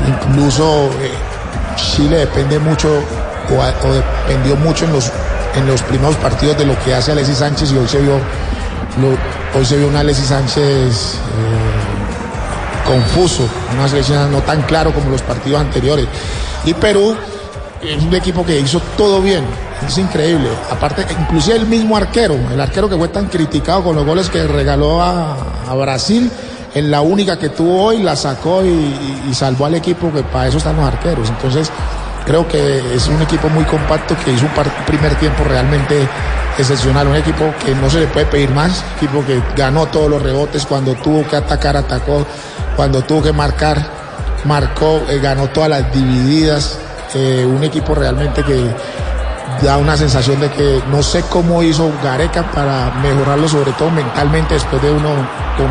incluso 0.08 0.86
eh, 1.00 1.10
Chile 1.76 2.18
depende 2.18 2.58
mucho 2.58 2.88
o, 2.88 3.92
dependió 3.92 4.56
mucho 4.56 4.86
en 4.86 4.92
los, 4.92 5.10
en 5.56 5.66
los 5.66 5.82
primeros 5.82 6.16
partidos 6.16 6.58
de 6.58 6.64
lo 6.66 6.78
que 6.84 6.94
hace 6.94 7.12
Alexis 7.12 7.38
Sánchez 7.38 7.70
y 7.72 7.76
hoy 7.78 7.86
se 7.88 7.98
vio, 7.98 8.14
lo- 8.14 9.58
hoy 9.58 9.64
se 9.64 9.76
vio 9.76 9.88
una 9.88 10.00
Alexis 10.00 10.26
Sánchez 10.26 11.14
eh, 11.14 12.86
confuso, 12.86 13.46
una 13.76 13.88
selección 13.88 14.32
no 14.32 14.40
tan 14.40 14.62
claro 14.62 14.92
como 14.92 15.10
los 15.10 15.22
partidos 15.22 15.60
anteriores. 15.60 16.06
Y 16.64 16.74
Perú 16.74 17.14
es 17.82 18.02
un 18.02 18.14
equipo 18.14 18.44
que 18.44 18.58
hizo 18.58 18.80
todo 18.96 19.20
bien, 19.22 19.44
es 19.86 19.98
increíble. 19.98 20.48
Aparte, 20.70 21.06
inclusive 21.20 21.56
el 21.56 21.66
mismo 21.66 21.96
arquero, 21.96 22.34
el 22.52 22.60
arquero 22.60 22.88
que 22.88 22.96
fue 22.96 23.08
tan 23.08 23.26
criticado 23.26 23.84
con 23.84 23.96
los 23.96 24.04
goles 24.04 24.28
que 24.28 24.46
regaló 24.46 25.02
a, 25.02 25.36
Brasil, 25.74 26.30
en 26.74 26.90
la 26.90 27.00
única 27.02 27.38
que 27.38 27.50
tuvo 27.50 27.84
hoy 27.84 28.02
la 28.02 28.16
sacó 28.16 28.64
y, 28.64 29.32
salvó 29.34 29.66
al 29.66 29.74
equipo, 29.74 30.12
que 30.12 30.22
para 30.22 30.48
eso 30.48 30.58
están 30.58 30.76
los 30.76 30.86
arqueros. 30.86 31.28
Entonces, 31.28 31.70
Creo 32.28 32.46
que 32.46 32.94
es 32.94 33.08
un 33.08 33.22
equipo 33.22 33.48
muy 33.48 33.64
compacto 33.64 34.14
que 34.22 34.30
hizo 34.32 34.44
un 34.44 34.52
primer 34.84 35.14
tiempo 35.14 35.44
realmente 35.44 36.06
excepcional. 36.58 37.06
Un 37.06 37.16
equipo 37.16 37.54
que 37.64 37.74
no 37.74 37.88
se 37.88 38.00
le 38.00 38.06
puede 38.06 38.26
pedir 38.26 38.50
más. 38.50 38.84
equipo 38.98 39.24
que 39.24 39.40
ganó 39.56 39.86
todos 39.86 40.10
los 40.10 40.20
rebotes. 40.20 40.66
Cuando 40.66 40.92
tuvo 40.96 41.26
que 41.26 41.36
atacar, 41.36 41.78
atacó. 41.78 42.26
Cuando 42.76 43.00
tuvo 43.00 43.22
que 43.22 43.32
marcar, 43.32 43.82
marcó. 44.44 45.00
eh, 45.08 45.20
ganó 45.20 45.46
todas 45.48 45.70
las 45.70 45.90
divididas. 45.90 46.78
Eh, 47.14 47.46
un 47.48 47.64
equipo 47.64 47.94
realmente 47.94 48.42
que 48.42 48.62
da 49.62 49.76
una 49.76 49.96
sensación 49.96 50.40
de 50.40 50.50
que 50.50 50.82
no 50.90 51.02
sé 51.02 51.22
cómo 51.28 51.62
hizo 51.62 51.90
Gareca 52.02 52.42
para 52.52 52.90
mejorarlo, 53.02 53.48
sobre 53.48 53.72
todo 53.72 53.90
mentalmente, 53.90 54.54
después 54.54 54.80
de 54.82 54.90
uno 54.90 55.08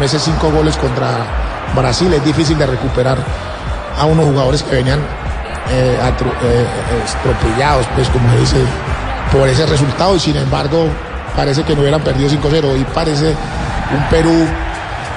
esos 0.02 0.22
cinco 0.22 0.52
goles 0.52 0.76
contra 0.78 1.08
Brasil. 1.76 2.14
Es 2.14 2.24
difícil 2.24 2.58
de 2.58 2.66
recuperar 2.66 3.18
a 4.00 4.06
unos 4.06 4.26
jugadores 4.26 4.64
que 4.64 4.76
venían 4.76 5.00
eh, 5.70 5.98
atro- 6.02 6.34
eh, 6.44 6.66
estropellados, 7.06 7.86
pues 7.96 8.08
como 8.10 8.30
se 8.32 8.38
dice, 8.40 8.58
por 9.32 9.48
ese 9.48 9.66
resultado 9.66 10.16
y 10.16 10.20
sin 10.20 10.36
embargo 10.38 10.88
parece 11.36 11.64
que 11.64 11.74
no 11.76 11.82
hubieran 11.82 12.02
perdido 12.02 12.30
5-0 12.30 12.80
y 12.80 12.84
parece 12.94 13.30
un 13.30 14.04
Perú 14.10 14.46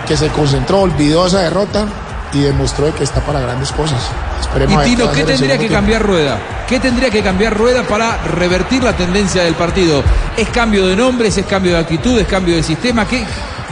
que 0.07 0.17
se 0.17 0.29
concentró, 0.29 0.81
olvidó 0.81 1.27
esa 1.27 1.41
derrota 1.41 1.85
y 2.33 2.41
demostró 2.41 2.95
que 2.95 3.03
está 3.05 3.21
para 3.21 3.41
grandes 3.41 3.73
cosas. 3.73 3.99
Esperemos 4.41 4.87
Y 4.87 4.91
Tino, 4.91 5.11
¿qué 5.11 5.25
tendría 5.25 5.59
que 5.59 5.69
cambiar 5.69 6.03
Rueda? 6.03 6.39
¿Qué 6.69 6.79
tendría 6.79 7.11
que 7.11 7.23
cambiar 7.23 7.57
Rueda 7.57 7.83
para 7.83 8.17
revertir 8.19 8.83
la 8.85 8.93
tendencia 8.93 9.43
del 9.43 9.55
partido? 9.55 10.03
¿Es 10.37 10.49
cambio 10.51 10.87
de 10.87 10.95
nombres? 10.97 11.37
¿Es 11.37 11.47
cambio 11.47 11.73
de 11.73 11.79
actitud? 11.81 12.19
¿Es 12.19 12.27
cambio 12.29 12.55
de 12.55 12.63
sistema? 12.63 13.05
¿Qué, 13.07 13.25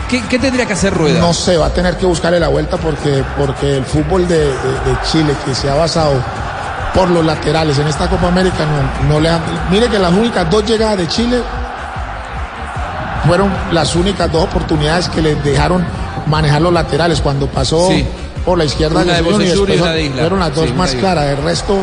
qué, 0.09 0.23
qué 0.29 0.39
tendría 0.41 0.67
que 0.67 0.73
hacer 0.73 0.93
Rueda? 0.93 1.21
No 1.21 1.33
sé, 1.33 1.57
va 1.57 1.67
a 1.67 1.73
tener 1.73 1.97
que 1.97 2.07
buscarle 2.07 2.41
la 2.41 2.49
vuelta 2.49 2.77
porque, 2.77 3.23
porque 3.39 3.77
el 3.79 3.85
fútbol 3.85 4.27
de, 4.27 4.39
de- 4.39 4.51
de 4.53 5.01
Chile 5.11 5.35
que 5.45 5.55
se 5.55 5.71
ha 5.71 5.75
basado 5.75 6.15
por 6.95 7.09
los 7.11 7.25
laterales 7.25 7.79
en 7.79 7.87
esta 7.87 8.09
Copa 8.09 8.27
América 8.29 8.65
no, 9.07 9.15
no 9.15 9.21
le 9.21 9.29
han... 9.29 9.41
Mire 9.71 9.89
que 9.89 9.99
las 10.01 10.13
únicas 10.13 10.51
dos 10.51 10.65
llegadas 10.65 10.99
de 10.99 11.07
Chile 11.07 11.41
fueron 13.27 13.51
las 13.73 13.95
únicas 13.95 14.31
dos 14.33 14.45
oportunidades 14.45 15.09
que 15.09 15.21
les 15.21 15.43
dejaron 15.45 15.85
manejar 16.27 16.63
los 16.63 16.73
laterales 16.73 17.21
cuando 17.21 17.47
pasó 17.47 17.89
Sí. 17.89 18.07
Por 18.45 18.59
la 18.59 18.65
izquierda 18.65 19.03
Una 19.03 19.13
de 19.15 19.21
y 19.21 19.25
después 19.25 19.37
una 19.79 19.93
de 19.93 20.03
Isla. 20.05 20.21
fueron 20.21 20.39
las 20.41 20.55
dos 20.55 20.67
Sí, 20.67 20.73
más 20.73 20.95
claras. 20.95 21.27
El 21.27 21.43
resto 21.45 21.79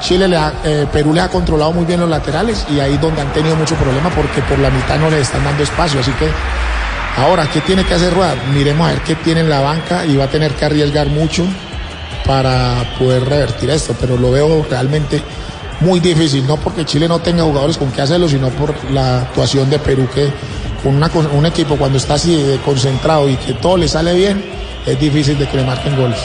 Chile 0.00 0.28
le 0.28 0.36
ha- 0.36 0.52
eh, 0.64 0.86
Perú 0.92 1.14
le 1.14 1.20
ha 1.20 1.28
controlado 1.28 1.72
muy 1.72 1.84
bien 1.84 2.00
los 2.00 2.08
laterales 2.08 2.64
y 2.74 2.80
ahí 2.80 2.94
es 2.94 3.00
donde 3.00 3.20
han 3.22 3.32
tenido 3.32 3.56
mucho 3.56 3.74
problema 3.76 4.10
porque 4.10 4.42
por 4.42 4.58
la 4.58 4.70
mitad 4.70 4.98
no 4.98 5.08
le 5.10 5.20
están 5.20 5.42
dando 5.44 5.62
espacio. 5.62 6.00
Así 6.00 6.10
que 6.12 6.28
ahora, 7.16 7.46
¿qué 7.50 7.60
tiene 7.62 7.84
que 7.84 7.94
hacer 7.94 8.12
Rueda? 8.12 8.34
Miremos 8.52 8.86
a 8.88 8.92
ver 8.92 9.00
qué 9.02 9.14
tiene 9.16 9.40
en 9.40 9.48
la 9.48 9.60
banca 9.60 10.04
y 10.04 10.16
va 10.16 10.24
a 10.24 10.28
tener 10.28 10.52
que 10.52 10.64
arriesgar 10.64 11.06
mucho 11.08 11.44
para 12.26 12.84
poder 12.98 13.24
revertir 13.24 13.70
esto, 13.70 13.94
pero 14.00 14.16
lo 14.16 14.30
veo 14.30 14.64
realmente 14.68 15.22
muy 15.80 16.00
difícil, 16.00 16.46
no 16.46 16.56
porque 16.56 16.84
Chile 16.84 17.06
no 17.08 17.18
tenga 17.20 17.42
jugadores 17.42 17.76
con 17.76 17.90
qué 17.90 18.00
hacerlo, 18.02 18.28
sino 18.28 18.48
por 18.50 18.74
la 18.90 19.18
actuación 19.22 19.68
de 19.68 19.78
Perú 19.78 20.08
que 20.14 20.28
con 20.82 20.96
una 20.96 21.10
un 21.32 21.46
equipo 21.46 21.76
cuando 21.76 21.98
está 21.98 22.14
así 22.14 22.42
de 22.42 22.58
concentrado 22.58 23.28
y 23.28 23.36
que 23.36 23.54
todo 23.54 23.76
le 23.76 23.88
sale 23.88 24.14
bien, 24.14 24.42
es 24.86 24.98
difícil 24.98 25.38
de 25.38 25.48
que 25.48 25.56
le 25.56 25.64
marquen 25.64 25.96
goles. 25.96 26.20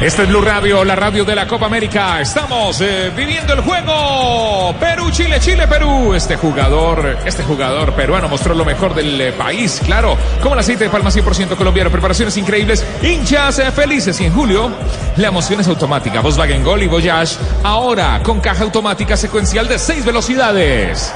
Este 0.00 0.22
es 0.22 0.28
Blue 0.28 0.40
Radio, 0.40 0.84
la 0.84 0.94
radio 0.94 1.24
de 1.24 1.34
la 1.34 1.48
Copa 1.48 1.66
América. 1.66 2.20
Estamos 2.20 2.80
eh, 2.80 3.10
viviendo 3.16 3.52
el 3.52 3.62
juego. 3.62 4.72
Perú, 4.78 5.10
Chile, 5.10 5.40
Chile, 5.40 5.66
Perú. 5.66 6.14
Este 6.14 6.36
jugador, 6.36 7.18
este 7.24 7.42
jugador 7.42 7.92
peruano 7.94 8.28
mostró 8.28 8.54
lo 8.54 8.64
mejor 8.64 8.94
del 8.94 9.20
eh, 9.20 9.32
país, 9.32 9.80
claro. 9.84 10.16
Como 10.40 10.54
el 10.54 10.60
aceite 10.60 10.84
de 10.84 10.90
palma 10.90 11.10
100% 11.10 11.56
colombiano. 11.56 11.90
Preparaciones 11.90 12.36
increíbles, 12.36 12.86
hinchas 13.02 13.58
eh, 13.58 13.72
felices. 13.72 14.20
Y 14.20 14.26
en 14.26 14.32
julio, 14.34 14.70
la 15.16 15.28
emoción 15.28 15.58
es 15.60 15.66
automática. 15.66 16.20
Volkswagen 16.20 16.62
Gol 16.62 16.84
y 16.84 16.86
Voyage. 16.86 17.36
Ahora 17.64 18.20
con 18.22 18.38
caja 18.38 18.62
automática 18.62 19.16
secuencial 19.16 19.66
de 19.66 19.80
6 19.80 20.04
velocidades. 20.04 21.12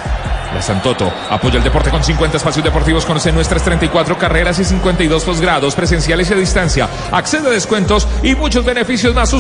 La 0.55 0.63
Santoto 0.63 1.13
apoya 1.31 1.59
el 1.59 1.65
deporte 1.65 1.91
con 1.91 2.05
50 2.05 2.37
espacios 2.37 2.65
deportivos. 2.65 3.05
Conoce 3.05 3.33
nuestras 3.33 3.63
34 3.63 4.19
carreras 4.19 4.59
y 4.59 4.65
52 4.65 5.25
posgrados 5.25 5.75
presenciales 5.75 6.31
y 6.31 6.35
a 6.35 6.37
distancia. 6.37 6.89
Accede 7.11 7.49
a 7.49 7.51
descuentos 7.51 8.07
y 8.23 8.35
muchos 8.35 8.65
beneficios 8.65 9.15
más. 9.15 9.33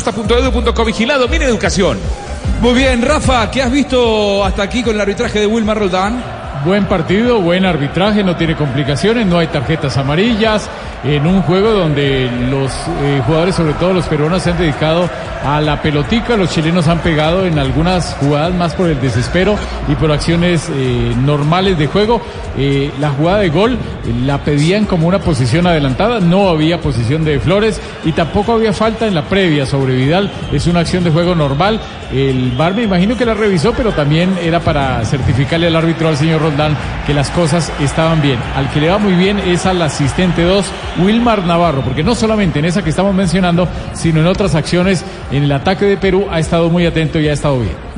Vigilado. 0.85 1.29
Mini 1.29 1.44
educación. 1.44 1.98
Muy 2.61 2.75
bien, 2.75 3.03
Rafa, 3.03 3.51
¿qué 3.51 3.62
has 3.62 3.70
visto 3.70 4.44
hasta 4.44 4.62
aquí 4.62 4.83
con 4.83 4.94
el 4.94 5.01
arbitraje 5.01 5.40
de 5.40 5.46
Wilmar 5.46 5.79
Roldán? 5.79 6.41
Buen 6.64 6.85
partido, 6.85 7.40
buen 7.40 7.64
arbitraje, 7.64 8.22
no 8.22 8.37
tiene 8.37 8.55
complicaciones, 8.55 9.27
no 9.27 9.38
hay 9.38 9.48
tarjetas 9.48 9.96
amarillas. 9.96 10.70
En 11.03 11.27
un 11.27 11.42
juego 11.42 11.72
donde 11.72 12.31
los 12.48 12.70
eh, 13.03 13.20
jugadores, 13.27 13.57
sobre 13.57 13.72
todo 13.75 13.92
los 13.92 14.07
peruanos, 14.07 14.42
se 14.44 14.51
han 14.51 14.59
dedicado 14.59 15.11
a 15.44 15.61
la 15.61 15.83
pelotica, 15.83 16.37
los 16.37 16.51
chilenos 16.51 16.87
han 16.87 17.01
pegado 17.01 17.44
en 17.44 17.59
algunas 17.59 18.14
jugadas 18.20 18.55
más 18.55 18.75
por 18.75 18.88
el 18.88 19.01
desespero 19.01 19.57
y 19.88 19.96
por 19.96 20.12
acciones 20.12 20.70
eh, 20.72 21.12
normales 21.25 21.77
de 21.77 21.88
juego. 21.88 22.22
Eh, 22.57 22.92
la 23.01 23.11
jugada 23.11 23.38
de 23.38 23.48
gol 23.48 23.77
la 24.25 24.38
pedían 24.44 24.85
como 24.85 25.09
una 25.09 25.18
posición 25.18 25.66
adelantada, 25.66 26.20
no 26.20 26.48
había 26.48 26.81
posición 26.81 27.25
de 27.25 27.40
Flores 27.40 27.81
y 28.05 28.12
tampoco 28.12 28.53
había 28.53 28.72
falta 28.72 29.09
en 29.09 29.16
la 29.16 29.22
previa 29.22 29.66
sobre 29.66 29.96
Vidal. 29.96 30.31
Es 30.53 30.68
una 30.68 30.81
acción 30.81 31.03
de 31.03 31.11
juego 31.11 31.35
normal. 31.35 31.81
El 32.12 32.53
VAR 32.53 32.75
me 32.75 32.83
imagino 32.83 33.16
que 33.16 33.25
la 33.25 33.35
revisó, 33.35 33.72
pero 33.72 33.90
también 33.92 34.37
era 34.40 34.61
para 34.61 35.05
certificarle 35.05 35.66
al 35.68 35.77
árbitro, 35.77 36.09
al 36.09 36.16
señor 36.16 36.42
Que 37.07 37.15
las 37.15 37.31
cosas 37.31 37.73
estaban 37.81 38.21
bien. 38.21 38.38
Al 38.57 38.71
que 38.71 38.81
le 38.81 38.91
va 38.91 38.99
muy 38.99 39.15
bien 39.15 39.38
es 39.38 39.67
al 39.67 39.81
asistente 39.83 40.43
2, 40.43 40.65
Wilmar 40.99 41.45
Navarro, 41.45 41.83
porque 41.83 42.03
no 42.03 42.15
solamente 42.15 42.59
en 42.59 42.67
esa 42.67 42.83
que 42.83 42.91
estamos 42.91 43.15
mencionando, 43.15 43.69
sino 43.93 44.21
en 44.21 44.27
otras 44.27 44.55
acciones, 44.55 45.05
en 45.31 45.45
el 45.45 45.53
ataque 45.53 45.85
de 45.85 45.97
Perú 45.97 46.27
ha 46.31 46.38
estado 46.38 46.71
muy 46.71 46.87
atento 46.87 47.19
y 47.21 47.29
ha 47.29 47.33
estado 47.33 47.61
bien. 47.61 47.91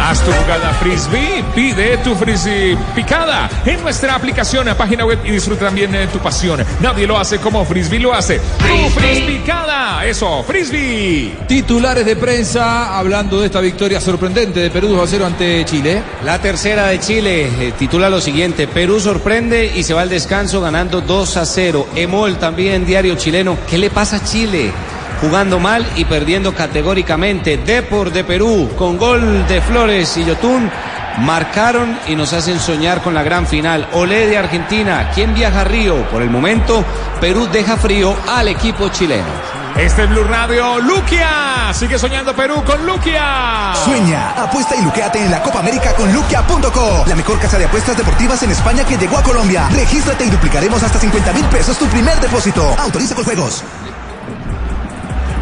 Haz 0.00 0.24
tu 0.24 0.32
jugada 0.32 0.72
frisbee, 0.80 1.44
pide 1.54 1.98
tu 1.98 2.14
frisbee 2.14 2.76
picada 2.94 3.50
en 3.66 3.82
nuestra 3.82 4.14
aplicación, 4.14 4.66
página 4.76 5.04
web 5.04 5.18
y 5.24 5.30
disfruta 5.30 5.66
también 5.66 5.92
de 5.92 6.06
tu 6.06 6.18
pasión. 6.18 6.64
Nadie 6.80 7.06
lo 7.06 7.18
hace 7.18 7.38
como 7.38 7.64
frisbee 7.64 8.00
lo 8.00 8.14
hace. 8.14 8.38
Tu 8.38 8.90
frisbee 8.98 9.38
picada, 9.38 10.04
eso, 10.06 10.42
frisbee. 10.44 11.36
Titulares 11.46 12.06
de 12.06 12.16
prensa 12.16 12.98
hablando 12.98 13.40
de 13.40 13.46
esta 13.46 13.60
victoria 13.60 14.00
sorprendente 14.00 14.60
de 14.60 14.70
Perú 14.70 14.88
2 14.88 15.02
a 15.02 15.06
0 15.06 15.26
ante 15.26 15.64
Chile. 15.64 16.02
La 16.24 16.40
tercera 16.40 16.86
de 16.88 16.98
Chile 16.98 17.50
eh, 17.60 17.72
titula 17.78 18.08
lo 18.08 18.20
siguiente: 18.20 18.66
Perú 18.66 19.00
sorprende 19.00 19.70
y 19.74 19.82
se 19.82 19.94
va 19.94 20.00
al 20.02 20.08
descanso 20.08 20.60
ganando 20.60 21.02
2 21.02 21.36
a 21.36 21.44
0. 21.44 21.88
Emol 21.94 22.38
también, 22.38 22.86
diario 22.86 23.14
chileno. 23.16 23.58
¿Qué 23.68 23.76
le 23.76 23.90
pasa 23.90 24.16
a 24.16 24.24
Chile? 24.24 24.72
Jugando 25.20 25.60
mal 25.60 25.86
y 25.96 26.06
perdiendo 26.06 26.54
categóricamente. 26.54 27.58
Depor 27.58 28.10
de 28.10 28.24
Perú, 28.24 28.70
con 28.76 28.96
gol 28.96 29.46
de 29.48 29.60
Flores 29.60 30.16
y 30.16 30.24
Yotun, 30.24 30.70
marcaron 31.18 31.98
y 32.06 32.16
nos 32.16 32.32
hacen 32.32 32.58
soñar 32.58 33.02
con 33.02 33.12
la 33.12 33.22
gran 33.22 33.46
final. 33.46 33.86
Olé 33.92 34.26
de 34.26 34.38
Argentina, 34.38 35.10
¿quién 35.14 35.34
viaja 35.34 35.60
a 35.60 35.64
Río? 35.64 36.08
Por 36.10 36.22
el 36.22 36.30
momento, 36.30 36.84
Perú 37.20 37.48
deja 37.52 37.76
frío 37.76 38.16
al 38.28 38.48
equipo 38.48 38.88
chileno. 38.88 39.60
Este 39.76 40.04
es 40.04 40.10
Blue 40.10 40.24
Radio, 40.24 40.78
Luquia. 40.80 41.72
Sigue 41.72 41.98
soñando 41.98 42.34
Perú 42.34 42.62
con 42.64 42.84
Luquia. 42.84 43.72
Sueña, 43.84 44.30
apuesta 44.30 44.74
y 44.74 44.82
luqueate 44.82 45.24
en 45.24 45.30
la 45.30 45.42
Copa 45.42 45.60
América 45.60 45.94
con 45.94 46.12
luquia.co, 46.12 47.04
la 47.06 47.14
mejor 47.14 47.38
casa 47.38 47.58
de 47.58 47.66
apuestas 47.66 47.96
deportivas 47.96 48.42
en 48.42 48.50
España 48.50 48.84
que 48.84 48.96
llegó 48.96 49.18
a 49.18 49.22
Colombia. 49.22 49.68
Regístrate 49.70 50.24
y 50.24 50.30
duplicaremos 50.30 50.82
hasta 50.82 50.98
50 50.98 51.32
mil 51.34 51.44
pesos 51.46 51.78
tu 51.78 51.86
primer 51.86 52.18
depósito. 52.20 52.74
Autoriza 52.78 53.14
con 53.14 53.24
juegos. 53.24 53.62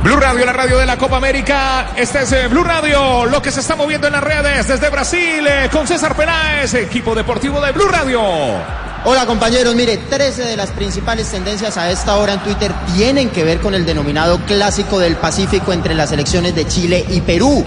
Blue 0.03 0.17
Radio, 0.17 0.47
la 0.47 0.53
radio 0.53 0.79
de 0.79 0.87
la 0.87 0.97
Copa 0.97 1.17
América. 1.17 1.89
Este 1.97 2.23
es 2.23 2.33
eh, 2.33 2.49
Blue 2.49 2.63
Radio, 2.63 3.27
lo 3.27 3.43
que 3.43 3.51
se 3.51 3.61
está 3.61 3.75
moviendo 3.75 4.07
en 4.07 4.13
las 4.13 4.23
redes 4.23 4.69
desde 4.69 4.89
Brasil 4.91 5.47
eh, 5.47 5.69
con 5.73 5.87
César 5.89 6.17
Peláez, 6.17 6.73
equipo 6.75 7.15
deportivo 7.15 7.61
de 7.61 7.73
Blue 7.73 7.89
Radio. 7.89 8.23
Hola 9.05 9.27
compañeros, 9.27 9.75
mire, 9.75 9.97
13 9.97 10.45
de 10.45 10.57
las 10.57 10.71
principales 10.71 11.29
tendencias 11.29 11.77
a 11.77 11.91
esta 11.91 12.17
hora 12.17 12.35
en 12.35 12.41
Twitter 12.41 12.73
tienen 12.97 13.31
que 13.31 13.43
ver 13.43 13.61
con 13.61 13.75
el 13.75 13.85
denominado 13.85 14.39
clásico 14.47 14.99
del 14.99 15.17
Pacífico 15.17 15.73
entre 15.73 15.95
las 15.95 16.13
elecciones 16.13 16.55
de 16.55 16.67
Chile 16.67 17.05
y 17.09 17.21
Perú. 17.21 17.65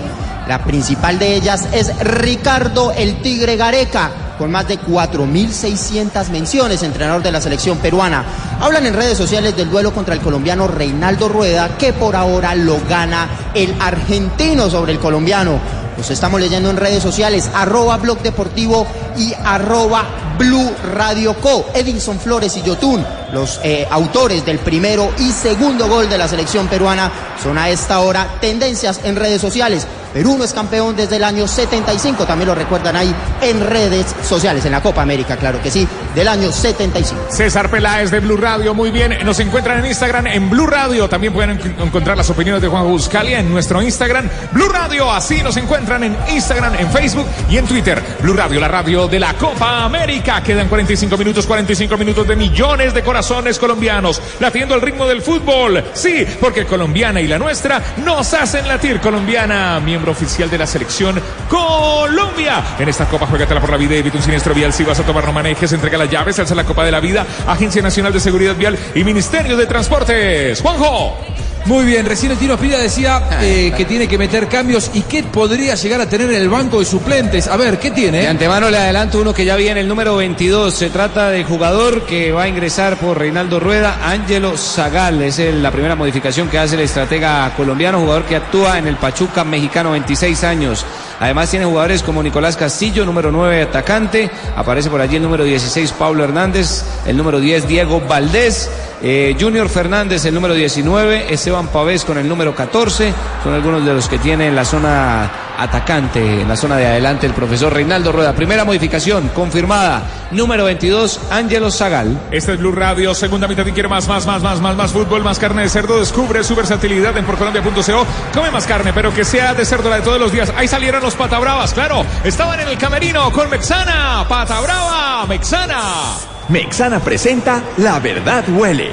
La 0.48 0.64
principal 0.64 1.20
de 1.20 1.36
ellas 1.36 1.68
es 1.74 1.98
Ricardo 2.00 2.94
el 2.94 3.22
Tigre 3.22 3.58
Gareca, 3.58 4.10
con 4.42 4.50
más 4.50 4.68
de 4.68 4.80
4.600 4.80 6.30
menciones, 6.30 6.82
entrenador 6.82 7.22
de 7.22 7.32
la 7.32 7.40
selección 7.40 7.78
peruana. 7.78 8.26
Hablan 8.60 8.88
en 8.88 8.96
redes 8.96 9.16
sociales 9.16 9.56
del 9.56 9.70
duelo 9.70 9.94
contra 9.94 10.16
el 10.16 10.20
colombiano 10.20 10.68
Reinaldo 10.68 11.30
Rueda, 11.30 11.78
que 11.78 11.94
por 11.94 12.16
ahora 12.16 12.56
lo 12.56 12.80
gana 12.90 13.52
el 13.54 13.72
argentino 13.80 14.68
sobre 14.68 14.94
el 14.94 15.00
colombiano. 15.00 15.60
Los 15.96 16.10
estamos 16.10 16.42
leyendo 16.42 16.72
en 16.72 16.78
redes 16.78 17.04
sociales, 17.04 17.52
arroba 17.54 17.98
blog 17.98 18.20
deportivo 18.24 18.88
y 19.16 19.32
arroba 19.46 20.06
Blue 20.40 20.72
Radio 20.96 21.36
Co. 21.36 21.68
Edinson 21.76 22.20
Flores 22.20 22.58
y 22.58 22.64
Yotun, 22.64 23.06
los 23.34 23.60
eh, 23.64 23.88
autores 23.92 24.44
del 24.44 24.58
primero 24.58 25.12
y 25.20 25.32
segundo 25.32 25.88
gol 25.88 26.10
de 26.10 26.18
la 26.18 26.28
selección 26.28 26.66
peruana, 26.66 27.12
son 27.44 27.60
a 27.60 27.70
esta 27.70 28.00
hora 28.00 28.40
tendencias 28.42 29.02
en 29.04 29.18
redes 29.18 29.40
sociales. 29.40 29.86
Perú 30.14 30.38
no 30.38 30.44
es 30.44 30.54
campeón 30.54 30.96
desde 30.96 31.16
el 31.18 31.24
año 31.24 31.48
75, 31.48 32.26
también 32.26 32.48
lo 32.50 32.56
recuerdan 32.56 32.96
ahí 32.96 33.14
en 33.42 33.66
redes 33.66 34.06
sociales, 34.28 34.66
en 34.66 34.72
la 34.72 34.82
Copa 34.82 35.02
América, 35.02 35.38
claro 35.38 35.62
que 35.62 35.72
sí, 35.72 35.88
del 36.16 36.28
año 36.28 36.52
75. 36.52 37.22
César 37.30 37.70
Peláez 37.70 38.12
de 38.12 38.20
Blue 38.20 38.38
Radio, 38.38 38.74
muy 38.74 38.92
bien. 38.92 39.18
Nos 39.24 39.40
encuentran 39.40 39.80
en 39.80 39.86
Instagram 39.86 40.28
en 40.28 40.50
Blue 40.50 40.68
Radio. 40.68 41.08
También 41.08 41.34
pueden 41.34 41.52
en- 41.52 41.76
encontrar 41.80 42.18
las 42.18 42.30
opiniones 42.30 42.62
de 42.62 42.68
Juan 42.68 42.84
Buscalia 42.88 43.40
en 43.40 43.50
nuestro 43.52 43.82
Instagram, 43.82 44.30
Blue 44.52 44.68
Radio. 44.70 45.12
Así 45.12 45.42
nos 45.44 45.56
encuentran 45.58 46.04
en 46.04 46.18
Instagram, 46.30 46.76
en 46.76 46.90
Facebook 46.92 47.26
y 47.50 47.58
en 47.58 47.66
Twitter. 47.66 48.02
Blue 48.22 48.34
Radio, 48.34 48.60
la 48.60 48.68
radio 48.68 49.08
de 49.08 49.20
la 49.20 49.34
Copa 49.36 49.84
América. 49.86 50.42
Quedan 50.44 50.68
45 50.68 51.18
minutos, 51.18 51.46
45 51.46 51.98
minutos 51.98 52.28
de 52.28 52.36
millones 52.36 52.94
de 52.94 53.02
corazones 53.04 53.58
colombianos 53.60 54.22
latiendo 54.40 54.74
al 54.76 54.82
ritmo 54.82 55.06
del 55.08 55.22
fútbol. 55.22 55.84
Sí, 55.94 56.26
porque 56.40 56.66
colombiana 56.66 57.22
y 57.22 57.28
la 57.28 57.40
nuestra 57.40 57.82
nos 58.06 58.34
hacen 58.34 58.68
latir. 58.68 59.00
Colombiana, 59.00 59.80
miembro 60.02 60.14
oficial 60.14 60.50
de 60.50 60.58
la 60.58 60.66
selección 60.66 61.22
Colombia. 61.48 62.64
En 62.80 62.90
esta 62.90 63.06
Copa, 63.06 63.28
juégatela 63.28 63.62
por 63.62 63.70
la 63.70 63.78
vida, 63.78 63.94
evita 63.94 64.18
un 64.18 64.24
siniestro 64.24 64.56
vial. 64.56 64.74
Si 64.74 64.84
vas 64.84 65.00
a 65.00 65.04
tomar, 65.04 65.24
no 65.26 65.32
manejes, 65.32 65.72
entrega 65.74 65.96
las 65.96 66.10
llaves, 66.10 66.40
alza 66.40 66.56
la 66.56 66.64
Copa 66.64 66.84
de 66.84 66.92
la 66.92 67.00
Vida, 67.00 67.24
Agencia 67.46 67.84
Nacional 67.84 68.12
de 68.12 68.20
Seguridad 68.20 68.56
Vial 68.56 68.80
y 68.96 69.04
Ministerio 69.04 69.56
de 69.56 69.68
Transportes. 69.68 70.60
Juanjo. 70.60 71.31
Muy 71.66 71.86
bien, 71.86 72.06
recién 72.08 72.32
el 72.32 72.40
Tino 72.40 72.58
decía 72.58 73.22
eh, 73.42 73.72
que 73.78 73.86
tiene 73.86 74.08
que 74.08 74.18
meter 74.18 74.48
cambios 74.48 74.90
y 74.96 75.02
qué 75.04 75.22
podría 75.24 75.76
llegar 75.76 76.02
a 76.02 76.10
tener 76.10 76.30
en 76.32 76.42
el 76.42 76.50
banco 76.50 76.80
de 76.80 76.86
suplentes. 76.86 77.48
A 77.48 77.56
ver, 77.56 77.78
¿qué 77.80 77.92
tiene? 77.92 78.22
De 78.22 78.28
antemano 78.28 78.70
le 78.70 78.78
adelanto 78.78 79.22
uno 79.22 79.32
que 79.34 79.46
ya 79.46 79.56
viene, 79.56 79.80
el 79.82 79.88
número 79.88 80.16
22. 80.16 80.74
Se 80.74 80.90
trata 80.90 81.30
de 81.30 81.44
jugador 81.44 82.02
que 82.08 82.32
va 82.32 82.44
a 82.44 82.48
ingresar 82.48 82.98
por 82.98 83.20
Reinaldo 83.20 83.60
Rueda, 83.60 84.00
Ángelo 84.04 84.58
Zagal. 84.58 85.22
Es 85.22 85.38
el- 85.38 85.62
la 85.62 85.70
primera 85.72 85.96
modificación 85.96 86.50
que 86.50 86.58
hace 86.58 86.76
el 86.76 86.82
estratega 86.82 87.54
colombiano, 87.56 88.00
jugador 88.00 88.24
que 88.26 88.36
actúa 88.36 88.80
en 88.80 88.88
el 88.88 88.96
Pachuca 88.98 89.44
mexicano, 89.44 89.92
26 89.92 90.44
años. 90.44 90.84
Además 91.20 91.52
tiene 91.52 91.66
jugadores 91.66 92.02
como 92.02 92.24
Nicolás 92.24 92.58
Castillo, 92.58 93.06
número 93.06 93.32
9 93.32 93.62
atacante. 93.62 94.32
Aparece 94.58 94.90
por 94.90 95.00
allí 95.00 95.18
el 95.18 95.22
número 95.24 95.44
16 95.44 95.92
Pablo 95.92 96.24
Hernández, 96.24 96.84
el 97.06 97.16
número 97.16 97.40
10 97.40 97.68
Diego 97.68 98.02
Valdés. 98.02 98.68
Eh, 99.04 99.36
Junior 99.40 99.68
Fernández, 99.70 100.26
el 100.26 100.34
número 100.34 100.54
19, 100.54 101.34
Esteban 101.34 101.68
Pavés 101.68 102.06
con 102.06 102.18
el 102.18 102.28
número 102.28 102.54
14, 102.56 103.14
son 103.44 103.54
algunos 103.54 103.86
de 103.86 103.94
los 103.94 104.08
que 104.08 104.20
tiene 104.20 104.48
en 104.48 104.56
la 104.56 104.66
zona 104.66 105.32
atacante, 105.58 106.42
en 106.42 106.48
la 106.48 106.56
zona 106.56 106.78
de 106.78 106.88
adelante 106.88 107.26
el 107.28 107.34
profesor 107.34 107.74
Reinaldo 107.74 108.12
Rueda. 108.12 108.34
Primera 108.34 108.66
modificación 108.66 109.30
confirmada, 109.30 110.04
número 110.32 110.66
22, 110.66 111.20
Ángelo 111.32 111.72
Zagal. 111.72 112.20
Este 112.32 112.54
es 112.54 112.60
Blue 112.60 112.72
Radio, 112.72 113.14
segunda 113.14 113.48
mitad 113.48 113.66
y 113.66 113.72
quiere 113.72 113.90
más, 113.90 114.08
más, 114.08 114.26
más, 114.26 114.42
más, 114.42 114.60
más, 114.60 114.76
más 114.76 114.92
fútbol, 114.92 115.24
más 115.24 115.40
carne 115.40 115.64
de 115.64 115.70
cerdo. 115.70 116.00
Descubre 116.00 116.44
su 116.44 116.56
versatilidad 116.56 117.16
en 117.18 117.26
porcolombia.co. 117.26 118.06
Come 118.34 118.52
más 118.52 118.66
carne, 118.66 118.94
pero 118.94 119.14
que 119.14 119.26
sea 119.26 119.54
de 119.54 119.66
cerdo 119.66 119.90
la 119.90 119.98
de 119.98 120.02
todos 120.02 120.20
los 120.20 120.32
días. 120.32 120.52
Ahí 120.56 120.68
salieron 120.68 121.02
los 121.02 121.16
patabravas, 121.16 121.74
claro. 121.74 122.06
Estaban 122.24 122.60
en 122.60 122.68
el 122.68 122.78
camerino 122.78 123.32
con 123.32 123.50
Mexana. 123.50 124.26
Patabrava, 124.28 125.26
Mexana. 125.28 126.31
Mexana 126.52 127.00
presenta 127.00 127.64
La 127.78 127.98
Verdad 128.00 128.44
Huele. 128.50 128.92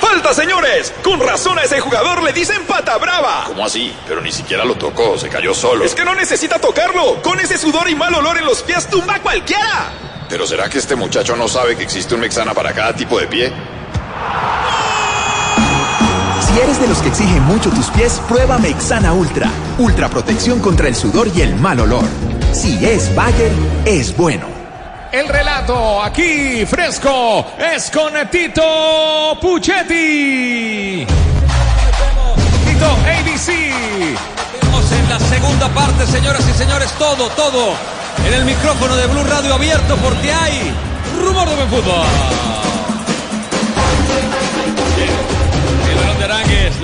¡Falta, 0.00 0.32
señores! 0.32 0.94
Con 1.02 1.20
razón 1.20 1.58
a 1.58 1.62
ese 1.64 1.78
jugador 1.78 2.22
le 2.22 2.32
dicen 2.32 2.64
pata 2.66 2.96
brava. 2.96 3.44
¿Cómo 3.46 3.66
así? 3.66 3.94
Pero 4.08 4.22
ni 4.22 4.32
siquiera 4.32 4.64
lo 4.64 4.76
tocó, 4.76 5.18
se 5.18 5.28
cayó 5.28 5.52
solo. 5.52 5.84
Es 5.84 5.94
que 5.94 6.06
no 6.06 6.14
necesita 6.14 6.58
tocarlo. 6.58 7.20
Con 7.22 7.38
ese 7.38 7.58
sudor 7.58 7.90
y 7.90 7.94
mal 7.94 8.14
olor 8.14 8.38
en 8.38 8.46
los 8.46 8.62
pies 8.62 8.88
tumba 8.88 9.16
a 9.16 9.20
cualquiera. 9.20 9.92
Pero 10.30 10.46
¿será 10.46 10.70
que 10.70 10.78
este 10.78 10.96
muchacho 10.96 11.36
no 11.36 11.48
sabe 11.48 11.76
que 11.76 11.82
existe 11.82 12.14
un 12.14 12.22
Mexana 12.22 12.54
para 12.54 12.72
cada 12.72 12.94
tipo 12.94 13.20
de 13.20 13.26
pie? 13.26 13.52
Si 16.40 16.60
eres 16.60 16.80
de 16.80 16.88
los 16.88 16.96
que 16.98 17.08
exigen 17.10 17.42
mucho 17.42 17.68
tus 17.68 17.90
pies, 17.90 18.22
prueba 18.26 18.56
Mexana 18.56 19.12
Ultra. 19.12 19.50
Ultra 19.76 20.08
protección 20.08 20.60
contra 20.60 20.88
el 20.88 20.96
sudor 20.96 21.28
y 21.36 21.42
el 21.42 21.54
mal 21.56 21.78
olor. 21.80 22.06
Si 22.52 22.82
es 22.86 23.14
Bayer, 23.14 23.52
es 23.84 24.16
bueno. 24.16 24.53
El 25.14 25.28
relato 25.28 26.02
aquí 26.02 26.66
fresco 26.66 27.46
es 27.56 27.88
con 27.88 28.14
Tito 28.32 29.38
Puchetti. 29.40 31.06
Tito 32.64 32.86
ABC. 33.06 33.48
En 34.90 35.08
la 35.08 35.20
segunda 35.20 35.68
parte, 35.68 36.04
señoras 36.08 36.42
y 36.48 36.52
señores, 36.54 36.90
todo, 36.98 37.28
todo 37.28 37.74
en 38.26 38.34
el 38.34 38.44
micrófono 38.44 38.96
de 38.96 39.06
Blue 39.06 39.22
Radio 39.22 39.54
abierto 39.54 39.96
porque 39.98 40.32
hay 40.32 40.74
rumor 41.22 41.48
de 41.48 41.64
fútbol. 41.66 42.63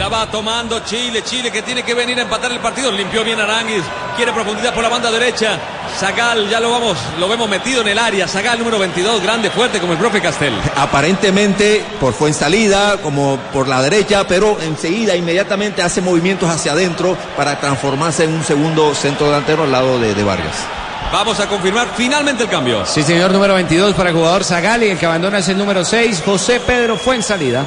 La 0.00 0.08
va 0.08 0.26
tomando 0.30 0.80
Chile, 0.80 1.22
Chile 1.22 1.52
que 1.52 1.60
tiene 1.60 1.82
que 1.82 1.92
venir 1.92 2.18
a 2.18 2.22
empatar 2.22 2.50
el 2.50 2.58
partido, 2.58 2.90
limpió 2.90 3.22
bien 3.22 3.38
Arangues, 3.38 3.82
quiere 4.16 4.32
profundidad 4.32 4.72
por 4.72 4.82
la 4.82 4.88
banda 4.88 5.10
derecha. 5.10 5.58
Zagal, 5.98 6.48
ya 6.48 6.58
lo 6.58 6.70
vamos, 6.70 6.96
lo 7.18 7.28
vemos 7.28 7.50
metido 7.50 7.82
en 7.82 7.88
el 7.88 7.98
área. 7.98 8.26
Zagal 8.26 8.58
número 8.58 8.78
22, 8.78 9.22
grande, 9.22 9.50
fuerte 9.50 9.78
como 9.78 9.92
el 9.92 9.98
profe 9.98 10.22
Castel. 10.22 10.54
Aparentemente 10.74 11.84
por 12.00 12.14
salida 12.32 12.96
como 13.02 13.36
por 13.52 13.68
la 13.68 13.82
derecha, 13.82 14.26
pero 14.26 14.58
enseguida, 14.62 15.14
inmediatamente 15.16 15.82
hace 15.82 16.00
movimientos 16.00 16.48
hacia 16.48 16.72
adentro 16.72 17.14
para 17.36 17.60
transformarse 17.60 18.24
en 18.24 18.32
un 18.32 18.42
segundo 18.42 18.94
centro 18.94 19.26
delantero 19.26 19.64
al 19.64 19.72
lado 19.72 19.98
de, 19.98 20.14
de 20.14 20.24
Vargas. 20.24 20.56
Vamos 21.12 21.38
a 21.40 21.46
confirmar 21.46 21.88
finalmente 21.94 22.44
el 22.44 22.48
cambio. 22.48 22.86
Sí, 22.86 23.02
señor, 23.02 23.32
número 23.32 23.52
22 23.52 23.92
para 23.94 24.08
el 24.08 24.16
jugador 24.16 24.44
Zagal 24.44 24.82
y 24.82 24.88
el 24.88 24.98
que 24.98 25.04
abandona 25.04 25.40
es 25.40 25.48
el 25.50 25.58
número 25.58 25.84
6, 25.84 26.22
José 26.24 26.58
Pedro 26.58 26.96
fue 26.96 27.16
en 27.16 27.22
salida. 27.22 27.66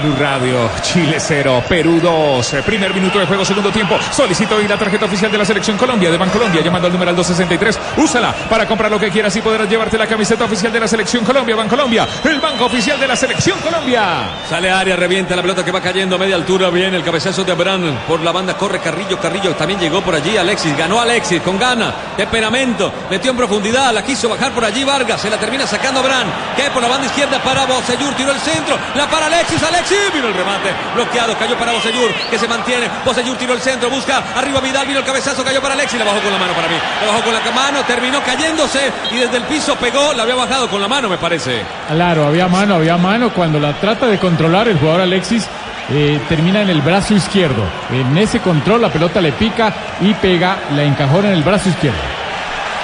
Blue 0.00 0.14
Radio, 0.18 0.70
Chile 0.82 1.16
0, 1.18 1.64
Perú 1.68 2.00
2. 2.00 2.56
Primer 2.66 2.92
minuto 2.92 3.18
de 3.18 3.26
juego, 3.26 3.44
segundo 3.44 3.70
tiempo. 3.70 3.96
Solicito 4.10 4.56
hoy 4.56 4.66
la 4.66 4.76
tarjeta 4.76 5.06
oficial 5.06 5.30
de 5.30 5.38
la 5.38 5.44
Selección 5.44 5.76
Colombia, 5.76 6.10
de 6.10 6.18
Bancolombia, 6.18 6.62
llamando 6.62 6.86
al 6.86 6.92
numeral 6.92 7.14
263. 7.14 8.02
Úsala 8.02 8.32
para 8.48 8.66
comprar 8.66 8.90
lo 8.90 8.98
que 8.98 9.10
quieras 9.10 9.34
y 9.36 9.40
podrás 9.40 9.68
llevarte 9.68 9.96
la 9.96 10.06
camiseta 10.06 10.44
oficial 10.44 10.72
de 10.72 10.80
la 10.80 10.88
Selección 10.88 11.24
Colombia, 11.24 11.56
Bancolombia, 11.56 12.08
el 12.24 12.40
banco 12.40 12.66
oficial 12.66 12.98
de 12.98 13.06
la 13.06 13.16
Selección 13.16 13.58
Colombia. 13.60 14.30
Sale 14.48 14.70
área, 14.70 14.96
revienta 14.96 15.36
la 15.36 15.42
pelota 15.42 15.64
que 15.64 15.70
va 15.70 15.80
cayendo 15.80 16.16
a 16.16 16.18
media 16.18 16.34
altura. 16.34 16.70
Viene 16.70 16.96
el 16.96 17.04
cabezazo 17.04 17.44
de 17.44 17.52
Abraham 17.52 17.98
por 18.08 18.20
la 18.20 18.32
banda. 18.32 18.54
Corre 18.54 18.80
Carrillo, 18.80 19.18
Carrillo 19.20 19.54
también 19.54 19.78
llegó 19.78 20.00
por 20.02 20.14
allí. 20.14 20.36
Alexis 20.36 20.76
ganó 20.76 21.00
Alexis 21.00 21.40
con 21.42 21.58
gana, 21.58 21.94
temperamento. 22.16 22.92
Metió 23.10 23.30
en 23.30 23.36
profundidad, 23.36 23.92
la 23.92 24.02
quiso 24.02 24.28
bajar 24.28 24.52
por 24.52 24.64
allí 24.64 24.82
Vargas. 24.84 25.20
Se 25.20 25.30
la 25.30 25.38
termina 25.38 25.66
sacando 25.66 26.00
Abraham. 26.00 26.28
Cae 26.56 26.70
por 26.70 26.82
la 26.82 26.88
banda 26.88 27.06
izquierda 27.06 27.38
para 27.42 27.64
Bocellur. 27.66 28.14
Tiró 28.14 28.32
el 28.32 28.40
centro. 28.40 28.76
La 28.96 29.08
para 29.08 29.26
Alexis. 29.26 29.62
Alexis 29.62 29.83
vino 30.12 30.28
el 30.28 30.34
remate. 30.34 30.70
Bloqueado, 30.94 31.36
cayó 31.38 31.56
para 31.58 31.72
Bocellur 31.72 32.10
que 32.30 32.38
se 32.38 32.48
mantiene. 32.48 32.88
Bocellur 33.04 33.36
tiró 33.36 33.54
el 33.54 33.60
centro, 33.60 33.90
busca 33.90 34.22
arriba 34.36 34.60
Vidal. 34.60 34.86
Vino 34.86 35.00
el 35.00 35.04
cabezazo, 35.04 35.44
cayó 35.44 35.60
para 35.60 35.74
Alexis. 35.74 35.98
La 35.98 36.04
bajó 36.04 36.20
con 36.20 36.32
la 36.32 36.38
mano 36.38 36.52
para 36.54 36.68
mí. 36.68 36.76
La 37.00 37.06
bajó 37.12 37.22
con 37.22 37.34
la 37.34 37.40
mano, 37.52 37.82
terminó 37.86 38.22
cayéndose 38.22 38.92
y 39.12 39.18
desde 39.18 39.36
el 39.36 39.44
piso 39.44 39.76
pegó. 39.76 40.12
La 40.14 40.22
había 40.22 40.34
bajado 40.34 40.68
con 40.68 40.80
la 40.80 40.88
mano, 40.88 41.08
me 41.08 41.18
parece. 41.18 41.62
Claro, 41.88 42.26
había 42.26 42.48
mano, 42.48 42.76
había 42.76 42.96
mano. 42.96 43.32
Cuando 43.32 43.60
la 43.60 43.74
trata 43.74 44.06
de 44.06 44.18
controlar 44.18 44.68
el 44.68 44.78
jugador 44.78 45.02
Alexis, 45.02 45.46
eh, 45.90 46.20
termina 46.28 46.62
en 46.62 46.70
el 46.70 46.80
brazo 46.80 47.14
izquierdo. 47.14 47.62
En 47.90 48.16
ese 48.16 48.40
control 48.40 48.82
la 48.82 48.90
pelota 48.90 49.20
le 49.20 49.32
pica 49.32 49.72
y 50.00 50.14
pega, 50.14 50.58
la 50.74 50.82
encajona 50.82 51.28
en 51.28 51.34
el 51.34 51.42
brazo 51.42 51.68
izquierdo. 51.68 51.98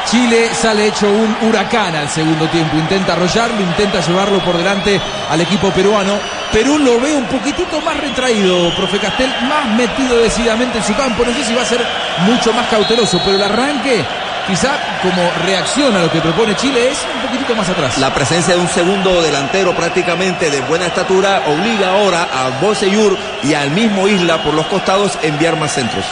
Chile 0.07 0.51
sale 0.53 0.89
hecho 0.89 1.09
un 1.09 1.37
huracán 1.49 1.95
al 1.95 2.09
segundo 2.09 2.47
tiempo. 2.49 2.77
Intenta 2.77 3.13
arrollarlo, 3.13 3.61
intenta 3.61 4.01
llevarlo 4.01 4.41
por 4.41 4.57
delante 4.57 5.01
al 5.31 5.41
equipo 5.41 5.71
peruano. 5.71 6.40
Perú 6.53 6.79
lo 6.79 7.01
ve 7.01 7.15
un 7.15 7.27
poquitito 7.27 7.81
más 7.81 7.97
retraído, 7.99 8.75
profe 8.75 8.99
Castel, 8.99 9.31
más 9.49 9.67
metido 9.77 10.19
decididamente 10.19 10.79
en 10.79 10.85
su 10.85 10.95
campo. 10.97 11.25
No 11.25 11.33
sé 11.33 11.45
si 11.45 11.55
va 11.55 11.63
a 11.63 11.65
ser 11.65 11.81
mucho 12.27 12.53
más 12.53 12.67
cauteloso, 12.67 13.21
pero 13.25 13.37
el 13.37 13.43
arranque, 13.43 14.05
quizá 14.49 14.71
como 15.01 15.31
reacción 15.47 15.95
a 15.97 16.01
lo 16.01 16.11
que 16.11 16.21
propone 16.21 16.57
Chile, 16.57 16.91
es 16.91 16.99
un 17.15 17.23
poquitito 17.23 17.55
más 17.55 17.69
atrás. 17.69 17.99
La 17.99 18.13
presencia 18.13 18.55
de 18.55 18.61
un 18.61 18.69
segundo 18.69 19.23
delantero 19.23 19.77
prácticamente 19.77 20.51
de 20.51 20.61
buena 20.63 20.87
estatura 20.87 21.45
obliga 21.47 21.91
ahora 21.91 22.25
a 22.25 22.61
Bocellur 22.61 23.17
y 23.45 23.55
al 23.55 23.71
mismo 23.71 24.09
Isla 24.09 24.43
por 24.43 24.55
los 24.55 24.67
costados 24.67 25.19
enviar 25.23 25.57
más 25.57 25.73
centros. 25.73 26.05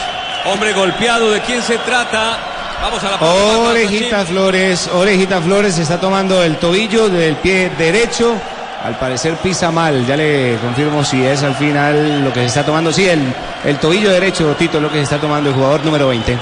Hombre 0.45 0.71
golpeado, 0.71 1.31
¿de 1.31 1.41
quién 1.41 1.61
se 1.61 1.77
trata? 1.79 2.37
Vamos 2.81 3.03
a 3.03 3.11
la 3.11 3.17
Orejita. 3.17 4.25
Flores, 4.25 4.89
Orejita 4.93 5.41
Flores 5.41 5.75
se 5.75 5.81
está 5.81 5.99
tomando 5.99 6.41
el 6.41 6.55
tobillo 6.57 7.09
del 7.09 7.35
pie 7.35 7.69
derecho. 7.77 8.35
Al 8.83 8.97
parecer 8.97 9.35
pisa 9.35 9.71
mal, 9.71 10.05
ya 10.07 10.15
le 10.15 10.57
confirmo 10.61 11.03
si 11.03 11.25
es 11.25 11.43
al 11.43 11.53
final 11.55 12.23
lo 12.23 12.31
que 12.31 12.39
se 12.41 12.45
está 12.45 12.63
tomando. 12.65 12.93
Sí, 12.93 13.07
el, 13.09 13.21
el 13.65 13.77
tobillo 13.77 14.09
derecho, 14.09 14.55
Tito, 14.57 14.77
es 14.77 14.83
lo 14.83 14.89
que 14.89 14.97
se 14.97 15.03
está 15.03 15.17
tomando 15.19 15.49
el 15.49 15.55
jugador 15.55 15.83
número 15.83 16.07
20. 16.07 16.37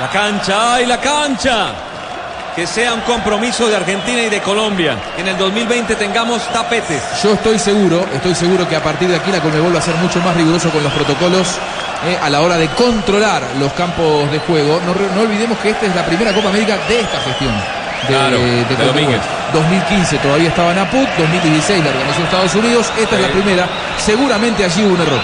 La 0.00 0.10
cancha, 0.10 0.74
¡ay, 0.74 0.86
la 0.86 1.00
cancha! 1.00 1.68
Que 2.54 2.66
sea 2.66 2.92
un 2.94 3.00
compromiso 3.00 3.66
de 3.68 3.74
Argentina 3.76 4.22
y 4.22 4.28
de 4.28 4.40
Colombia. 4.42 4.96
Que 5.16 5.22
en 5.22 5.28
el 5.28 5.38
2020 5.38 5.96
tengamos 5.96 6.46
tapetes. 6.52 7.02
Yo 7.22 7.32
estoy 7.32 7.58
seguro, 7.58 8.04
estoy 8.12 8.34
seguro 8.34 8.68
que 8.68 8.76
a 8.76 8.82
partir 8.82 9.08
de 9.08 9.16
aquí 9.16 9.32
la 9.32 9.40
Conmebol 9.40 9.74
va 9.74 9.78
a 9.78 9.82
ser 9.82 9.94
mucho 9.96 10.20
más 10.20 10.36
riguroso 10.36 10.68
con 10.70 10.82
los 10.84 10.92
protocolos 10.92 11.48
eh, 12.06 12.18
a 12.22 12.28
la 12.28 12.42
hora 12.42 12.56
de 12.56 12.68
controlar 12.68 13.42
los 13.58 13.72
campos 13.72 14.30
de 14.30 14.38
juego. 14.40 14.78
No, 14.84 14.94
no 15.16 15.22
olvidemos 15.22 15.58
que 15.58 15.70
esta 15.70 15.86
es 15.86 15.94
la 15.96 16.04
primera 16.04 16.32
Copa 16.32 16.50
América 16.50 16.76
de 16.86 17.00
esta 17.00 17.18
gestión. 17.20 17.83
De, 18.08 18.76
de. 18.76 18.84
Domínguez. 18.84 19.20
2015 19.52 20.18
todavía 20.18 20.48
estaba 20.48 20.72
en 20.72 20.78
APUT, 20.78 21.08
2016 21.18 21.84
la 21.84 21.90
organizó 21.90 22.22
Estados 22.22 22.54
Unidos, 22.54 22.92
esta 22.98 23.16
es 23.16 23.22
la 23.22 23.28
primera. 23.28 23.68
Seguramente 23.96 24.64
allí 24.64 24.84
hubo 24.84 24.94
un 24.94 25.00
error. 25.00 25.20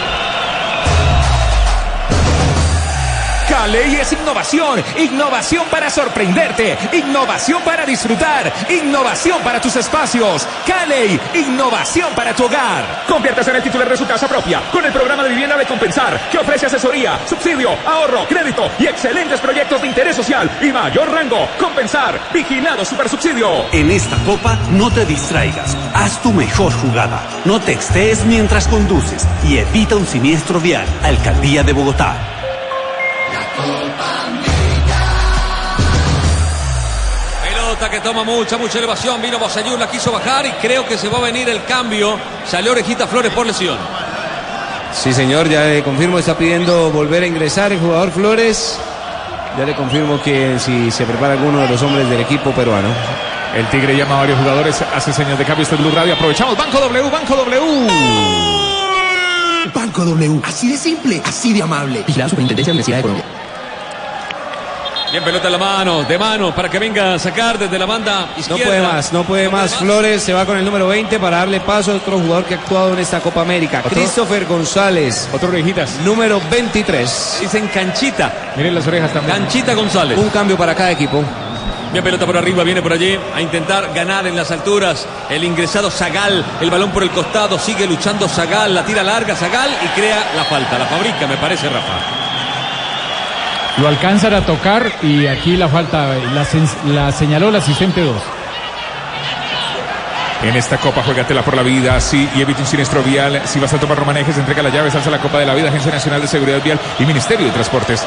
Cali 3.61 3.95
es 3.97 4.11
innovación, 4.15 4.83
innovación 4.97 5.67
para 5.71 5.91
sorprenderte, 5.91 6.79
innovación 6.95 7.61
para 7.63 7.85
disfrutar, 7.85 8.51
innovación 8.71 9.43
para 9.43 9.61
tus 9.61 9.77
espacios. 9.77 10.49
Cali, 10.67 11.21
innovación 11.35 12.09
para 12.17 12.35
tu 12.35 12.47
hogar. 12.47 13.05
Conviértase 13.07 13.51
en 13.51 13.57
el 13.57 13.63
titular 13.63 13.87
de 13.87 13.99
su 13.99 14.07
casa 14.07 14.27
propia 14.27 14.63
con 14.73 14.83
el 14.87 14.91
programa 14.91 15.25
de 15.25 15.29
vivienda 15.29 15.59
de 15.59 15.67
Compensar, 15.67 16.31
que 16.31 16.39
ofrece 16.39 16.65
asesoría, 16.65 17.21
subsidio, 17.29 17.73
ahorro, 17.87 18.27
crédito 18.27 18.63
y 18.79 18.87
excelentes 18.87 19.39
proyectos 19.41 19.83
de 19.83 19.89
interés 19.89 20.17
social 20.17 20.51
y 20.63 20.73
mayor 20.73 21.13
rango. 21.13 21.47
Compensar, 21.59 22.19
vigilado 22.33 22.83
supersubsidio. 22.83 23.71
En 23.73 23.91
esta 23.91 24.17
copa 24.25 24.57
no 24.71 24.91
te 24.91 25.05
distraigas, 25.05 25.77
haz 25.93 26.23
tu 26.23 26.33
mejor 26.33 26.73
jugada, 26.73 27.23
no 27.45 27.61
te 27.61 27.73
excees 27.73 28.25
mientras 28.25 28.67
conduces 28.69 29.29
y 29.45 29.59
evita 29.59 29.97
un 29.97 30.07
siniestro 30.07 30.61
vial. 30.61 30.87
Alcaldía 31.03 31.63
de 31.63 31.75
Bogotá. 31.75 32.40
Que 37.91 38.01
toma 38.01 38.25
mucha, 38.25 38.57
mucha 38.57 38.79
elevación. 38.79 39.21
Vino 39.21 39.39
Bosayur, 39.39 39.79
la 39.79 39.91
quiso 39.91 40.13
bajar 40.13 40.47
y 40.47 40.51
creo 40.53 40.87
que 40.87 40.97
se 40.97 41.09
va 41.09 41.19
a 41.19 41.23
venir 41.23 41.49
el 41.49 41.65
cambio. 41.65 42.19
Salió 42.47 42.73
Orejita 42.73 43.07
Flores 43.07 43.33
por 43.33 43.47
lesión. 43.47 43.77
Sí, 44.93 45.13
señor, 45.13 45.49
ya 45.49 45.65
le 45.65 45.83
confirmo, 45.83 46.19
está 46.19 46.37
pidiendo 46.37 46.91
volver 46.91 47.23
a 47.23 47.27
ingresar 47.27 47.73
el 47.73 47.81
jugador 47.81 48.11
Flores. 48.11 48.79
Ya 49.59 49.65
le 49.65 49.75
confirmo 49.75 50.23
que 50.23 50.59
si 50.59 50.91
se 50.91 51.05
prepara 51.05 51.35
alguno 51.35 51.61
de 51.61 51.69
los 51.69 51.83
hombres 51.83 52.09
del 52.09 52.21
equipo 52.21 52.51
peruano. 52.53 52.89
El 53.55 53.67
Tigre 53.69 53.97
llama 53.97 54.17
a 54.17 54.21
varios 54.21 54.39
jugadores, 54.39 54.81
hace 54.95 55.13
señas 55.13 55.39
de 55.39 55.45
cambio. 55.45 55.65
Este 55.65 55.75
es 55.75 55.81
Blue 55.81 55.91
Radio. 55.91 56.15
Aprovechamos. 56.15 56.57
Banco 56.57 56.79
W, 56.79 57.11
Banco 57.11 57.35
W. 57.35 57.61
Banco 59.75 60.05
W, 60.05 60.41
así 60.45 60.69
de 60.69 60.77
simple, 60.77 61.21
así 61.25 61.53
de 61.53 61.63
amable. 61.63 62.05
Vigilada 62.07 62.31
Superintendencia 62.31 62.73
de 62.73 62.79
Universidad 62.79 62.97
de 62.99 63.03
Colombia. 63.03 63.40
Bien, 65.11 65.25
pelota 65.25 65.49
en 65.49 65.53
la 65.53 65.59
mano, 65.59 66.05
de 66.05 66.17
mano, 66.17 66.55
para 66.55 66.69
que 66.69 66.79
venga 66.79 67.15
a 67.15 67.19
sacar 67.19 67.59
desde 67.59 67.77
la 67.77 67.85
banda 67.87 68.29
No 68.33 68.41
izquierda. 68.41 68.65
puede 68.65 68.81
más, 68.83 69.13
no 69.13 69.25
puede 69.25 69.49
más. 69.49 69.75
Flores 69.75 70.23
se 70.23 70.33
va 70.33 70.47
con 70.47 70.57
el 70.57 70.65
número 70.65 70.87
20 70.87 71.19
para 71.19 71.39
darle 71.39 71.59
paso 71.61 71.91
a 71.91 71.97
otro 71.97 72.19
jugador 72.21 72.45
que 72.45 72.55
ha 72.55 72.59
actuado 72.59 72.93
en 72.93 73.01
esta 73.01 73.19
Copa 73.21 73.41
América. 73.43 73.83
Christopher 73.83 74.47
González. 74.47 75.29
Otro 75.33 75.49
orejitas. 75.49 75.97
Número 76.05 76.41
23. 76.49 77.39
Dicen 77.41 77.67
canchita. 77.69 78.53
Miren 78.57 78.73
las 78.73 78.87
orejas 78.87 79.13
también. 79.13 79.37
Canchita 79.37 79.75
González. 79.75 80.17
Un 80.17 80.29
cambio 80.31 80.57
para 80.57 80.77
cada 80.77 80.93
equipo. 80.93 81.25
Bien, 81.91 82.05
pelota 82.05 82.25
por 82.25 82.37
arriba, 82.37 82.63
viene 82.63 82.81
por 82.81 82.93
allí 82.93 83.19
a 83.35 83.41
intentar 83.41 83.93
ganar 83.93 84.29
en 84.29 84.37
las 84.37 84.53
alturas. 84.53 85.09
El 85.29 85.43
ingresado 85.43 85.91
Zagal, 85.91 86.45
el 86.61 86.71
balón 86.71 86.91
por 86.93 87.03
el 87.03 87.11
costado, 87.11 87.59
sigue 87.59 87.85
luchando 87.85 88.29
Zagal, 88.29 88.73
la 88.73 88.85
tira 88.85 89.03
larga 89.03 89.35
Zagal 89.35 89.71
y 89.85 89.89
crea 89.99 90.25
la 90.37 90.45
falta. 90.45 90.79
La 90.79 90.87
fabrica, 90.87 91.27
me 91.27 91.37
parece, 91.37 91.69
Rafa. 91.69 92.20
Lo 93.79 93.89
alcanzan 93.89 94.35
a 94.35 94.41
tocar 94.43 94.91
y 95.03 95.27
aquí 95.27 95.57
la 95.57 95.69
falta 95.69 96.15
la, 96.85 97.13
señaló 97.13 97.49
el 97.49 97.57
asistente 97.57 98.03
2. 98.03 98.17
En 100.43 100.57
esta 100.57 100.79
copa, 100.79 101.03
juégatela 101.03 101.43
por 101.43 101.55
la 101.55 101.63
vida, 101.63 102.01
sí, 102.01 102.29
y 102.35 102.41
evita 102.41 102.61
un 102.61 102.67
siniestro 102.67 103.03
vial. 103.03 103.43
Si 103.45 103.59
vas 103.61 103.73
a 103.75 103.79
tomar 103.79 103.99
romanejes, 103.99 104.39
entrega 104.39 104.63
la 104.63 104.71
llave, 104.71 104.91
salsa 104.91 105.11
la 105.11 105.19
Copa 105.19 105.39
de 105.39 105.45
la 105.45 105.55
Vida, 105.55 105.69
Agencia 105.69 105.93
Nacional 105.93 106.23
de 106.23 106.29
Seguridad 106.29 106.63
Vial 106.63 106.81
y 106.99 107.05
Ministerio 107.05 107.47
de 107.47 107.53
Transportes. 107.53 108.07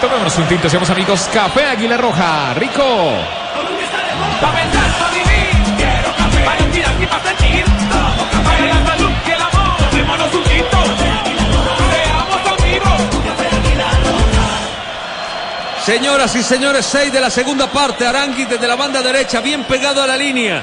Tomémonos 0.00 0.36
un 0.38 0.44
tinto, 0.46 0.70
seamos 0.70 0.88
amigos. 0.88 1.28
Café 1.32 1.66
Águila 1.66 1.98
Roja, 1.98 2.54
rico. 2.54 2.82
Pa' 4.40 4.52
pensar, 4.52 4.90
pa' 4.98 5.10
vivir, 5.10 5.76
quiero 5.76 6.16
café. 6.16 6.44
Para 6.44 6.56
respirar 6.56 7.02
y 7.02 7.06
pa' 7.06 7.20
sentir, 7.20 7.64
tomo 7.90 8.24
café. 8.30 8.44
Para 8.44 8.66
la 8.66 8.86
salud 8.86 9.10
y 9.26 9.30
el 9.30 9.42
amor, 9.42 9.76
tomémonos 9.90 10.34
un 10.34 10.42
tinto. 10.44 10.95
Señoras 15.86 16.34
y 16.34 16.42
señores, 16.42 16.84
6 16.84 17.12
de 17.12 17.20
la 17.20 17.30
segunda 17.30 17.68
parte. 17.68 18.04
Arangui 18.04 18.44
desde 18.44 18.66
la 18.66 18.74
banda 18.74 19.00
derecha, 19.02 19.40
bien 19.40 19.62
pegado 19.62 20.02
a 20.02 20.06
la 20.08 20.16
línea. 20.16 20.60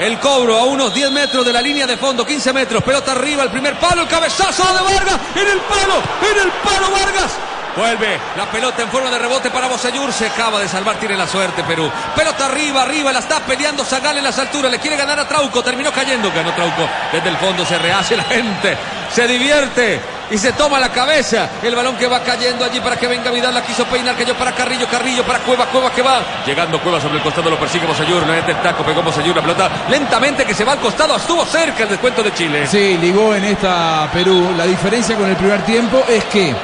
El 0.00 0.18
cobro 0.18 0.56
a 0.56 0.64
unos 0.64 0.94
10 0.94 1.10
metros 1.10 1.44
de 1.44 1.52
la 1.52 1.60
línea 1.60 1.86
de 1.86 1.98
fondo, 1.98 2.24
15 2.24 2.54
metros. 2.54 2.82
Pelota 2.82 3.12
arriba, 3.12 3.42
el 3.42 3.50
primer 3.50 3.78
palo, 3.78 4.00
el 4.00 4.08
cabezazo 4.08 4.64
de 4.72 4.82
Vargas. 4.82 5.20
En 5.34 5.46
el 5.46 5.60
palo, 5.60 5.96
en 6.22 6.38
el 6.38 6.50
palo 6.64 6.90
Vargas. 6.90 7.32
Vuelve 7.76 8.18
la 8.34 8.50
pelota 8.50 8.82
en 8.82 8.88
forma 8.88 9.10
de 9.10 9.18
rebote 9.18 9.50
para 9.50 9.66
Bosayur. 9.66 10.10
Se 10.10 10.28
acaba 10.28 10.58
de 10.58 10.68
salvar, 10.68 10.96
tiene 10.96 11.18
la 11.18 11.26
suerte 11.26 11.62
Perú. 11.62 11.90
Pelota 12.16 12.46
arriba, 12.46 12.80
arriba, 12.80 13.12
la 13.12 13.18
está 13.18 13.40
peleando 13.40 13.84
Zagal 13.84 14.16
en 14.16 14.24
las 14.24 14.38
alturas. 14.38 14.70
Le 14.70 14.78
quiere 14.78 14.96
ganar 14.96 15.20
a 15.20 15.28
Trauco. 15.28 15.62
Terminó 15.62 15.92
cayendo. 15.92 16.32
Ganó 16.34 16.54
Trauco. 16.54 16.88
Desde 17.12 17.28
el 17.28 17.36
fondo 17.36 17.66
se 17.66 17.78
rehace 17.78 18.16
la 18.16 18.24
gente. 18.24 18.74
Se 19.14 19.28
divierte 19.28 20.00
y 20.30 20.38
se 20.38 20.52
toma 20.52 20.78
la 20.78 20.90
cabeza. 20.90 21.48
El 21.62 21.74
balón 21.74 21.96
que 21.96 22.06
va 22.06 22.20
cayendo 22.20 22.64
allí 22.64 22.80
para 22.80 22.96
que 22.96 23.06
venga 23.06 23.30
Vidal. 23.30 23.54
La 23.54 23.62
quiso 23.62 23.84
peinar. 23.84 24.16
Cayó 24.16 24.34
para 24.34 24.52
Carrillo. 24.52 24.86
Carrillo 24.88 25.24
para 25.24 25.40
Cueva. 25.40 25.66
Cueva 25.66 25.90
que 25.90 26.02
va. 26.02 26.20
Llegando 26.44 26.80
Cueva 26.80 27.00
sobre 27.00 27.16
el 27.16 27.22
costado. 27.22 27.50
Lo 27.50 27.58
persigue 27.58 27.86
Bosayur. 27.86 28.26
No 28.26 28.34
es 28.34 28.46
del 28.46 28.60
taco. 28.62 28.84
Pegó 28.84 29.02
Bosayur. 29.02 29.36
La 29.36 29.42
pelota 29.42 29.70
lentamente 29.88 30.44
que 30.44 30.54
se 30.54 30.64
va 30.64 30.72
al 30.72 30.80
costado. 30.80 31.16
Estuvo 31.16 31.44
cerca 31.44 31.84
el 31.84 31.90
descuento 31.90 32.22
de 32.22 32.32
Chile. 32.34 32.66
Sí, 32.66 32.98
ligó 32.98 33.34
en 33.34 33.44
esta 33.44 34.08
Perú. 34.12 34.52
La 34.56 34.64
diferencia 34.64 35.16
con 35.16 35.28
el 35.28 35.36
primer 35.36 35.62
tiempo 35.64 36.04
es 36.08 36.24
que 36.24 36.54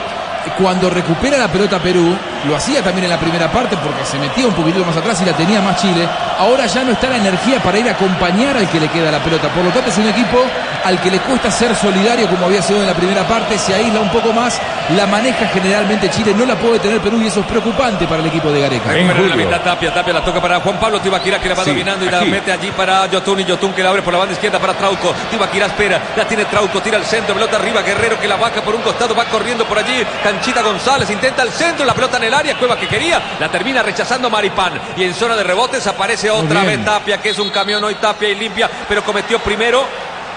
cuando 0.58 0.90
recupera 0.90 1.38
la 1.38 1.48
pelota 1.48 1.78
Perú, 1.78 2.16
lo 2.44 2.56
hacía 2.56 2.82
también 2.82 3.04
en 3.04 3.10
la 3.10 3.18
primera 3.18 3.50
parte 3.50 3.76
porque 3.76 4.04
se 4.04 4.18
metía 4.18 4.46
un 4.46 4.54
poquitito 4.54 4.84
más 4.84 4.96
atrás 4.96 5.20
y 5.22 5.24
la 5.24 5.32
tenía 5.32 5.60
más 5.60 5.80
Chile. 5.80 6.08
Ahora 6.38 6.66
ya 6.66 6.82
no 6.82 6.92
está 6.92 7.08
la 7.08 7.16
energía 7.16 7.62
para 7.62 7.78
ir 7.78 7.88
a 7.88 7.92
acompañar 7.92 8.56
al 8.56 8.68
que 8.68 8.80
le 8.80 8.88
queda 8.88 9.10
la 9.10 9.18
pelota. 9.20 9.48
Por 9.48 9.64
lo 9.64 9.70
tanto, 9.70 9.90
es 9.90 9.98
un 9.98 10.08
equipo 10.08 10.38
al 10.84 11.00
que 11.00 11.10
le 11.10 11.20
cuesta 11.20 11.50
ser 11.50 11.74
solidario 11.76 12.26
como 12.28 12.46
había 12.46 12.62
sido 12.62 12.80
en 12.80 12.86
la 12.86 12.94
primera 12.94 13.26
parte. 13.26 13.58
Se 13.58 13.74
aísla 13.74 14.00
un 14.00 14.08
poco 14.10 14.32
más, 14.32 14.58
la 14.96 15.06
maneja 15.06 15.46
generalmente 15.48 16.10
Chile. 16.10 16.34
No 16.36 16.44
la 16.46 16.56
puede 16.56 16.78
tener 16.80 17.00
Perú 17.00 17.20
y 17.22 17.26
eso 17.28 17.40
es 17.40 17.46
preocupante 17.46 18.06
para 18.06 18.20
el 18.20 18.26
equipo 18.26 18.50
de 18.50 18.60
Gareca. 18.60 18.90
Recupera 18.92 19.28
la 19.28 19.36
mitad 19.36 19.60
Tapia, 19.60 19.94
Tapia 19.94 20.12
la 20.14 20.24
toca 20.24 20.40
para 20.40 20.60
Juan 20.60 20.78
Pablo 20.80 21.00
Tibaquira 21.00 21.38
que 21.40 21.48
la 21.48 21.54
va 21.54 21.64
Sí, 21.64 21.70
dominando 21.70 22.04
y 22.04 22.10
la 22.10 22.22
mete 22.22 22.50
allí 22.52 22.70
para 22.72 23.06
Yotun 23.06 23.40
y 23.40 23.44
Yotun 23.44 23.72
que 23.72 23.82
la 23.82 23.90
abre 23.90 24.02
por 24.02 24.12
la 24.12 24.18
banda 24.18 24.34
izquierda 24.34 24.58
para 24.58 24.74
Trauco. 24.74 25.14
Tibaquira 25.30 25.66
espera, 25.66 26.00
la 26.16 26.26
tiene 26.26 26.44
Trauco, 26.46 26.80
tira 26.80 26.96
al 26.96 27.04
centro, 27.04 27.34
pelota 27.34 27.56
arriba, 27.56 27.82
Guerrero 27.82 28.18
que 28.18 28.26
la 28.26 28.36
vaca 28.36 28.60
por 28.62 28.74
un 28.74 28.82
costado, 28.82 29.14
va 29.14 29.24
corriendo 29.26 29.64
por 29.64 29.78
allí. 29.78 30.04
Canchita 30.24 30.62
González 30.62 31.08
intenta 31.10 31.42
el 31.42 31.50
centro, 31.50 31.84
la 31.84 31.94
pelota 31.94 32.16
en 32.16 32.24
el 32.24 32.31
área, 32.34 32.56
Cueva 32.58 32.78
que 32.78 32.86
quería, 32.88 33.20
la 33.40 33.48
termina 33.50 33.82
rechazando 33.82 34.28
Maripán. 34.30 34.72
Y 34.96 35.04
en 35.04 35.14
zona 35.14 35.36
de 35.36 35.42
rebotes 35.44 35.86
aparece 35.86 36.30
otra 36.30 36.62
vez 36.64 36.84
Tapia, 36.84 37.18
que 37.20 37.30
es 37.30 37.38
un 37.38 37.50
camión 37.50 37.82
hoy 37.84 37.94
Tapia 37.96 38.28
y 38.28 38.34
limpia, 38.34 38.70
pero 38.88 39.02
cometió 39.04 39.38
primero. 39.40 39.84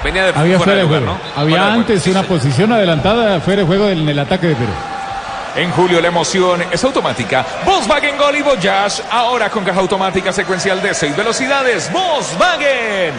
Venía 0.04 0.26
de 0.26 0.40
Había 0.40 0.58
fuera 0.58 0.74
de 0.76 0.84
lugar, 0.84 1.02
juego. 1.04 1.18
¿no? 1.18 1.42
Había 1.42 1.58
Fuera 1.58 1.66
de 1.66 1.72
juego. 1.72 1.82
antes 1.90 2.08
una 2.08 2.24
posición 2.24 2.72
adelantada 2.74 3.40
fuera 3.40 3.62
de 3.62 3.68
juego 3.68 3.88
en 3.90 4.08
el 4.08 4.20
ataque 4.20 4.48
de 4.48 4.56
Perú. 4.56 4.72
En 5.56 5.72
julio 5.72 6.02
la 6.02 6.10
emoción 6.10 6.64
es 6.70 6.84
automática. 6.84 7.46
Volkswagen 7.64 8.18
Gol 8.18 8.36
y 8.36 8.42
Voyage, 8.42 9.02
ahora 9.10 9.50
con 9.50 9.64
caja 9.64 9.80
automática 9.80 10.34
secuencial 10.34 10.82
de 10.82 10.94
6 10.94 11.16
velocidades. 11.16 11.90
Volkswagen. 11.92 13.14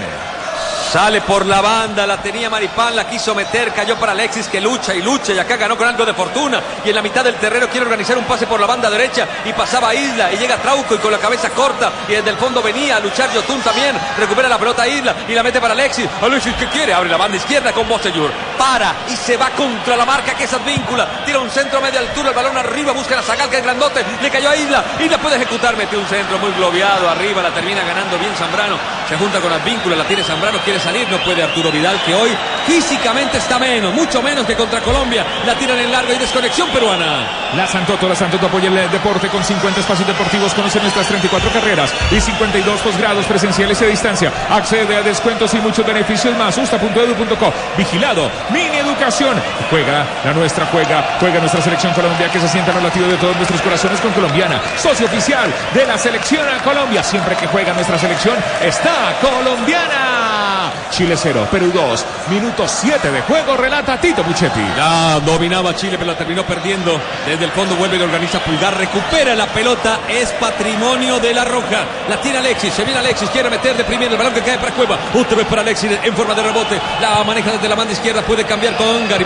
Sale 0.93 1.21
por 1.21 1.45
la 1.45 1.61
banda, 1.61 2.07
la 2.07 2.17
tenía 2.19 2.49
Maripán, 2.49 2.95
la 2.95 3.09
quiso 3.09 3.35
meter, 3.35 3.73
cayó 3.73 3.97
para 3.97 4.13
Alexis 4.13 4.47
que 4.47 4.61
lucha 4.61 4.95
y 4.95 5.03
lucha 5.03 5.33
y 5.33 5.39
acá 5.39 5.57
ganó 5.57 5.77
con 5.77 5.87
algo 5.87 6.07
de 6.07 6.15
fortuna. 6.15 6.63
Y 6.85 6.91
en 6.91 6.95
la 6.95 7.03
mitad 7.03 7.25
del 7.25 7.35
terreno 7.35 7.67
quiere 7.69 7.85
organizar 7.85 8.17
un 8.17 8.25
pase 8.25 8.47
por 8.47 8.61
la 8.61 8.67
banda 8.67 8.89
derecha 8.89 9.27
y 9.45 9.53
pasaba 9.53 9.89
a 9.89 9.95
Isla 9.95 10.33
y 10.33 10.37
llega 10.37 10.57
Trauco 10.59 10.95
y 10.95 10.99
con 10.99 11.11
la 11.11 11.19
cabeza 11.19 11.51
corta 11.51 11.91
y 12.09 12.13
desde 12.13 12.31
el 12.31 12.37
fondo 12.37 12.63
venía 12.63 12.97
a 12.97 13.01
luchar 13.01 13.33
Yotun 13.33 13.61
también. 13.63 13.97
Recupera 14.17 14.49
la 14.49 14.59
pelota 14.59 14.83
a 14.83 14.89
Isla 14.89 15.15
y 15.29 15.35
la 15.35 15.43
mete 15.43 15.61
para 15.61 15.75
Alexis. 15.75 16.09
Alexis, 16.23 16.55
¿qué 16.55 16.67
quiere? 16.69 16.95
Abre 16.95 17.11
la 17.11 17.17
banda 17.17 17.37
izquierda 17.37 17.73
con 17.73 17.89
Bosellur. 17.89 18.31
Para 18.57 18.95
y 19.09 19.17
se 19.17 19.37
va 19.37 19.51
contra 19.51 19.97
la 19.97 20.07
marca 20.07 20.35
que 20.35 20.45
es 20.45 20.53
Advíncula. 20.53 21.25
Tira 21.27 21.41
un 21.41 21.51
centro 21.51 21.81
a 21.81 21.83
media 21.83 21.99
altura, 21.99 22.29
el 22.29 22.35
balón 22.35 22.57
arriba, 22.57 22.93
busca 22.93 23.17
la 23.17 23.23
Zagal 23.23 23.51
que 23.51 23.59
es 23.59 23.65
grandote. 23.65 24.05
Le 24.23 24.31
cayó 24.31 24.51
a 24.51 24.57
Isla. 24.57 24.85
Isla 25.01 25.19
puede 25.19 25.37
ejecutar, 25.37 25.77
metió 25.77 25.99
un 25.99 26.07
centro 26.07 26.39
muy 26.39 26.53
globeado 26.53 27.11
arriba, 27.11 27.43
la 27.43 27.51
termina 27.51 27.83
ganando 27.83 28.17
bien 28.19 28.35
Zambrano. 28.37 28.79
Se 29.09 29.17
junta 29.17 29.41
con 29.41 29.53
Advíncula, 29.53 29.97
la 29.97 30.05
tiene 30.05 30.23
Zambrano, 30.23 30.59
quiere 30.61 30.76
salir, 30.81 31.09
no 31.11 31.19
puede 31.19 31.43
Arturo 31.43 31.71
Vidal, 31.71 32.01
que 32.05 32.15
hoy 32.15 32.31
físicamente 32.67 33.39
está 33.39 33.59
menos, 33.59 33.95
mucho 33.95 34.23
menos 34.23 34.45
que 34.47 34.55
contra 34.55 34.81
Colombia. 34.81 35.25
La 35.47 35.55
tiran 35.55 35.79
en 35.79 35.93
largo 35.93 36.13
y 36.13 36.19
desconexión 36.19 36.69
peruana. 36.71 37.27
La 37.55 37.67
Santoto, 37.67 38.09
la 38.09 38.15
Santoto 38.15 38.47
apoya 38.47 38.69
el 38.69 38.91
deporte 38.91 39.29
con 39.29 39.43
50 39.43 39.81
espacios 39.81 40.07
deportivos. 40.07 40.53
Conoce 40.55 40.81
nuestras 40.81 41.07
34 41.07 41.51
carreras 41.51 41.93
y 42.11 42.21
52 42.21 42.81
posgrados 42.81 43.25
presenciales 43.27 43.81
y 43.81 43.85
a 43.85 43.89
distancia. 43.89 44.33
Accede 44.51 44.97
a 44.97 45.03
descuentos 45.03 45.55
y 45.55 45.59
muchos 45.59 45.87
beneficios 45.87 46.37
más. 46.37 46.57
Usta.edu.co. 46.59 47.53
Vigilado. 47.77 48.31
Mini 48.51 48.79
Educación. 48.79 49.41
Juega 49.71 50.07
la 50.25 50.33
nuestra, 50.33 50.67
juega. 50.67 51.17
Juega 51.21 51.41
nuestra 51.41 51.63
selección 51.63 51.93
Colombia 51.95 52.31
que 52.31 52.41
se 52.41 52.49
sienta 52.49 52.73
en 52.73 52.79
el 52.79 52.85
latido 52.85 53.09
de 53.09 53.17
todos 53.17 53.37
nuestros 53.37 53.61
corazones 53.63 54.01
con 54.01 54.13
colombiana. 54.13 54.61
Socio 54.77 55.07
oficial 55.07 55.53
de 55.75 55.87
la 55.87 55.97
selección 55.97 56.47
a 56.49 56.63
Colombia. 56.63 57.03
Siempre 57.03 57.37
que 57.37 57.47
juega 57.47 57.73
nuestra 57.73 57.99
selección 57.99 58.37
está 58.63 59.15
colombiana. 59.21 60.46
Chile 60.91 61.17
0, 61.17 61.49
Perú 61.51 61.71
2. 61.73 62.05
Minuto 62.31 62.67
7 62.67 63.11
de 63.11 63.23
juego, 63.23 63.57
relata 63.57 63.99
Tito 64.01 64.23
Puchetti. 64.23 64.61
Ya 64.77 65.21
dominaba 65.21 65.75
Chile, 65.75 65.97
pero 65.99 66.13
la 66.13 66.19
terminó 66.19 66.45
perdiendo. 66.45 67.01
Desde 67.27 67.45
el 67.45 67.51
fondo 67.51 67.75
vuelve 67.77 67.97
y 67.97 68.03
organiza 68.03 68.39
Pulgar, 68.41 68.77
recupera 68.77 69.35
la 69.35 69.47
pelota, 69.47 70.01
es 70.09 70.31
patrimonio 70.33 71.19
de 71.21 71.35
la 71.35 71.45
Roja. 71.45 71.85
La 72.09 72.21
tiene 72.21 72.39
Alexis, 72.39 72.73
se 72.73 72.85
viene 72.85 73.01
Alexis, 73.01 73.29
quiere 73.31 73.51
meter 73.51 73.77
de 73.77 73.85
primero 73.85 74.13
el 74.13 74.19
balón 74.19 74.35
que 74.35 74.43
cae 74.43 74.59
para 74.59 74.73
Cueva. 74.73 74.99
Otra 75.15 75.37
vez 75.37 75.47
para 75.47 75.63
Alexis 75.63 75.91
en 76.03 76.15
forma 76.15 76.35
de 76.35 76.43
rebote. 76.43 76.81
La 77.01 77.23
maneja 77.25 77.53
desde 77.53 77.69
la 77.69 77.75
banda 77.75 77.93
izquierda, 77.93 78.23
puede 78.23 78.45
cambiar 78.45 78.77
con 78.77 79.09
Gary 79.09 79.25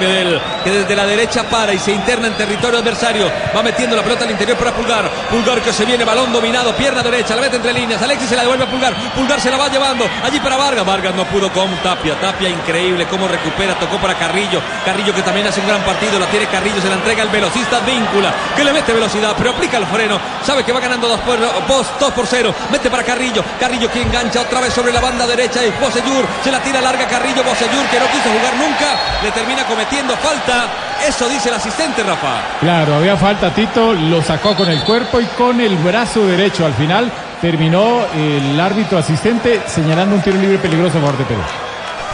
que 0.64 0.70
desde 0.70 0.96
la 0.96 1.06
derecha 1.06 1.44
para 1.44 1.72
y 1.72 1.78
se 1.78 1.92
interna 1.92 2.26
en 2.26 2.34
territorio 2.34 2.78
adversario. 2.78 3.30
Va 3.56 3.62
metiendo 3.62 3.96
la 3.96 4.02
pelota 4.02 4.24
al 4.24 4.30
interior 4.30 4.56
para 4.56 4.72
Pulgar. 4.72 5.10
Pulgar 5.30 5.60
que 5.60 5.72
se 5.72 5.84
viene, 5.84 6.04
balón 6.04 6.32
dominado, 6.32 6.74
pierna 6.74 7.02
derecha, 7.02 7.34
la 7.34 7.42
mete 7.42 7.56
entre 7.56 7.72
líneas. 7.72 8.02
Alexis 8.02 8.28
se 8.28 8.36
la 8.36 8.42
devuelve 8.42 8.64
a 8.64 8.70
Pulgar. 8.70 8.94
Pulgar 9.14 9.40
se 9.40 9.50
la 9.50 9.56
va 9.56 9.68
llevando 9.68 10.08
allí 10.22 10.40
para 10.40 10.56
Vargas. 10.56 10.84
Vargas 10.84 11.14
no 11.14 11.24
pudo 11.26 11.49
con 11.54 11.70
Tapia. 11.82 12.14
Tapia 12.20 12.48
increíble 12.48 13.06
cómo 13.06 13.28
recupera, 13.28 13.74
tocó 13.78 13.98
para 13.98 14.14
Carrillo. 14.14 14.60
Carrillo 14.84 15.14
que 15.14 15.22
también 15.22 15.46
hace 15.46 15.60
un 15.60 15.66
gran 15.66 15.82
partido, 15.82 16.18
la 16.18 16.26
tiene 16.26 16.46
Carrillo, 16.46 16.80
se 16.80 16.88
la 16.88 16.94
entrega 16.94 17.22
el 17.22 17.28
velocista 17.28 17.80
Víncula, 17.80 18.32
que 18.56 18.64
le 18.64 18.72
mete 18.72 18.92
velocidad, 18.92 19.34
pero 19.36 19.50
aplica 19.50 19.78
el 19.78 19.86
freno. 19.86 20.18
Sabe 20.44 20.64
que 20.64 20.72
va 20.72 20.80
ganando 20.80 21.08
2 21.08 21.20
por, 21.20 21.38
2 21.38 22.12
por 22.12 22.26
0. 22.26 22.54
Mete 22.70 22.90
para 22.90 23.02
Carrillo. 23.02 23.44
Carrillo 23.58 23.90
que 23.90 24.02
engancha 24.02 24.40
otra 24.40 24.60
vez 24.60 24.72
sobre 24.72 24.92
la 24.92 25.00
banda 25.00 25.26
derecha. 25.26 25.64
Y 25.64 25.70
Bosellur 25.80 26.26
se 26.42 26.50
la 26.50 26.60
tira 26.60 26.80
larga 26.80 27.06
Carrillo. 27.06 27.42
Bosellur 27.42 27.86
que 27.86 28.00
no 28.00 28.06
quiso 28.06 28.30
jugar 28.30 28.54
nunca. 28.56 29.20
Le 29.22 29.30
termina 29.32 29.64
cometiendo 29.64 30.16
falta. 30.16 30.89
Eso 31.06 31.28
dice 31.28 31.48
el 31.48 31.54
asistente, 31.56 32.02
Rafa. 32.02 32.58
Claro, 32.60 32.96
había 32.96 33.16
falta 33.16 33.50
Tito, 33.54 33.92
lo 33.94 34.22
sacó 34.22 34.54
con 34.54 34.68
el 34.68 34.80
cuerpo 34.82 35.20
y 35.20 35.26
con 35.26 35.60
el 35.60 35.76
brazo 35.76 36.26
derecho. 36.26 36.66
Al 36.66 36.74
final 36.74 37.10
terminó 37.40 38.06
el 38.14 38.60
árbitro 38.60 38.98
asistente 38.98 39.62
señalando 39.66 40.14
un 40.14 40.22
tiro 40.22 40.36
libre 40.38 40.58
peligroso 40.58 40.98
a 40.98 41.00
favor 41.00 41.18
de 41.18 41.24
Perú. 41.24 41.40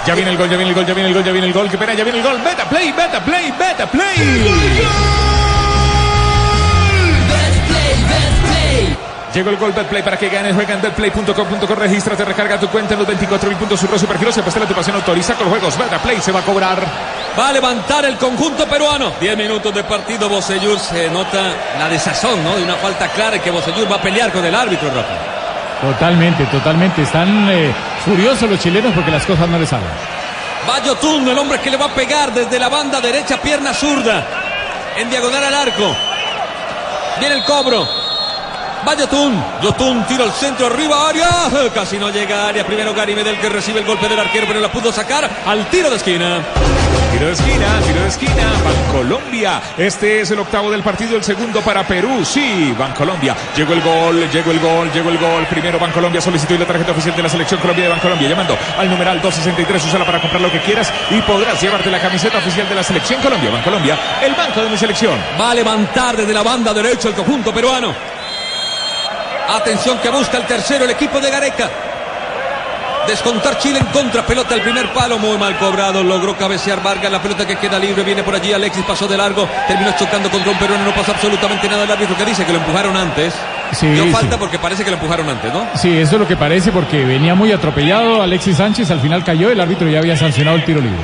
Ya 0.07 0.15
viene 0.15 0.31
el 0.31 0.37
gol, 0.37 0.49
ya 0.49 0.57
viene 0.57 0.71
el 0.71 0.75
gol, 0.75 0.87
ya 0.87 0.95
viene 0.95 1.09
el 1.09 1.15
gol, 1.15 1.25
ya 1.25 1.33
viene 1.33 1.47
el 1.49 1.53
gol. 1.53 1.69
Que 1.69 1.79
pena, 1.79 1.95
ya 1.95 2.05
viene 2.05 2.19
el 2.21 2.25
gol. 2.25 2.41
Beta 2.41 2.65
play, 2.69 2.93
beta 2.93 3.25
play, 3.25 3.53
beta 3.59 3.87
play. 3.87 5.16
Llegó 9.37 9.51
el 9.51 9.59
gol 9.59 9.73
Betplay 9.73 10.03
para 10.03 10.17
que 10.17 10.31
ganes. 10.31 10.55
Juega 10.55 10.73
en 10.73 10.81
betplay.com.co. 10.81 11.75
Regístrate, 11.75 12.25
recarga 12.25 12.59
tu 12.59 12.69
cuenta 12.69 12.95
en 12.95 13.01
los 13.01 13.07
24 13.07 13.51
mil 13.51 13.59
puntos. 13.59 13.79
Surro 13.79 13.99
Supergiros. 13.99 14.35
Se 14.35 14.43
pastela 14.43 14.65
tu 14.65 14.73
pasión. 14.73 14.97
Autoriza 14.97 15.35
con 15.35 15.51
juegos. 15.51 15.77
Betplay 15.77 16.23
se 16.23 16.33
va 16.33 16.41
a 16.41 16.43
cobrar. 16.43 16.83
Va 17.39 17.49
a 17.49 17.53
levantar 17.53 18.07
el 18.07 18.17
conjunto 18.17 18.67
peruano. 18.67 19.13
10 19.21 19.37
minutos 19.37 19.75
de 19.75 19.85
partido. 19.85 20.31
Bosellur 20.31 20.79
se 20.79 21.11
nota 21.11 21.53
la 21.79 21.87
desazón, 21.87 22.43
¿no? 22.43 22.57
De 22.57 22.65
una 22.65 22.77
falta 22.77 23.09
clara 23.09 23.39
que 23.39 23.51
Bosellur 23.51 23.93
va 23.93 23.97
a 23.97 24.01
pelear 24.01 24.33
con 24.33 24.43
el 24.43 24.55
árbitro, 24.55 24.89
Rafa. 24.89 25.83
Totalmente, 25.83 26.47
totalmente. 26.47 27.03
Están 27.03 27.47
eh, 27.51 27.75
furiosos 28.07 28.49
los 28.49 28.59
chilenos 28.59 28.95
porque 28.95 29.11
las 29.11 29.27
cosas 29.27 29.47
no 29.51 29.59
les 29.59 29.69
salen. 29.69 29.87
Va 30.67 30.83
Yotun, 30.83 31.29
el 31.29 31.37
hombre 31.37 31.61
que 31.61 31.71
le 31.71 31.77
va 31.77 31.85
a 31.85 31.95
pegar 31.95 32.33
desde 32.33 32.59
la 32.59 32.71
banda 32.71 33.03
derecha, 33.03 33.37
pierna 33.37 33.75
zurda. 33.75 34.25
En 34.97 35.11
diagonal 35.11 35.45
al 35.45 35.55
arco. 35.55 35.95
Viene 37.21 37.35
el 37.35 37.45
cobro. 37.45 38.06
Va 38.87 38.95
Yotun. 38.95 39.43
Yotun 39.63 40.05
tira 40.07 40.23
al 40.23 40.33
centro, 40.33 40.67
arriba, 40.67 41.09
área. 41.09 41.29
Casi 41.75 41.99
no 41.99 42.09
llega 42.11 42.45
a 42.45 42.49
área. 42.49 42.65
Primero 42.65 42.95
Gary 42.95 43.17
Medel 43.17 43.37
que 43.41 43.49
recibe 43.49 43.81
el 43.81 43.87
golpe 43.87 44.09
del 44.09 44.21
arquero, 44.21 44.47
pero 44.47 44.61
la 44.61 44.71
pudo 44.71 44.93
sacar 44.93 45.29
al 45.45 45.69
tiro 45.71 45.91
de 45.91 45.97
esquina. 45.97 46.41
Tiro 47.11 47.27
de 47.27 47.33
esquina, 47.33 47.81
tiro 47.85 48.01
de 48.03 48.09
esquina. 48.09 48.53
Bancolombia. 48.65 49.61
Este 49.77 50.21
es 50.21 50.31
el 50.31 50.39
octavo 50.39 50.71
del 50.71 50.83
partido, 50.83 51.17
el 51.17 51.25
segundo 51.25 51.63
para 51.63 51.85
Perú. 51.85 52.25
Sí, 52.25 52.73
Bancolombia. 52.79 53.35
Llegó 53.57 53.73
el 53.73 53.81
gol, 53.81 54.31
llegó 54.31 54.51
el 54.53 54.61
gol, 54.61 54.93
llegó 54.93 55.11
el 55.11 55.19
gol. 55.19 55.47
Primero 55.47 55.81
Bancolombia 55.81 56.21
solicitó 56.21 56.57
la 56.57 56.67
tarjeta 56.67 56.93
oficial 56.93 57.17
de 57.17 57.23
la 57.25 57.29
selección 57.29 57.59
Colombia 57.61 57.85
de 57.87 57.91
Bancolombia. 57.91 58.29
Llamando 58.29 58.57
al 58.79 58.89
numeral 58.89 59.21
263. 59.21 59.85
Úsala 59.85 60.05
para 60.07 60.21
comprar 60.21 60.41
lo 60.41 60.53
que 60.53 60.61
quieras 60.61 60.93
y 61.11 61.21
podrás 61.23 61.61
llevarte 61.61 61.91
la 61.91 62.01
camiseta 62.01 62.39
oficial 62.39 62.69
de 62.69 62.75
la 62.77 62.85
selección 62.85 63.21
Colombia. 63.21 63.51
Bancolombia, 63.51 63.99
el 64.23 64.35
banco 64.35 64.63
de 64.63 64.71
mi 64.71 64.77
selección. 64.77 65.19
Va 65.41 65.51
a 65.51 65.55
levantar 65.55 66.17
desde 66.17 66.33
la 66.33 66.45
banda 66.45 66.73
derecha 66.73 67.09
el 67.09 67.15
conjunto 67.15 67.53
peruano. 67.53 68.16
Atención 69.49 69.99
que 69.99 70.11
busca 70.11 70.39
el 70.39 70.45
tercero 70.45 70.85
el 70.85 70.91
equipo 70.91 71.21
de 71.21 71.31
Gareca. 71.31 71.71
Descontar 73.07 73.57
Chile 73.59 73.79
en 73.79 73.87
contra, 73.87 74.27
pelota 74.27 74.55
al 74.55 74.63
primer 74.63 74.93
palo, 74.93 75.17
muy 75.19 75.39
mal 75.39 75.57
cobrado, 75.59 76.03
logró 76.03 76.37
cabecear 76.37 76.83
Vargas, 76.83 77.13
la 77.13 77.23
pelota 77.23 77.47
que 77.47 77.55
queda 77.55 77.79
libre, 77.79 78.03
viene 78.03 78.25
por 78.25 78.35
allí, 78.35 78.53
Alexis 78.53 78.85
pasó 78.85 79.07
de 79.07 79.17
largo, 79.17 79.49
terminó 79.69 79.93
chocando 79.97 80.29
contra 80.29 80.51
un 80.51 80.59
peruano, 80.59 80.85
no 80.85 80.91
pasó 80.93 81.13
absolutamente 81.13 81.69
nada 81.69 81.85
el 81.85 81.91
árbitro 81.93 82.17
que 82.17 82.25
dice 82.25 82.45
que 82.45 82.53
lo 82.53 82.59
empujaron 82.59 82.97
antes. 82.97 83.33
Sí, 83.71 83.87
Dio 83.91 84.05
sí. 84.05 84.11
falta 84.11 84.37
porque 84.37 84.59
parece 84.59 84.83
que 84.83 84.91
lo 84.91 84.97
empujaron 84.97 85.29
antes, 85.29 85.53
¿no? 85.53 85.65
Sí, 85.77 85.97
eso 85.97 86.17
es 86.17 86.21
lo 86.21 86.27
que 86.27 86.37
parece 86.37 86.73
porque 86.73 87.05
venía 87.05 87.37
muy 87.37 87.53
atropellado 87.53 88.23
Alexis 88.23 88.57
Sánchez, 88.57 88.91
al 88.91 89.01
final 89.01 89.23
cayó, 89.23 89.51
el 89.53 89.61
árbitro 89.61 89.89
ya 89.89 90.01
había 90.01 90.17
sancionado 90.17 90.57
el 90.57 90.65
tiro 90.65 90.81
libre. 90.81 90.99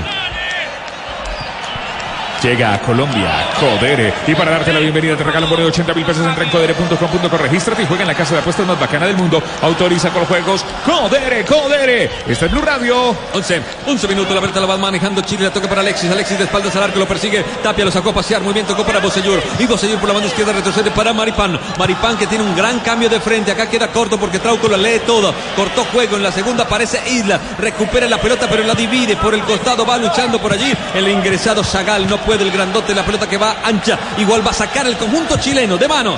Llega 2.43 2.75
a 2.75 2.81
Colombia, 2.81 3.31
Codere. 3.61 4.13
Y 4.27 4.35
para 4.35 4.51
darte 4.51 4.73
la 4.73 4.81
bienvenida 4.81 5.17
te 5.17 5.23
regalo 5.23 5.47
un 5.47 5.51
bono 5.51 5.63
de 5.63 5.69
80 5.69 5.95
mil 5.95 6.05
pesos. 6.05 6.27
En 6.27 6.51
codere.com.co. 6.51 7.39
Regístrate 7.39 7.83
y 7.83 7.87
juega 7.87 8.03
en 8.03 8.09
la 8.09 8.15
casa 8.15 8.35
de 8.35 8.41
apuestas 8.41 8.67
más 8.67 8.81
bacana 8.81 9.07
del 9.07 9.17
mundo. 9.17 9.41
Autoriza 9.63 10.11
con 10.11 10.25
juegos. 10.25 10.65
Codere, 10.85 11.45
Codere. 11.45 12.11
Está 12.27 12.47
en 12.47 12.53
Blue 12.53 12.63
Radio. 12.63 13.17
11, 13.33 13.63
11 13.87 14.09
minutos, 14.09 14.35
la 14.35 14.41
pelota 14.41 14.61
la 14.61 14.67
va 14.67 14.77
manejando 14.77 15.21
Chile, 15.23 15.45
la 15.45 15.53
toca 15.53 15.69
para 15.69 15.81
Alexis, 15.81 16.11
Alexis 16.11 16.39
de 16.39 16.45
espaldas 16.45 16.75
al 16.77 16.83
arco, 16.83 16.99
lo 16.99 17.07
persigue, 17.07 17.45
Tapia 17.63 17.85
lo 17.85 17.91
sacó 17.91 18.11
a 18.11 18.15
pasear, 18.15 18.43
muy 18.43 18.53
bien, 18.53 18.67
tocó 18.67 18.85
para 18.85 19.01
Bosellur, 19.01 19.41
y 19.59 19.67
Bosellur 19.67 19.99
por 19.99 20.09
la 20.09 20.15
banda 20.15 20.29
izquierda 20.29 20.53
retrocede 20.53 20.91
para 20.91 21.13
Maripán, 21.13 21.59
Maripán 21.79 22.17
que 22.17 22.27
tiene 22.27 22.45
un 22.45 22.55
gran 22.57 22.81
cambio 22.81 23.09
de 23.09 23.21
frente, 23.21 23.53
acá 23.53 23.69
queda 23.69 23.89
corto 23.89 24.19
porque 24.19 24.39
Trauco 24.39 24.69
lo 24.69 24.77
lee 24.77 25.01
todo, 25.07 25.35
cortó 25.57 25.85
juego, 25.85 26.17
en 26.17 26.23
la 26.23 26.33
segunda 26.33 26.65
aparece 26.65 27.01
Isla, 27.11 27.41
recupera 27.59 28.07
la 28.07 28.21
pelota 28.21 28.47
pero 28.51 28.65
la 28.65 28.75
divide 28.75 29.17
por 29.17 29.35
el 29.35 29.43
costado, 29.43 29.87
va 29.87 29.99
luchando 29.99 30.41
por 30.41 30.53
allí, 30.53 30.73
el 30.95 31.09
ingresado 31.09 31.63
Zagal, 31.63 32.09
no 32.09 32.19
puede 32.19 32.32
el 32.41 32.51
grandote, 32.51 32.95
la 32.95 33.05
pelota 33.05 33.29
que 33.29 33.37
va 33.37 33.57
ancha, 33.63 33.99
igual 34.19 34.47
va 34.47 34.51
a 34.51 34.55
sacar 34.55 34.87
el 34.87 34.97
conjunto 34.97 35.37
chileno, 35.37 35.77
de 35.77 35.89
mano, 35.89 36.17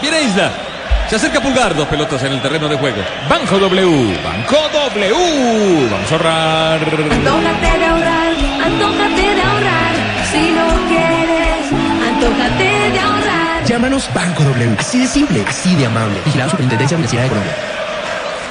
viene 0.00 0.22
Isla, 0.22 0.50
se 1.08 1.16
acerca 1.16 1.40
Pulgar, 1.40 1.76
dos 1.76 1.86
pelotas 1.88 2.22
en 2.22 2.32
el 2.32 2.40
terreno 2.40 2.68
de 2.68 2.76
juego. 2.76 2.96
Banco 3.28 3.58
W, 3.58 4.18
Banco 4.24 4.56
W. 4.72 5.88
Vamos 5.90 6.10
a 6.10 6.14
ahorrar. 6.14 6.80
Antójate 6.82 7.78
de 7.78 7.84
ahorrar, 7.84 8.32
antójate 8.64 9.34
de 9.34 9.42
ahorrar. 9.42 9.94
Si 10.32 10.50
lo 10.52 10.88
quieres, 10.88 11.72
antójate 12.08 12.90
de 12.92 12.98
ahorrar. 12.98 13.64
Llámanos 13.66 14.08
Banco 14.14 14.42
W. 14.42 14.76
Así 14.78 15.00
de 15.00 15.06
simple, 15.06 15.44
así 15.46 15.74
de 15.76 15.84
amable. 15.84 16.18
Vigilado 16.24 16.50
Superintendencia 16.50 16.96
Financiera 16.96 17.24
de 17.24 17.28
Colombia. 17.28 17.52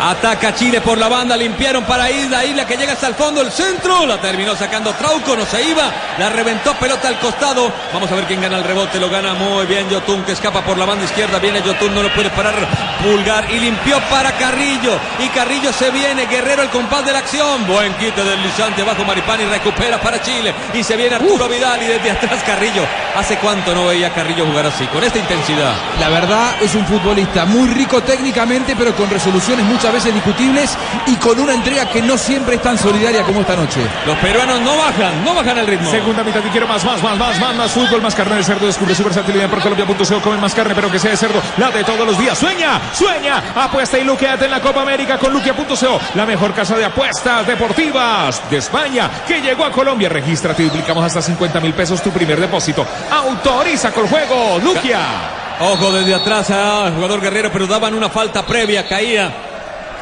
Ataca 0.03 0.55
Chile 0.55 0.81
por 0.81 0.97
la 0.97 1.07
banda, 1.07 1.37
limpiaron 1.37 1.83
para 1.83 2.09
Isla, 2.09 2.43
Isla 2.43 2.65
que 2.65 2.75
llega 2.75 2.93
hasta 2.93 3.05
el 3.05 3.13
fondo, 3.13 3.39
el 3.41 3.51
centro, 3.51 4.07
la 4.07 4.19
terminó 4.19 4.55
sacando 4.55 4.91
Trauco, 4.93 5.35
no 5.35 5.45
se 5.45 5.61
iba, 5.61 5.91
la 6.17 6.27
reventó 6.29 6.73
pelota 6.73 7.07
al 7.07 7.19
costado, 7.19 7.71
vamos 7.93 8.11
a 8.11 8.15
ver 8.15 8.25
quién 8.25 8.41
gana 8.41 8.57
el 8.57 8.63
rebote, 8.63 8.99
lo 8.99 9.11
gana 9.11 9.35
muy 9.35 9.67
bien 9.67 9.87
Yotun 9.89 10.23
que 10.23 10.31
escapa 10.31 10.61
por 10.61 10.75
la 10.79 10.85
banda 10.85 11.05
izquierda, 11.05 11.37
viene 11.37 11.61
Yotun, 11.61 11.93
no 11.93 12.01
lo 12.01 12.11
puede 12.15 12.31
parar 12.31 12.55
Pulgar 13.03 13.51
y 13.51 13.59
limpió 13.59 13.99
para 14.09 14.31
Carrillo, 14.31 14.97
y 15.19 15.27
Carrillo 15.29 15.71
se 15.71 15.91
viene, 15.91 16.25
Guerrero 16.25 16.63
el 16.63 16.69
compás 16.69 17.05
de 17.05 17.13
la 17.13 17.19
acción, 17.19 17.67
buen 17.67 17.93
quite 17.93 18.23
deslizante 18.23 18.81
bajo 18.81 19.05
Maripán 19.05 19.39
y 19.41 19.45
recupera 19.45 20.01
para 20.01 20.19
Chile, 20.19 20.51
y 20.73 20.83
se 20.83 20.97
viene 20.97 21.17
Arturo 21.17 21.47
Vidal 21.47 21.79
y 21.83 21.85
desde 21.85 22.09
atrás 22.09 22.41
Carrillo, 22.43 22.87
hace 23.15 23.37
cuánto 23.37 23.75
no 23.75 23.85
veía 23.85 24.07
a 24.07 24.13
Carrillo 24.13 24.47
jugar 24.47 24.65
así, 24.65 24.87
con 24.87 25.03
esta 25.03 25.19
intensidad. 25.19 25.75
La 25.99 26.09
verdad 26.09 26.55
es 26.59 26.73
un 26.73 26.87
futbolista 26.87 27.45
muy 27.45 27.69
rico 27.69 28.01
técnicamente, 28.01 28.75
pero 28.75 28.95
con 28.95 29.07
resoluciones 29.07 29.63
muchas 29.65 29.90
veces 29.91 30.13
discutibles 30.13 30.77
y 31.07 31.15
con 31.15 31.39
una 31.39 31.53
entrega 31.53 31.89
que 31.89 32.01
no 32.01 32.17
siempre 32.17 32.55
es 32.55 32.61
tan 32.61 32.77
solidaria 32.77 33.23
como 33.23 33.41
esta 33.41 33.55
noche. 33.55 33.81
Los 34.05 34.17
peruanos 34.17 34.61
no 34.61 34.77
bajan, 34.77 35.23
no 35.23 35.35
bajan 35.35 35.57
el 35.57 35.67
ritmo. 35.67 35.89
Segunda 35.89 36.23
mitad 36.23 36.41
y 36.45 36.49
quiero 36.49 36.67
más, 36.67 36.83
más, 36.83 37.01
más, 37.01 37.17
más, 37.17 37.39
más, 37.39 37.55
más 37.55 37.71
fútbol, 37.71 38.01
más 38.01 38.15
carne 38.15 38.35
de 38.35 38.43
cerdo. 38.43 38.65
Descubre 38.65 38.95
su 38.95 39.03
versatilidad 39.03 39.49
por 39.49 39.61
Colombia.co. 39.61 40.21
Come 40.21 40.37
más 40.37 40.53
carne, 40.53 40.73
pero 40.75 40.91
que 40.91 40.99
sea 40.99 41.11
de 41.11 41.17
cerdo. 41.17 41.41
La 41.57 41.71
de 41.71 41.83
todos 41.83 42.05
los 42.05 42.17
días. 42.17 42.37
Sueña, 42.37 42.79
sueña. 42.93 43.43
Apuesta 43.55 43.97
y 43.97 44.03
luqueate 44.03 44.45
en 44.45 44.51
la 44.51 44.61
Copa 44.61 44.81
América 44.81 45.17
con 45.17 45.33
Luquia.co. 45.33 45.99
La 46.15 46.25
mejor 46.25 46.53
casa 46.53 46.75
de 46.77 46.85
apuestas 46.85 47.45
deportivas 47.45 48.41
de 48.49 48.57
España 48.57 49.09
que 49.27 49.41
llegó 49.41 49.65
a 49.65 49.71
Colombia. 49.71 50.09
Regístrate 50.09 50.63
y 50.63 50.65
duplicamos 50.67 51.03
hasta 51.03 51.21
50 51.21 51.59
mil 51.59 51.73
pesos 51.73 52.01
tu 52.01 52.11
primer 52.11 52.39
depósito. 52.39 52.85
Autoriza 53.11 53.91
con 53.91 54.07
juego, 54.07 54.59
Luquia. 54.63 54.99
Ojo 55.59 55.91
desde 55.91 56.15
atrás 56.15 56.49
al 56.49 56.95
jugador 56.95 57.21
Guerrero, 57.21 57.51
pero 57.51 57.67
daban 57.67 57.93
una 57.93 58.09
falta 58.09 58.43
previa, 58.43 58.87
caía 58.87 59.50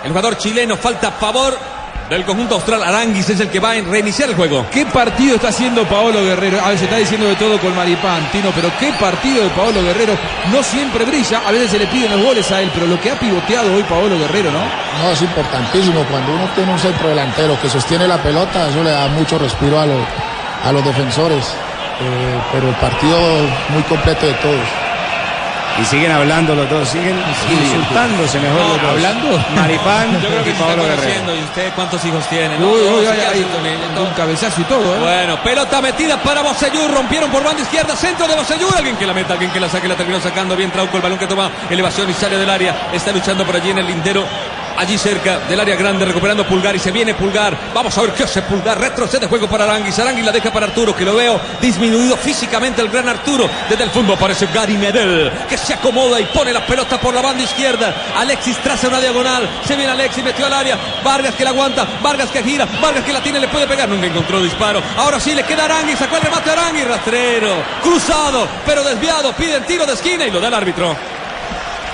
el 0.03 0.09
jugador 0.09 0.37
chileno, 0.37 0.77
falta 0.77 1.09
a 1.09 1.11
favor 1.11 1.57
del 2.09 2.25
conjunto 2.25 2.55
austral. 2.55 2.83
Aranguis 2.83 3.29
es 3.29 3.39
el 3.39 3.49
que 3.49 3.59
va 3.59 3.71
a 3.71 3.81
reiniciar 3.81 4.29
el 4.29 4.35
juego. 4.35 4.65
¿Qué 4.71 4.85
partido 4.85 5.35
está 5.35 5.49
haciendo 5.49 5.87
Paolo 5.87 6.23
Guerrero? 6.23 6.59
A 6.59 6.69
veces 6.69 6.83
está 6.83 6.97
diciendo 6.97 7.27
de 7.27 7.35
todo 7.35 7.59
con 7.59 7.75
Maripán, 7.75 8.29
Tino, 8.31 8.51
pero 8.55 8.71
qué 8.79 8.91
partido 8.99 9.43
de 9.43 9.49
Paolo 9.51 9.81
Guerrero. 9.83 10.13
No 10.51 10.63
siempre 10.63 11.05
brilla, 11.05 11.41
a 11.45 11.51
veces 11.51 11.71
se 11.71 11.79
le 11.79 11.87
piden 11.87 12.11
los 12.11 12.23
goles 12.23 12.51
a 12.51 12.61
él, 12.61 12.71
pero 12.73 12.87
lo 12.87 12.99
que 12.99 13.11
ha 13.11 13.19
pivoteado 13.19 13.73
hoy 13.75 13.83
Paolo 13.83 14.17
Guerrero, 14.17 14.51
¿no? 14.51 14.59
No, 15.03 15.11
es 15.11 15.21
importantísimo. 15.21 16.03
Cuando 16.09 16.33
uno 16.33 16.49
tiene 16.55 16.71
un 16.71 16.79
centro 16.79 17.09
delantero 17.09 17.59
que 17.61 17.69
sostiene 17.69 18.07
la 18.07 18.21
pelota, 18.21 18.67
eso 18.69 18.83
le 18.83 18.91
da 18.91 19.07
mucho 19.09 19.37
respiro 19.37 19.79
a, 19.79 19.85
los 19.85 20.01
a 20.65 20.71
los 20.71 20.83
defensores. 20.83 21.45
Eh, 22.01 22.41
pero 22.53 22.69
el 22.69 22.75
partido 22.75 23.17
muy 23.69 23.83
completo 23.83 24.25
de 24.25 24.33
todos. 24.35 24.88
Y 25.79 25.85
siguen 25.85 26.11
hablando 26.11 26.55
los 26.55 26.69
dos, 26.69 26.89
siguen 26.89 27.15
insultándose 27.49 28.39
mejor 28.39 28.59
los 28.59 28.81
dos. 28.81 28.91
¿Hablando? 28.91 29.39
Maripán 29.55 30.21
Yo 30.21 30.27
creo 30.27 30.43
que 30.43 30.49
y 30.49 30.53
Pablo 30.53 30.83
Guerrero. 30.83 30.97
conociendo. 30.97 31.35
¿Y 31.35 31.39
usted 31.39 31.71
cuántos 31.73 32.03
hijos 32.05 32.27
tiene? 32.27 32.57
Uy, 32.57 33.05
un 33.97 34.13
cabezazo 34.15 34.61
y 34.61 34.63
todo, 34.65 34.95
¿eh? 34.95 34.99
Bueno, 34.99 35.41
pelota 35.43 35.81
metida 35.81 36.17
para 36.21 36.41
Bocellur, 36.41 36.91
rompieron 36.91 37.31
por 37.31 37.43
banda 37.43 37.61
izquierda, 37.61 37.95
centro 37.95 38.27
de 38.27 38.35
Bocellur, 38.35 38.75
alguien 38.75 38.97
que 38.97 39.05
la 39.05 39.13
meta, 39.13 39.33
alguien 39.33 39.51
que 39.51 39.59
la 39.59 39.69
saque, 39.69 39.87
la 39.87 39.95
terminó 39.95 40.19
sacando 40.19 40.55
bien 40.55 40.71
Trauco, 40.71 40.97
el 40.97 41.03
balón 41.03 41.17
que 41.17 41.27
toma 41.27 41.49
elevación 41.69 42.09
y 42.09 42.13
sale 42.13 42.37
del 42.37 42.49
área, 42.49 42.89
está 42.91 43.11
luchando 43.11 43.45
por 43.45 43.55
allí 43.55 43.69
en 43.69 43.77
el 43.77 43.87
lindero, 43.87 44.25
allí 44.79 44.97
cerca 44.97 45.39
del 45.39 45.59
área 45.59 45.75
grande, 45.75 46.05
recuperando 46.05 46.47
Pulgar 46.47 46.73
y 46.73 46.79
se 46.79 46.91
viene 46.91 47.13
Pulgar, 47.13 47.55
vamos 47.73 47.97
a 47.97 48.01
ver 48.01 48.13
qué 48.13 48.23
hace 48.23 48.41
Pulgar, 48.43 48.79
retrocede 48.79 49.27
juego 49.27 49.47
para 49.49 49.65
Aranguis, 49.65 49.99
Aranguis 49.99 50.25
la 50.25 50.31
deja 50.31 50.53
para 50.53 50.67
Arturo, 50.67 50.95
que 50.95 51.03
lo 51.03 51.15
veo 51.15 51.39
disminuido 51.61 52.15
físicamente 52.15 52.81
el 52.81 52.87
gran 52.87 53.09
Arturo, 53.09 53.49
desde 53.69 53.83
el 53.83 53.89
fondo 53.89 54.13
aparece 54.13 54.47
Gary 54.53 54.77
Medel, 54.77 55.31
que 55.49 55.57
se 55.57 55.73
acomoda 55.73 56.19
y 56.21 56.25
pone 56.25 56.53
la 56.53 56.65
pelota 56.65 56.97
por 56.99 57.13
la 57.13 57.21
banda 57.21 57.43
izquierda, 57.43 57.93
Alexis 58.15 58.57
traza 58.59 58.87
una 58.87 59.01
diagonal, 59.01 59.49
se 59.67 59.75
viene 59.75 59.91
Alexis, 59.91 60.23
metió 60.23 60.45
al 60.45 60.53
área, 60.53 60.77
Vargas 61.03 61.35
que 61.35 61.43
la 61.43 61.49
aguanta, 61.49 61.85
Vargas 62.01 62.29
que 62.29 62.41
gira, 62.41 62.65
Vargas 62.81 63.03
que 63.03 63.11
la 63.11 63.21
tiene, 63.21 63.41
le 63.41 63.49
puede 63.49 63.67
pegar, 63.67 63.89
nunca 63.89 64.07
encontró 64.07 64.41
disparo, 64.41 64.81
ahora 64.95 65.19
sí 65.19 65.35
le 65.35 65.43
queda 65.43 65.65
Arangui, 65.65 65.97
sacó 65.97 66.15
el 66.15 66.21
remate 66.21 66.51
Arangui, 66.51 66.83
rastrero, 66.83 67.53
cruzado, 67.83 68.47
pero 68.65 68.81
desviado, 68.83 69.33
piden 69.33 69.65
tiro 69.65 69.85
de 69.85 69.93
esquina 69.93 70.25
y 70.25 70.31
lo 70.31 70.39
da 70.39 70.47
el 70.47 70.53
árbitro. 70.53 71.18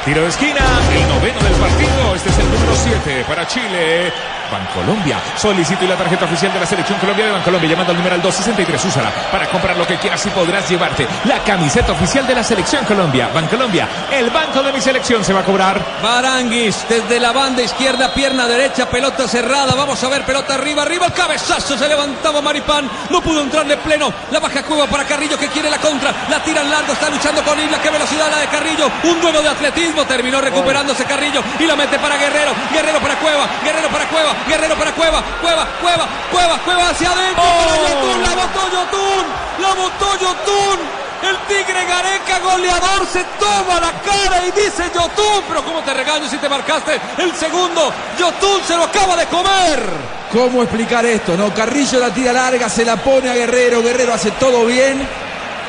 Tiro 0.06 0.22
de 0.22 0.28
esquina, 0.30 0.62
el 0.94 1.08
noveno 1.08 1.40
del 1.42 1.54
partido. 1.54 2.14
Este 2.16 2.30
es 2.30 2.38
el 2.38 2.46
número 2.52 2.76
7 2.76 3.26
para 3.28 3.48
Chile. 3.48 4.14
Bancolombia. 4.52 5.20
Solicito 5.38 5.86
y 5.86 5.88
la 5.88 5.96
tarjeta 5.96 6.26
oficial 6.26 6.54
de 6.54 6.60
la 6.60 6.66
selección 6.66 7.00
Colombia 7.00 7.26
de 7.26 7.32
Bancolombia. 7.32 7.70
Llamando 7.70 7.92
al 7.92 7.98
numeral 7.98 8.22
263. 8.22 8.86
Úsala 8.86 9.12
para 9.32 9.48
comprar 9.48 9.78
lo 9.78 9.86
que 9.86 9.98
quieras 9.98 10.26
y 10.26 10.30
podrás 10.30 10.70
llevarte 10.70 11.08
la 11.26 11.40
camiseta 11.44 11.92
oficial 11.94 12.26
de 12.28 12.36
la 12.36 12.44
selección 12.44 12.86
Colombia. 12.86 13.30
Bancolombia. 13.34 13.88
El 14.12 14.30
banco 14.30 14.64
de 14.64 14.72
mi 14.72 14.82
selección 14.82 15.24
se 15.24 15.34
va 15.34 15.42
a 15.42 15.44
cobrar. 15.44 15.82
Baranguis 16.02 16.86
desde 16.90 17.20
la 17.20 17.32
banda 17.32 17.62
izquierda, 17.62 18.14
pierna 18.14 18.48
derecha, 18.48 18.90
pelota 18.90 19.28
cerrada. 19.28 19.74
Vamos 19.76 20.04
a 20.04 20.10
ver, 20.10 20.24
pelota 20.24 20.56
arriba, 20.56 20.84
arriba, 20.84 21.08
el 21.08 21.14
cabezazo. 21.14 21.78
Se 21.78 21.88
levantaba 21.88 22.42
Maripán, 22.42 22.90
no 23.10 23.22
pudo 23.22 23.42
entrar 23.42 23.66
de 23.66 23.78
pleno. 23.78 24.14
La 24.32 24.40
baja 24.40 24.64
cueva 24.64 24.88
para 24.88 25.06
Carrillo 25.06 25.38
que 25.38 25.48
quiere 25.48 25.70
la 25.70 25.78
contra. 25.78 26.14
La 26.30 26.42
tira 26.44 26.62
en 26.62 26.70
largo, 26.70 26.94
está 26.94 27.10
luchando 27.10 27.44
con 27.44 27.60
Isla. 27.60 27.82
Qué 27.82 27.90
velocidad 27.90 28.30
la 28.30 28.38
de 28.38 28.48
Carrillo. 28.48 28.90
Un 29.04 29.22
duelo 29.22 29.42
de 29.42 29.50
atletismo. 29.50 30.06
Terminó 30.06 30.42
recuperándose 30.42 31.06
Carrillo 31.06 31.42
y 31.60 31.66
la 31.66 31.76
mete 31.76 31.98
para 32.00 32.18
Guerrero. 32.18 32.54
Guerrero 32.72 33.00
para 33.00 33.16
Cueva, 33.16 33.48
Guerrero 33.64 33.90
para 33.90 34.06
Cueva, 34.06 34.35
Guerrero 34.48 34.76
para 34.76 34.92
Cueva, 34.94 35.22
Cueva, 35.42 35.68
Cueva, 35.82 36.08
Cueva, 36.32 36.58
Cueva 36.60 36.90
hacia 36.90 37.12
adentro. 37.12 37.44
Para 37.44 37.76
Yotun, 37.78 38.22
la 38.22 38.36
botó 38.36 38.70
Yotun, 38.72 39.26
la 39.60 39.74
botó 39.74 40.20
Yotun. 40.20 41.06
El 41.24 41.38
Tigre 41.48 41.86
Gareca, 41.86 42.40
goleador, 42.40 43.08
se 43.12 43.24
toma 43.40 43.80
la 43.80 43.92
cara 44.04 44.46
y 44.46 44.52
dice 44.52 44.92
Yotun, 44.94 45.44
pero 45.48 45.64
¿cómo 45.64 45.80
te 45.82 45.94
regaño 45.94 46.30
si 46.30 46.38
te 46.38 46.48
marcaste 46.48 47.00
el 47.18 47.34
segundo? 47.36 47.92
Yotun 48.20 48.62
se 48.68 48.76
lo 48.76 48.84
acaba 48.84 49.16
de 49.16 49.26
comer. 49.28 50.16
¿Cómo 50.32 50.62
explicar 50.62 51.06
esto? 51.06 51.36
No, 51.38 51.54
Carrillo 51.54 52.00
la 52.00 52.14
tira 52.14 52.34
larga, 52.34 52.70
se 52.70 52.84
la 52.84 52.98
pone 52.98 53.30
a 53.30 53.34
Guerrero, 53.34 53.82
Guerrero 53.82 54.14
hace 54.14 54.32
todo 54.32 54.66
bien, 54.66 55.08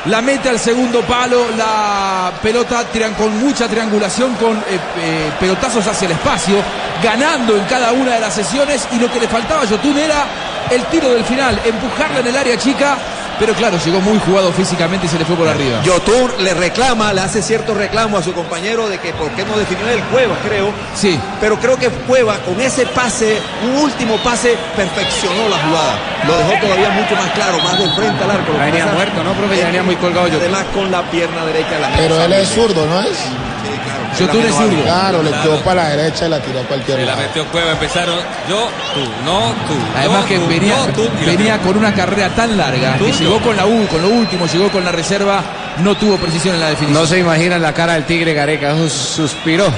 la 0.05 0.21
mete 0.21 0.49
al 0.49 0.59
segundo 0.59 1.01
palo, 1.01 1.45
la 1.57 2.31
pelota 2.41 2.83
tiran 2.85 3.13
con 3.15 3.37
mucha 3.39 3.67
triangulación, 3.67 4.35
con 4.35 4.57
eh, 4.57 4.79
eh, 4.99 5.31
pelotazos 5.39 5.85
hacia 5.85 6.05
el 6.05 6.11
espacio, 6.13 6.55
ganando 7.03 7.57
en 7.57 7.65
cada 7.65 7.91
una 7.91 8.13
de 8.13 8.21
las 8.21 8.33
sesiones 8.33 8.87
y 8.91 8.99
lo 8.99 9.11
que 9.11 9.19
le 9.19 9.27
faltaba 9.27 9.63
a 9.63 9.65
Yotun 9.65 9.97
era 9.97 10.25
el 10.69 10.83
tiro 10.85 11.09
del 11.09 11.23
final, 11.23 11.59
empujarla 11.65 12.19
en 12.19 12.27
el 12.27 12.37
área 12.37 12.57
chica, 12.57 12.97
pero 13.39 13.53
claro, 13.53 13.77
llegó 13.83 14.01
muy 14.01 14.19
jugado 14.19 14.51
físicamente 14.51 15.05
y 15.05 15.09
se 15.09 15.19
le 15.19 15.25
fue 15.25 15.35
por 15.35 15.47
arriba. 15.47 15.81
Yotun 15.83 16.31
le 16.43 16.53
reclama, 16.53 17.13
le 17.13 17.21
hace 17.21 17.41
cierto 17.41 17.73
reclamo 17.73 18.17
a 18.17 18.23
su 18.23 18.33
compañero 18.33 18.89
de 18.89 18.99
que 18.99 19.13
por 19.13 19.29
qué 19.31 19.45
no 19.45 19.57
definió 19.57 19.87
el 19.89 20.01
Cueva, 20.05 20.35
creo. 20.43 20.71
Sí. 20.95 21.19
Pero 21.39 21.59
creo 21.59 21.77
que 21.77 21.89
Cueva 21.89 22.37
con 22.39 22.59
ese 22.61 22.85
pase, 22.87 23.39
un 23.63 23.81
último 23.81 24.17
pase, 24.23 24.55
perfeccionó 24.75 25.49
la 25.49 25.57
jugada. 25.57 25.99
Lo 26.27 26.37
dejó 26.37 26.65
todavía 26.65 26.89
mucho 26.89 27.15
más 27.15 27.31
claro, 27.31 27.59
más 27.59 27.77
del 27.77 27.91
frente 27.93 28.23
al 28.23 28.31
arco. 28.31 28.53
Venía 28.57 28.85
muerto, 28.87 29.23
¿no, 29.23 29.33
profe? 29.33 29.57
Ya 29.57 29.65
venía 29.65 29.83
muy 29.83 29.95
colgado 29.95 30.27
Yotun. 30.27 30.41
Además 30.41 30.65
con 30.73 30.91
la 30.91 31.03
pierna 31.09 31.45
derecha 31.45 31.79
la 31.79 31.89
Pero 31.97 32.21
él 32.21 32.33
es 32.33 32.49
zurdo, 32.49 32.85
¿no 32.85 33.01
es? 33.01 33.17
Yotun 34.19 34.45
es 34.45 34.55
zurdo. 34.55 34.83
Claro, 34.83 35.23
le 35.23 35.31
quedó 35.31 35.59
para 35.61 35.83
la 35.83 35.89
derecha 35.95 36.25
y 36.25 36.29
la 36.29 36.39
tiró 36.39 36.59
a 36.59 36.63
cualquier 36.63 36.97
Se 36.99 37.05
la 37.05 37.11
lado. 37.11 37.27
metió 37.27 37.45
Cueva, 37.47 37.71
empezaron 37.71 38.15
yo, 38.49 38.69
tú, 38.93 39.01
no, 39.25 39.39
tú. 39.67 39.73
Además 39.95 40.21
yo, 40.21 40.27
que 40.27 40.37
tú, 40.39 40.47
venía, 40.47 40.75
no, 40.77 40.93
tú, 40.93 41.03
la 41.03 41.25
venía 41.25 41.57
con 41.59 41.77
una 41.77 41.93
carrera 41.93 42.29
tan 42.29 42.57
larga 42.57 42.97
que 42.97 43.11
llegó 43.11 43.39
con 43.41 43.55
la 43.55 43.65
U, 43.65 43.87
con 43.87 44.01
lo 44.01 44.09
último, 44.09 44.45
llegó 44.47 44.69
con 44.69 44.83
la 44.83 44.91
reserva, 44.91 45.41
no 45.83 45.95
tuvo 45.95 46.17
precisión 46.17 46.55
en 46.55 46.61
la 46.61 46.69
definición. 46.69 47.01
No 47.01 47.07
se 47.07 47.19
imaginan 47.19 47.61
la 47.61 47.73
cara 47.73 47.93
del 47.93 48.05
Tigre 48.05 48.33
Gareca, 48.33 48.75
suspiró. 48.89 49.71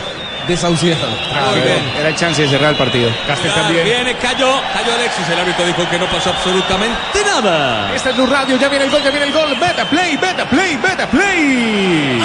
Desahuciado. 0.47 1.05
Muy 1.51 1.59
bien. 1.61 1.77
Era 1.99 2.09
el 2.09 2.15
chance 2.15 2.41
de 2.41 2.49
cerrar 2.49 2.71
el 2.71 2.75
partido. 2.77 3.11
Castel 3.27 3.53
también. 3.53 3.85
Viene, 3.85 4.15
cayó, 4.15 4.49
cayó 4.73 4.93
Alexis. 4.95 5.29
El 5.31 5.39
árbitro 5.41 5.63
dijo 5.63 5.87
que 5.91 5.99
no 5.99 6.07
pasó 6.07 6.31
absolutamente 6.31 7.23
nada. 7.23 7.93
Este 7.93 8.09
es 8.09 8.15
Blue 8.15 8.25
Radio, 8.25 8.57
ya 8.57 8.67
viene 8.67 8.85
el 8.85 8.89
gol, 8.91 9.03
ya 9.03 9.11
viene 9.11 9.27
el 9.27 9.31
gol. 9.33 9.55
Beta 9.59 9.85
play, 9.87 10.17
beta 10.17 10.49
play, 10.49 10.75
beta 10.77 11.05
play. 11.07 12.19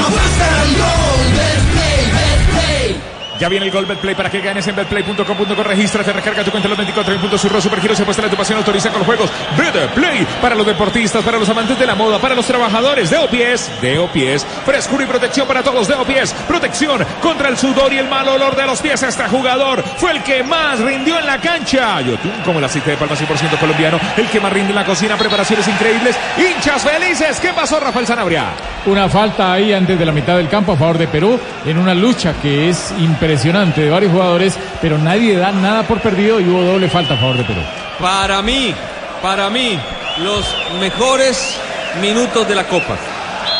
Ya 3.38 3.48
viene 3.48 3.66
el 3.66 3.72
gol 3.72 3.84
Betplay 3.84 4.14
para 4.14 4.30
que 4.30 4.40
ganes 4.40 4.66
en 4.68 4.76
betplay.com.co. 4.76 5.62
Regístrate, 5.64 6.12
recarga 6.12 6.44
tu 6.44 6.50
cuenta 6.50 6.68
en 6.68 6.70
los 6.70 6.78
24 6.78 7.20
puntos. 7.20 7.40
Surro 7.40 7.60
Supergiros 7.60 7.98
se 7.98 8.04
puesta 8.04 8.22
la 8.22 8.28
tu 8.28 8.36
pasión, 8.36 8.58
autoriza 8.58 8.90
con 8.90 9.02
juegos. 9.04 9.30
Betplay 9.56 10.26
para 10.40 10.54
los 10.54 10.66
deportistas, 10.66 11.24
para 11.24 11.38
los 11.38 11.48
amantes 11.48 11.78
de 11.78 11.86
la 11.86 11.94
moda, 11.94 12.18
para 12.20 12.34
los 12.34 12.46
trabajadores 12.46 13.10
de 13.10 13.18
Opies. 13.18 13.70
De 13.80 13.98
Opies. 13.98 14.46
Frescura 14.64 15.04
y 15.04 15.06
protección 15.06 15.48
para 15.48 15.62
todos 15.62 15.88
de 15.88 15.94
Opies. 15.94 16.32
Protección 16.46 17.04
contra 17.20 17.48
el 17.48 17.58
sudor 17.58 17.92
y 17.92 17.98
el 17.98 18.08
mal 18.08 18.28
olor 18.28 18.54
de 18.54 18.66
los 18.66 18.80
pies. 18.80 19.02
Este 19.02 19.24
jugador 19.24 19.82
fue 19.96 20.12
el 20.12 20.22
que 20.22 20.44
más 20.44 20.78
rindió 20.78 21.18
en 21.18 21.26
la 21.26 21.40
cancha. 21.40 22.00
Yotun, 22.02 22.32
como 22.44 22.60
el 22.60 22.64
aceite 22.64 22.92
de 22.92 22.96
palma 22.96 23.16
100% 23.16 23.58
colombiano, 23.58 23.98
el 24.16 24.28
que 24.28 24.40
más 24.40 24.52
rinde 24.52 24.70
en 24.70 24.76
la 24.76 24.84
cocina, 24.84 25.16
preparaciones 25.16 25.66
increíbles. 25.66 26.16
Hinchas 26.38 26.82
felices. 26.82 27.40
¿Qué 27.40 27.52
pasó, 27.52 27.80
Rafael 27.80 28.06
Sanabria? 28.06 28.46
Una 28.86 29.08
falta 29.08 29.52
ahí 29.52 29.72
antes 29.72 29.98
de 29.98 30.04
la 30.04 30.12
mitad 30.12 30.36
del 30.36 30.48
campo 30.48 30.72
a 30.72 30.76
favor 30.76 30.98
de 30.98 31.08
Perú 31.08 31.40
en 31.64 31.78
una 31.78 31.94
lucha 31.94 32.34
que 32.40 32.68
es 32.68 32.92
impresionante 32.98 33.23
de 33.28 33.90
varios 33.90 34.12
jugadores, 34.12 34.54
pero 34.82 34.98
nadie 34.98 35.36
da 35.36 35.50
nada 35.50 35.82
por 35.84 35.98
perdido 36.00 36.40
y 36.40 36.44
hubo 36.44 36.62
doble 36.62 36.88
falta 36.90 37.14
a 37.14 37.16
favor 37.16 37.38
de 37.38 37.44
Perú. 37.44 37.60
Para 37.98 38.42
mí, 38.42 38.74
para 39.22 39.48
mí, 39.48 39.78
los 40.18 40.44
mejores 40.78 41.56
minutos 42.02 42.46
de 42.46 42.54
la 42.54 42.64
Copa. 42.64 42.96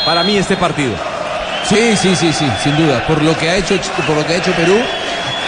Para 0.05 0.23
mí 0.23 0.37
este 0.37 0.55
partido. 0.55 0.93
Sí, 1.67 1.97
sí, 1.97 2.15
sí, 2.15 2.31
sí, 2.31 2.45
sin 2.63 2.77
duda. 2.77 3.03
Por 3.07 3.23
lo 3.23 3.35
que 3.37 3.49
ha 3.49 3.55
hecho, 3.55 3.75
por 4.05 4.15
lo 4.15 4.25
que 4.25 4.33
ha 4.33 4.37
hecho 4.37 4.51
Perú 4.51 4.77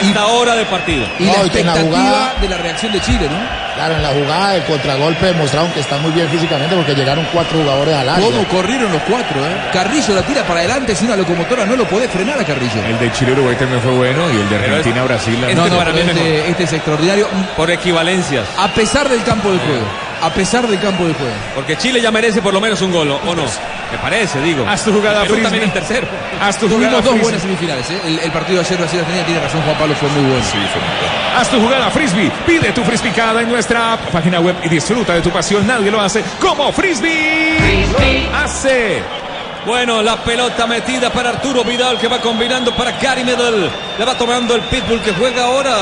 Esta 0.02 0.26
hora 0.28 0.56
de 0.56 0.66
partido. 0.66 1.06
y 1.20 1.24
No, 1.26 1.32
la 1.34 1.34
y 1.34 1.40
la 1.40 1.46
expectativa 1.46 1.84
jugada- 1.84 2.34
de 2.42 2.50
la 2.50 2.58
reacción 2.58 2.92
de 2.92 3.02
Chile, 3.02 3.28
¿no? 3.30 3.67
Claro, 3.78 3.94
en 3.94 4.02
la 4.02 4.10
jugada 4.10 4.54
de 4.54 4.64
contragolpe 4.64 5.28
demostraron 5.28 5.72
que 5.72 5.82
están 5.82 6.02
muy 6.02 6.12
bien 6.12 6.28
físicamente 6.30 6.76
porque 6.76 6.96
llegaron 6.96 7.28
cuatro 7.32 7.60
jugadores 7.60 7.94
al 7.94 8.10
área. 8.10 8.26
¿Cómo 8.26 8.44
corrieron 8.48 8.92
los 8.92 9.04
cuatro, 9.04 9.46
eh? 9.46 9.56
Carrillo 9.72 10.16
la 10.16 10.24
tira 10.24 10.42
para 10.42 10.62
adelante, 10.62 10.96
si 10.96 11.06
una 11.06 11.16
locomotora 11.16 11.64
no 11.64 11.76
lo 11.76 11.86
puede 11.88 12.08
frenar 12.08 12.40
a 12.40 12.44
Carrillo. 12.44 12.84
El 12.84 12.98
de 12.98 13.12
Chile 13.12 13.34
Uruguay 13.34 13.56
también 13.56 13.80
fue 13.80 13.92
bueno 13.92 14.32
y 14.32 14.38
el 14.38 14.50
de 14.50 14.56
Argentina 14.56 15.04
Brasil. 15.04 15.36
este 15.44 15.56
No, 15.56 15.68
no, 15.68 15.82
este, 15.92 16.50
este 16.50 16.64
es 16.64 16.74
extraordinario. 16.74 17.28
Por 17.56 17.70
equivalencias. 17.70 18.48
A 18.58 18.68
pesar 18.70 19.08
del 19.10 19.24
campo 19.24 19.52
de 19.52 19.60
juego. 19.60 20.07
A 20.22 20.30
pesar 20.32 20.68
del 20.68 20.80
campo 20.80 21.06
de 21.06 21.14
juego. 21.14 21.32
Porque 21.56 21.78
Chile 21.78 22.02
ya 22.02 22.12
merece 22.12 22.42
por 22.42 22.54
lo 22.54 22.60
menos 22.60 22.82
un 22.82 22.92
gol, 22.92 23.10
¿o 23.12 23.36
no? 23.36 23.44
Me 23.92 23.98
parece, 24.02 24.42
digo. 24.42 24.66
Haz 24.68 24.84
tu 24.84 24.92
jugada, 24.92 25.22
Perú 25.22 25.36
Frisbee. 25.36 25.44
también 25.44 25.64
en 25.66 25.72
tercero. 25.72 26.08
Haz 26.42 26.58
tu 26.58 26.68
jugada, 26.68 26.90
Tuvimos 26.90 27.04
dos 27.04 27.12
Frisbee. 27.12 27.24
buenas 27.24 27.42
semifinales, 27.42 27.90
¿eh? 27.92 28.00
el, 28.06 28.20
el 28.20 28.32
partido 28.32 28.60
de 28.60 28.66
ayer 28.66 28.78
Brasil 28.80 29.00
Argentina 29.00 29.26
tiene 29.26 29.42
razón 29.42 29.62
Juan 29.62 29.78
Pablo, 29.78 29.96
fue 29.96 30.10
muy 30.10 30.22
bueno. 30.24 30.44
Haz 31.38 31.50
tu 31.50 31.60
jugada 31.62 31.90
Frisbee. 31.92 32.32
Pide 32.46 32.72
tu 32.74 32.84
Frisbee 32.84 33.12
cada 33.12 33.42
en 33.42 33.50
nuestra 33.50 33.94
app, 33.94 34.02
página 34.12 34.40
web 34.40 34.56
y 34.64 34.70
disfruta 34.70 35.14
de 35.14 35.22
tu 35.22 35.30
pasión. 35.30 35.66
Nadie 35.68 35.92
lo 35.92 36.02
hace 36.02 36.24
como 36.42 36.72
Frisbee. 36.74 37.86
Hace. 38.36 39.04
Bueno, 39.68 40.02
la 40.02 40.16
pelota 40.24 40.66
metida 40.66 41.10
para 41.12 41.30
Arturo 41.32 41.62
Vidal 41.66 42.00
que 42.00 42.08
va 42.08 42.20
combinando 42.20 42.74
para 42.74 42.92
Gary 42.94 43.26
Medel. 43.26 43.70
La 44.00 44.06
va 44.06 44.18
tomando 44.18 44.56
el 44.56 44.62
Pitbull 44.62 45.02
que 45.02 45.12
juega 45.12 45.44
ahora. 45.44 45.76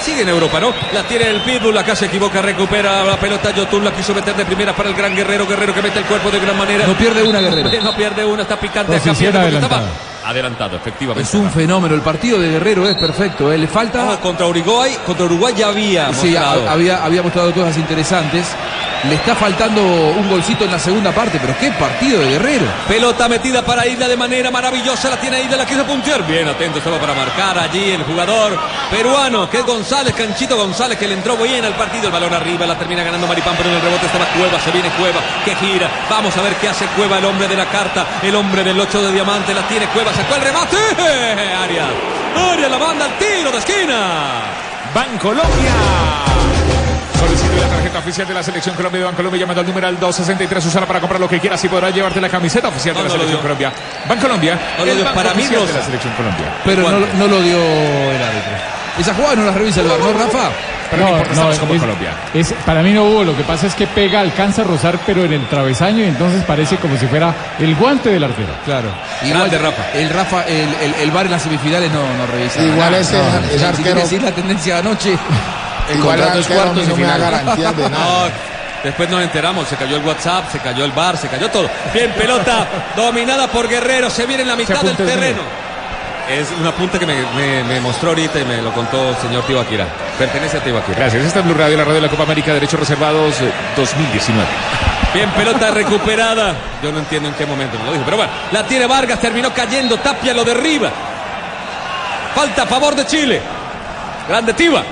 Sigue 0.00 0.22
en 0.22 0.30
Europa, 0.30 0.58
¿no? 0.58 0.72
La 0.94 1.02
tiene 1.02 1.28
el 1.28 1.42
Pitbull, 1.42 1.76
acá 1.76 1.94
se 1.94 2.06
equivoca, 2.06 2.40
recupera 2.40 3.04
la 3.04 3.16
pelota. 3.18 3.50
Yotun 3.50 3.84
la 3.84 3.92
quiso 3.92 4.14
meter 4.14 4.34
de 4.34 4.46
primera 4.46 4.74
para 4.74 4.88
el 4.88 4.94
gran 4.94 5.14
Guerrero. 5.14 5.46
Guerrero 5.46 5.74
que 5.74 5.82
mete 5.82 5.98
el 5.98 6.06
cuerpo 6.06 6.30
de 6.30 6.40
gran 6.40 6.56
manera. 6.56 6.86
No 6.86 6.94
pierde 6.94 7.22
una 7.22 7.40
Guerrero. 7.40 7.70
No 7.84 7.94
pierde 7.94 8.24
una, 8.24 8.42
está 8.42 8.58
picante 8.58 8.96
acá. 8.96 9.10
Adelantada. 9.10 9.50
estaba 9.82 10.30
adelantado, 10.30 10.76
efectivamente. 10.76 11.28
Es 11.28 11.34
un 11.34 11.50
fenómeno, 11.50 11.94
el 11.94 12.00
partido 12.00 12.38
de 12.38 12.48
Guerrero 12.48 12.88
es 12.88 12.94
perfecto, 12.96 13.52
¿eh? 13.52 13.58
le 13.58 13.66
falta... 13.68 14.12
Ah, 14.12 14.16
contra 14.20 14.46
Uruguay, 14.46 14.96
contra 15.04 15.26
Uruguay 15.26 15.52
ya 15.56 15.68
había 15.68 16.12
Sí, 16.14 16.30
mostrado. 16.30 16.68
ha- 16.68 16.72
había, 16.72 17.04
había 17.04 17.22
mostrado 17.22 17.52
cosas 17.52 17.76
interesantes. 17.76 18.46
Le 19.04 19.16
está 19.16 19.34
faltando 19.34 19.82
un 19.82 20.28
golcito 20.30 20.64
en 20.64 20.70
la 20.70 20.78
segunda 20.78 21.10
parte, 21.10 21.40
pero 21.40 21.58
qué 21.58 21.72
partido 21.72 22.20
de 22.20 22.30
Guerrero. 22.30 22.66
Pelota 22.86 23.28
metida 23.28 23.60
para 23.64 23.84
Isla 23.84 24.06
de 24.06 24.16
manera 24.16 24.52
maravillosa. 24.52 25.10
La 25.10 25.16
tiene 25.16 25.42
Isla, 25.42 25.56
la 25.56 25.66
quiso 25.66 25.84
puntear. 25.84 26.24
Bien 26.24 26.46
atento 26.46 26.78
estaba 26.78 27.00
para 27.00 27.12
marcar 27.12 27.58
allí 27.58 27.90
el 27.90 28.04
jugador 28.04 28.56
peruano, 28.92 29.50
que 29.50 29.58
es 29.58 29.66
González, 29.66 30.14
Canchito 30.14 30.56
González, 30.56 30.96
que 30.98 31.08
le 31.08 31.14
entró 31.14 31.36
bien 31.36 31.64
al 31.64 31.74
partido. 31.74 32.06
El 32.06 32.12
balón 32.12 32.32
arriba, 32.32 32.64
la 32.64 32.78
termina 32.78 33.02
ganando 33.02 33.26
Maripán, 33.26 33.54
pero 33.56 33.70
en 33.70 33.74
el 33.74 33.82
rebote 33.82 34.06
estaba 34.06 34.24
Cueva. 34.26 34.60
Se 34.60 34.70
viene 34.70 34.88
Cueva, 34.90 35.20
que 35.44 35.56
gira. 35.56 35.90
Vamos 36.08 36.36
a 36.36 36.42
ver 36.42 36.54
qué 36.56 36.68
hace 36.68 36.86
Cueva, 36.96 37.18
el 37.18 37.24
hombre 37.24 37.48
de 37.48 37.56
la 37.56 37.66
carta, 37.66 38.06
el 38.22 38.36
hombre 38.36 38.62
del 38.62 38.78
8 38.78 39.02
de 39.02 39.12
diamante. 39.12 39.52
La 39.52 39.66
tiene 39.66 39.86
Cueva, 39.86 40.14
sacó 40.14 40.36
el 40.36 40.42
remate. 40.42 40.76
Arias. 41.60 41.88
Arias 42.52 42.70
la 42.70 42.78
manda 42.78 43.06
al 43.06 43.18
tiro 43.18 43.50
de 43.50 43.58
esquina. 43.58 44.42
Bancolombia. 44.94 46.21
Solicite 47.22 47.60
la 47.60 47.68
tarjeta 47.68 47.98
oficial 48.00 48.26
de 48.28 48.34
la 48.34 48.42
Selección 48.42 48.74
Colombia 48.74 49.00
de 49.00 49.06
Bancolombia 49.06 49.40
llamando 49.40 49.60
al 49.60 49.66
numeral 49.66 49.98
263. 50.00 50.66
Usala 50.66 50.86
para 50.86 51.00
comprar 51.00 51.20
lo 51.20 51.28
que 51.28 51.38
quieras 51.40 51.62
y 51.64 51.68
podrás 51.68 51.94
llevarte 51.94 52.20
la 52.20 52.28
camiseta 52.28 52.68
oficial 52.68 52.94
de 52.94 53.02
No, 53.02 53.08
la 53.08 53.08
no 53.08 53.14
Selección. 53.14 53.42
Colombia. 53.42 53.72
Bancolombia. 54.08 54.58
No 54.78 54.84
lo 54.84 54.90
el 54.90 54.96
dio. 54.96 55.04
banco 55.04 55.16
Para 55.16 55.34
mí, 55.34 55.42
oficial 55.42 55.66
de 55.66 55.72
la 55.72 55.82
Selección 55.82 56.12
Colombia. 56.14 56.46
Pero 56.64 56.82
no, 56.90 56.98
no 57.18 57.26
lo 57.28 57.40
dio 57.40 57.56
el 57.56 58.22
árbitro. 58.22 58.52
Esa 58.98 59.14
jugada 59.14 59.36
no 59.36 59.44
la 59.46 59.52
revisa 59.52 59.80
el 59.80 59.88
bar, 59.88 59.98
¿no, 60.00 60.12
Rafa? 60.12 60.50
Pero 60.90 61.02
no, 61.04 61.08
importa, 61.12 61.32
estamos 61.32 61.58
como 61.60 61.74
es- 61.74 61.80
Colombia. 61.80 62.10
es- 62.34 62.52
para 62.66 62.82
mí 62.82 62.92
no 62.92 63.04
hubo, 63.04 63.24
lo 63.24 63.34
que 63.34 63.42
pasa 63.44 63.66
es 63.66 63.74
que 63.74 63.86
pega, 63.86 64.20
alcanza 64.20 64.60
a 64.60 64.64
rozar, 64.66 64.98
pero 65.06 65.24
en 65.24 65.32
el 65.32 65.46
travesaño 65.48 66.00
y 66.04 66.08
entonces 66.08 66.44
parece 66.44 66.76
como 66.76 66.98
si 66.98 67.06
fuera 67.06 67.32
el 67.58 67.74
guante 67.76 68.10
del 68.10 68.24
arquero. 68.24 68.52
Claro. 68.66 68.90
Grande, 69.22 69.56
Rafa. 69.56 69.82
El 69.94 70.10
Rafa, 70.10 70.42
el, 70.42 70.68
el, 70.82 70.94
el 71.00 71.10
bar 71.10 71.24
en 71.24 71.32
las 71.32 71.42
semifinales 71.42 71.90
no, 71.90 72.00
no 72.02 72.26
revisa. 72.26 72.60
Igual 72.62 72.90
nada. 72.90 72.98
ese- 72.98 73.16
No, 73.16 73.38
ese 73.46 73.58
si 73.58 73.64
arquero- 73.64 74.22
la 74.24 74.32
tendencia 74.32 74.74
de 74.74 74.80
anoche. 74.80 75.16
El 75.90 75.98
Igual 75.98 76.16
contrato 76.18 76.38
es 76.40 76.46
cuartos 76.46 76.84
y 76.84 76.86
no 76.88 76.94
final. 76.96 77.20
garantías 77.20 77.76
de 77.76 77.82
nada. 77.90 78.04
No, 78.04 78.30
después 78.84 79.10
nos 79.10 79.22
enteramos, 79.22 79.68
se 79.68 79.76
cayó 79.76 79.96
el 79.96 80.04
WhatsApp, 80.04 80.50
se 80.50 80.58
cayó 80.60 80.84
el 80.84 80.92
bar, 80.92 81.16
se 81.16 81.28
cayó 81.28 81.48
todo. 81.50 81.68
Bien, 81.92 82.10
pelota 82.12 82.66
dominada 82.96 83.48
por 83.48 83.68
Guerrero, 83.68 84.08
se 84.10 84.26
viene 84.26 84.42
en 84.42 84.48
la 84.48 84.56
mitad 84.56 84.80
del 84.80 84.92
apunte 84.92 85.04
terreno. 85.04 85.40
Es 86.30 86.46
una 86.58 86.70
punta 86.72 86.98
que 87.00 87.04
me, 87.04 87.14
me- 87.36 87.64
me 87.64 87.80
mostró 87.80 88.10
ahorita 88.10 88.38
y 88.38 88.44
me 88.44 88.62
lo 88.62 88.72
contó 88.72 89.10
el 89.10 89.16
señor 89.16 89.42
Tibaquira. 89.44 89.86
Pertenece 90.16 90.56
a 90.58 90.60
Tibaquira. 90.60 90.96
Gracias. 90.98 91.24
Esta 91.24 91.40
es 91.40 91.44
Blue 91.44 91.54
Radio, 91.54 91.76
la 91.76 91.82
radio 91.84 91.96
de 91.96 92.02
la 92.02 92.08
Copa 92.08 92.22
América, 92.22 92.54
Derechos 92.54 92.78
Reservados 92.78 93.40
eh, 93.40 93.50
2019. 93.76 94.46
Bien, 95.14 95.28
pelota 95.30 95.72
recuperada. 95.72 96.54
Yo 96.82 96.92
no 96.92 97.00
entiendo 97.00 97.28
en 97.28 97.34
qué 97.34 97.44
momento 97.44 97.76
me 97.78 97.86
lo 97.86 97.92
dijo, 97.92 98.04
pero 98.04 98.16
bueno, 98.18 98.32
la 98.52 98.62
tiene 98.64 98.86
Vargas, 98.86 99.20
terminó 99.20 99.52
cayendo, 99.52 99.98
Tapia 99.98 100.32
lo 100.32 100.44
derriba. 100.44 100.90
Falta 102.34 102.62
a 102.62 102.66
favor 102.66 102.94
de 102.94 103.04
Chile. 103.04 103.42
Grande 104.28 104.52
Tiba. 104.54 104.82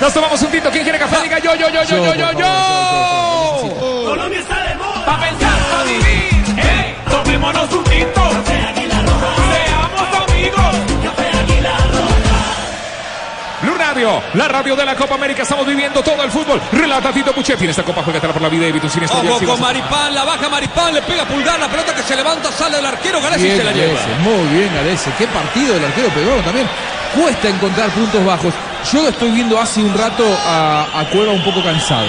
Nos 0.00 0.12
tomamos 0.12 0.42
un 0.42 0.50
tinto. 0.50 0.70
¿Quién 0.70 0.82
quiere 0.82 0.98
café? 0.98 1.22
Diga 1.22 1.38
yo, 1.38 1.54
yo, 1.54 1.68
yo, 1.68 1.82
yo, 1.84 1.96
yo, 2.04 2.14
yo, 2.14 2.32
yo. 2.32 3.74
Colombia 4.04 4.40
está 4.40 4.62
de 4.62 4.74
moda. 4.76 5.04
Pa' 5.06 5.20
pensar, 5.20 5.58
pa' 5.70 5.82
vivir. 5.84 6.58
¡Ey! 6.58 6.96
Tomémonos 7.08 7.72
un 7.72 7.84
tinto. 7.84 8.30
Seamos 8.44 10.28
amigos. 10.28 10.76
Blue 13.62 13.76
Radio, 13.76 14.20
la 14.34 14.48
radio 14.48 14.74
de 14.74 14.84
la 14.84 14.96
Copa 14.96 15.14
América. 15.14 15.42
Estamos 15.42 15.64
viviendo 15.64 16.02
todo 16.02 16.20
el 16.24 16.30
fútbol. 16.32 16.60
Relata 16.72 17.12
Tito 17.12 17.32
Puchetti. 17.32 17.62
En 17.62 17.70
esta 17.70 17.84
Copa 17.84 18.02
juega 18.02 18.20
por 18.20 18.42
la 18.42 18.48
vida 18.48 18.66
de 18.66 18.72
Vito 18.72 18.88
Siniestro. 18.88 19.20
Ojo 19.20 19.46
con 19.46 19.60
Maripán, 19.60 20.12
la 20.12 20.24
baja 20.24 20.48
Maripán, 20.48 20.92
le 20.92 21.02
pega 21.02 21.24
pulgar, 21.24 21.60
la 21.60 21.68
pelota 21.68 21.94
que 21.94 22.02
se 22.02 22.16
levanta, 22.16 22.50
sale 22.50 22.76
del 22.78 22.86
arquero, 22.86 23.20
Galesi 23.20 23.44
Bien, 23.44 23.56
se 23.58 23.64
la 23.64 23.70
lleva. 23.70 23.94
Galese, 23.94 24.18
muy 24.18 24.48
bien 24.58 24.74
Galese. 24.74 25.12
Qué 25.16 25.28
partido 25.28 25.74
del 25.74 25.84
arquero 25.84 26.08
peruano 26.08 26.42
también. 26.42 26.66
Cuesta 27.14 27.48
encontrar 27.48 27.90
puntos 27.90 28.24
bajos. 28.24 28.54
Yo 28.92 29.06
estoy 29.08 29.30
viendo 29.30 29.60
hace 29.60 29.80
un 29.82 29.92
rato 29.96 30.24
a, 30.46 30.86
a 31.00 31.04
Cueva 31.10 31.32
un 31.32 31.42
poco 31.42 31.62
cansado. 31.62 32.06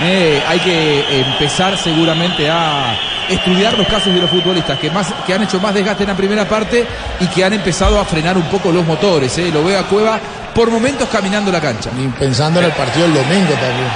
Eh, 0.00 0.42
hay 0.48 0.58
que 0.60 1.20
empezar 1.20 1.76
seguramente 1.76 2.48
a 2.48 2.96
estudiar 3.28 3.76
los 3.76 3.86
casos 3.88 4.14
de 4.14 4.20
los 4.20 4.30
futbolistas 4.30 4.78
que, 4.78 4.90
más, 4.90 5.08
que 5.26 5.34
han 5.34 5.42
hecho 5.42 5.60
más 5.60 5.74
desgaste 5.74 6.04
en 6.04 6.08
la 6.10 6.16
primera 6.16 6.48
parte 6.48 6.86
y 7.20 7.26
que 7.26 7.44
han 7.44 7.52
empezado 7.52 8.00
a 8.00 8.04
frenar 8.04 8.36
un 8.36 8.44
poco 8.44 8.72
los 8.72 8.86
motores. 8.86 9.36
eh. 9.38 9.50
Lo 9.52 9.62
veo 9.64 9.78
a 9.78 9.82
Cueva 9.82 10.18
por 10.54 10.70
momentos 10.70 11.08
caminando 11.10 11.52
la 11.52 11.60
cancha. 11.60 11.90
Y 11.98 12.06
pensando 12.08 12.60
en 12.60 12.66
el 12.66 12.72
partido 12.72 13.06
del 13.06 13.14
domingo 13.14 13.52
también. 13.52 13.88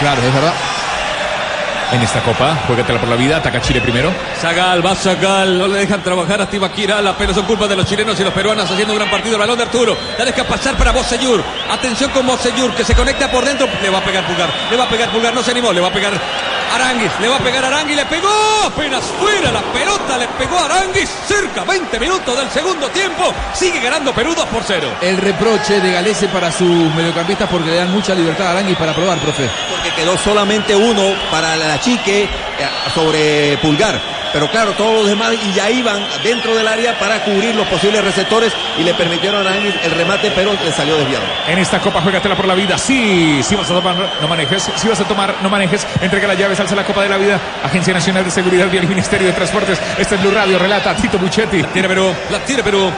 Claro, 0.00 0.20
es 0.22 0.34
verdad. 0.34 0.52
En 1.90 2.02
esta 2.02 2.20
Copa, 2.22 2.54
juégatela 2.66 3.00
por 3.00 3.08
la 3.08 3.16
vida. 3.16 3.38
Ataca 3.38 3.62
Chile 3.62 3.80
primero. 3.80 4.12
Zagal, 4.38 4.84
va 4.84 4.94
Zagal, 4.94 5.58
no 5.58 5.66
le 5.68 5.78
dejan 5.78 6.02
trabajar 6.02 6.40
a 6.42 6.46
Tibaquira, 6.46 7.00
la 7.00 7.16
pena 7.16 7.32
son 7.32 7.46
culpa 7.46 7.66
de 7.66 7.76
los 7.76 7.86
chilenos 7.86 8.20
y 8.20 8.24
los 8.24 8.32
peruanos 8.34 8.70
haciendo 8.70 8.92
un 8.92 8.98
gran 8.98 9.10
partido. 9.10 9.36
El 9.36 9.40
balón 9.40 9.56
de 9.56 9.64
Arturo, 9.64 9.96
la 10.18 10.24
deja 10.24 10.44
pasar 10.44 10.76
para 10.76 10.92
Bosellur. 10.92 11.42
Atención 11.70 12.10
con 12.10 12.26
Bosellur, 12.26 12.74
que 12.74 12.84
se 12.84 12.94
conecta 12.94 13.30
por 13.30 13.44
dentro, 13.44 13.66
le 13.80 13.88
va 13.88 13.98
a 13.98 14.04
pegar 14.04 14.26
Pulgar, 14.26 14.50
le 14.70 14.76
va 14.76 14.84
a 14.84 14.88
pegar 14.88 15.10
Pulgar, 15.10 15.32
no 15.32 15.42
se 15.42 15.50
animó, 15.50 15.72
le 15.72 15.80
va 15.80 15.88
a 15.88 15.92
pegar 15.92 16.12
Aranguis, 16.74 17.10
le 17.20 17.28
va 17.28 17.36
a 17.36 17.40
pegar 17.40 17.64
Aranguis, 17.64 17.96
le 17.96 18.06
pegó, 18.06 18.28
apenas 18.66 19.04
fuera 19.18 19.50
la 19.50 19.62
pelota, 19.72 20.18
le 20.18 20.28
pegó 20.38 20.58
a 20.58 20.64
Aranguis, 20.66 21.08
cerca, 21.26 21.64
20 21.64 21.98
minutos 21.98 22.36
del 22.36 22.50
segundo 22.50 22.88
tiempo, 22.88 23.32
sigue 23.54 23.80
ganando 23.80 24.12
Perú 24.12 24.34
2 24.34 24.46
por 24.46 24.62
0. 24.62 24.88
El 25.00 25.16
reproche 25.16 25.80
de 25.80 25.92
Galese 25.92 26.28
para 26.28 26.52
sus 26.52 26.94
mediocampistas 26.94 27.48
porque 27.48 27.70
le 27.70 27.76
dan 27.76 27.90
mucha 27.92 28.14
libertad 28.14 28.48
a 28.48 28.50
Aranguis 28.52 28.76
para 28.76 28.94
probar, 28.94 29.18
profe. 29.18 29.48
Porque 29.70 29.90
quedó 29.94 30.16
solamente 30.18 30.74
uno 30.74 31.14
para 31.30 31.56
la 31.56 31.80
chique 31.80 32.24
eh, 32.24 32.28
sobre 32.94 33.56
Pulgar. 33.58 34.00
Pero 34.32 34.50
claro, 34.50 34.72
todos 34.72 34.94
los 34.94 35.06
demás 35.06 35.32
y 35.32 35.52
ya 35.52 35.70
iban 35.70 36.04
dentro 36.22 36.54
del 36.54 36.68
área 36.68 36.98
para 36.98 37.22
cubrir 37.24 37.54
los 37.54 37.66
posibles 37.66 38.04
receptores 38.04 38.52
y 38.78 38.82
le 38.82 38.94
permitieron 38.94 39.46
a 39.46 39.50
Ángel 39.50 39.74
el 39.82 39.90
remate, 39.92 40.30
pero 40.34 40.52
le 40.52 40.72
salió 40.72 40.96
desviado. 40.96 41.24
En 41.46 41.58
esta 41.58 41.80
Copa, 41.80 42.00
juégatela 42.00 42.36
por 42.36 42.46
la 42.46 42.54
vida. 42.54 42.76
Sí, 42.76 43.40
si 43.42 43.54
vas 43.54 43.70
a 43.70 43.74
tomar, 43.74 43.96
no 44.20 44.28
manejes. 44.28 44.70
Si 44.76 44.88
vas 44.88 45.00
a 45.00 45.04
tomar, 45.04 45.34
no 45.42 45.48
manejes. 45.48 45.86
Entrega 46.00 46.28
las 46.28 46.38
llaves, 46.38 46.60
alza 46.60 46.74
la 46.74 46.84
Copa 46.84 47.02
de 47.02 47.08
la 47.08 47.16
Vida. 47.16 47.40
Agencia 47.64 47.94
Nacional 47.94 48.24
de 48.24 48.30
Seguridad 48.30 48.68
Vial 48.68 48.84
y 48.84 48.88
Ministerio 48.88 49.26
de 49.28 49.32
Transportes. 49.32 49.78
Este 49.96 50.14
es 50.14 50.20
Blue 50.20 50.30
Radio, 50.30 50.58
relata 50.58 50.94
Tito 50.94 51.18
Buchetti. 51.18 51.62
Tiene 51.64 51.88
Perú, 51.88 52.14
la 52.30 52.38
tiene 52.40 52.62
Perú. 52.62 52.90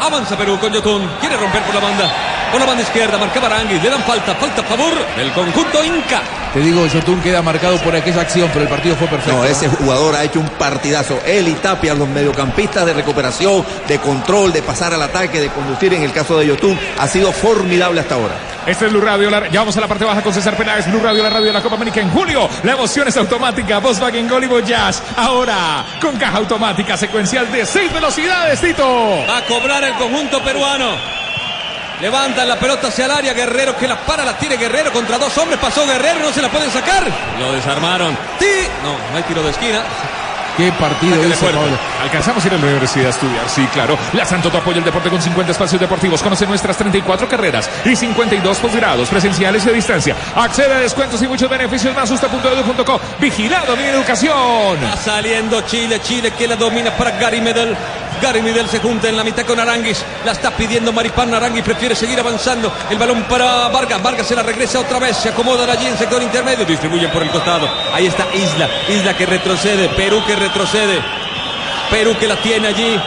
Avanza 0.00 0.36
Perú 0.36 0.58
con 0.58 0.72
Yotun. 0.72 1.08
Quiere 1.20 1.36
romper 1.36 1.62
por 1.62 1.74
la 1.74 1.80
banda. 1.80 2.12
Por 2.50 2.60
la 2.60 2.66
banda 2.66 2.82
izquierda, 2.82 3.16
marcaba 3.18 3.46
Aranguis. 3.46 3.82
Le 3.82 3.90
dan 3.90 4.02
falta, 4.02 4.34
falta 4.34 4.60
a 4.60 4.64
favor 4.64 4.92
del 5.16 5.32
conjunto 5.32 5.82
Inca. 5.82 6.43
Te 6.54 6.60
digo, 6.60 6.86
Yotun 6.86 7.20
queda 7.20 7.42
marcado 7.42 7.76
por 7.78 7.96
aquella 7.96 8.20
acción, 8.20 8.48
pero 8.52 8.62
el 8.62 8.68
partido 8.70 8.94
fue 8.94 9.08
perfecto. 9.08 9.36
No, 9.36 9.44
ese 9.44 9.68
jugador 9.68 10.14
ha 10.14 10.22
hecho 10.22 10.38
un 10.38 10.48
partidazo. 10.50 11.18
Él 11.26 11.48
y 11.48 11.54
Tapia, 11.54 11.94
los 11.94 12.08
mediocampistas 12.08 12.86
de 12.86 12.92
recuperación, 12.94 13.64
de 13.88 13.98
control, 13.98 14.52
de 14.52 14.62
pasar 14.62 14.94
al 14.94 15.02
ataque, 15.02 15.40
de 15.40 15.48
conducir 15.48 15.92
en 15.94 16.04
el 16.04 16.12
caso 16.12 16.38
de 16.38 16.46
Yotun, 16.46 16.78
ha 16.98 17.08
sido 17.08 17.32
formidable 17.32 18.00
hasta 18.00 18.14
ahora. 18.14 18.34
Este 18.68 18.86
es 18.86 18.92
Blue 18.92 19.00
Radio. 19.02 19.28
la- 19.30 19.48
ya 19.48 19.60
vamos 19.60 19.76
a 19.76 19.80
la 19.80 19.88
parte 19.88 20.04
baja 20.04 20.22
con 20.22 20.32
César 20.32 20.56
Peláez. 20.56 20.86
Blue 20.86 21.00
Radio, 21.02 21.24
la 21.24 21.30
radio 21.30 21.46
de 21.46 21.52
la 21.52 21.60
Copa 21.60 21.74
América 21.74 22.00
en 22.00 22.10
julio. 22.10 22.48
La 22.62 22.72
emoción 22.74 23.08
es 23.08 23.16
automática. 23.16 23.80
Volkswagen 23.80 24.28
Gol 24.28 24.44
y 24.44 24.46
Voyage. 24.46 25.00
Ahora, 25.16 25.84
con 26.00 26.16
caja 26.16 26.38
automática 26.38 26.96
secuencial 26.96 27.50
de 27.50 27.66
seis 27.66 27.92
velocidades, 27.92 28.60
Tito. 28.60 28.86
Va 29.28 29.38
a 29.38 29.44
cobrar 29.46 29.82
el 29.82 29.94
conjunto 29.94 30.40
peruano. 30.44 31.23
Levantan 32.00 32.48
la 32.48 32.56
pelota 32.58 32.88
hacia 32.88 33.06
el 33.06 33.10
área. 33.10 33.32
Guerrero 33.32 33.76
que 33.76 33.88
la 33.88 33.96
para, 33.96 34.24
la 34.24 34.36
tiene 34.36 34.56
Guerrero 34.56 34.92
contra 34.92 35.18
dos 35.18 35.36
hombres. 35.38 35.58
Pasó 35.60 35.86
Guerrero, 35.86 36.20
no 36.20 36.32
se 36.32 36.42
la 36.42 36.50
pueden 36.50 36.70
sacar. 36.70 37.04
Lo 37.38 37.52
desarmaron. 37.52 38.16
Sí. 38.38 38.68
No, 38.82 38.92
no 39.10 39.16
hay 39.16 39.22
tiro 39.24 39.42
de 39.42 39.50
esquina. 39.50 39.82
Qué 40.56 40.70
partido 40.72 41.16
hizo. 41.26 41.46
Pablo. 41.46 41.60
Alcanzamos 42.02 42.44
a 42.44 42.46
ir 42.46 42.54
a 42.54 42.58
la 42.58 42.66
universidad 42.66 43.06
a 43.06 43.10
estudiar, 43.10 43.48
sí, 43.48 43.66
claro. 43.72 43.98
La 44.12 44.24
Santo 44.24 44.48
apoya 44.56 44.78
el 44.78 44.84
deporte 44.84 45.10
con 45.10 45.20
50 45.20 45.50
espacios 45.50 45.80
deportivos. 45.80 46.22
Conoce 46.22 46.46
nuestras 46.46 46.76
34 46.76 47.28
carreras 47.28 47.68
y 47.84 47.96
52 47.96 48.58
posgrados 48.58 49.08
presenciales 49.08 49.66
y 49.66 49.68
a 49.68 49.72
distancia. 49.72 50.16
Accede 50.36 50.74
a 50.74 50.78
descuentos 50.78 51.20
y 51.22 51.26
muchos 51.26 51.50
beneficios 51.50 51.94
más. 51.94 52.10
Usta.edu.co. 52.10 53.00
Vigilado 53.20 53.76
mi 53.76 53.84
educación. 53.84 54.78
Va 54.84 54.96
saliendo 54.96 55.60
Chile, 55.62 56.00
Chile 56.00 56.32
que 56.32 56.46
la 56.46 56.56
domina 56.56 56.92
para 56.92 57.10
Gary 57.12 57.40
Medel. 57.40 57.76
Gary 58.24 58.40
Medel 58.40 58.66
se 58.70 58.78
junta 58.78 59.06
en 59.06 59.18
la 59.18 59.22
mitad 59.22 59.44
con 59.44 59.60
Aranguis. 59.60 60.02
La 60.24 60.32
está 60.32 60.50
pidiendo 60.50 60.94
Maripán. 60.94 61.34
Aranguis 61.34 61.62
prefiere 61.62 61.94
seguir 61.94 62.18
avanzando. 62.18 62.72
El 62.88 62.96
balón 62.96 63.24
para 63.24 63.68
Vargas. 63.68 64.02
Vargas 64.02 64.26
se 64.26 64.34
la 64.34 64.42
regresa 64.42 64.80
otra 64.80 64.98
vez. 64.98 65.14
Se 65.18 65.28
acomodan 65.28 65.68
allí 65.68 65.84
en 65.84 65.98
sector 65.98 66.22
intermedio. 66.22 66.64
Distribuyen 66.64 67.10
por 67.10 67.22
el 67.22 67.30
costado. 67.30 67.68
Ahí 67.92 68.06
está 68.06 68.24
Isla. 68.34 68.66
Isla 68.88 69.14
que 69.14 69.26
retrocede. 69.26 69.90
Perú 69.90 70.22
que 70.26 70.36
retrocede. 70.36 71.02
Perú 71.90 72.16
que 72.18 72.26
la 72.26 72.36
tiene 72.36 72.68
allí. 72.68 72.98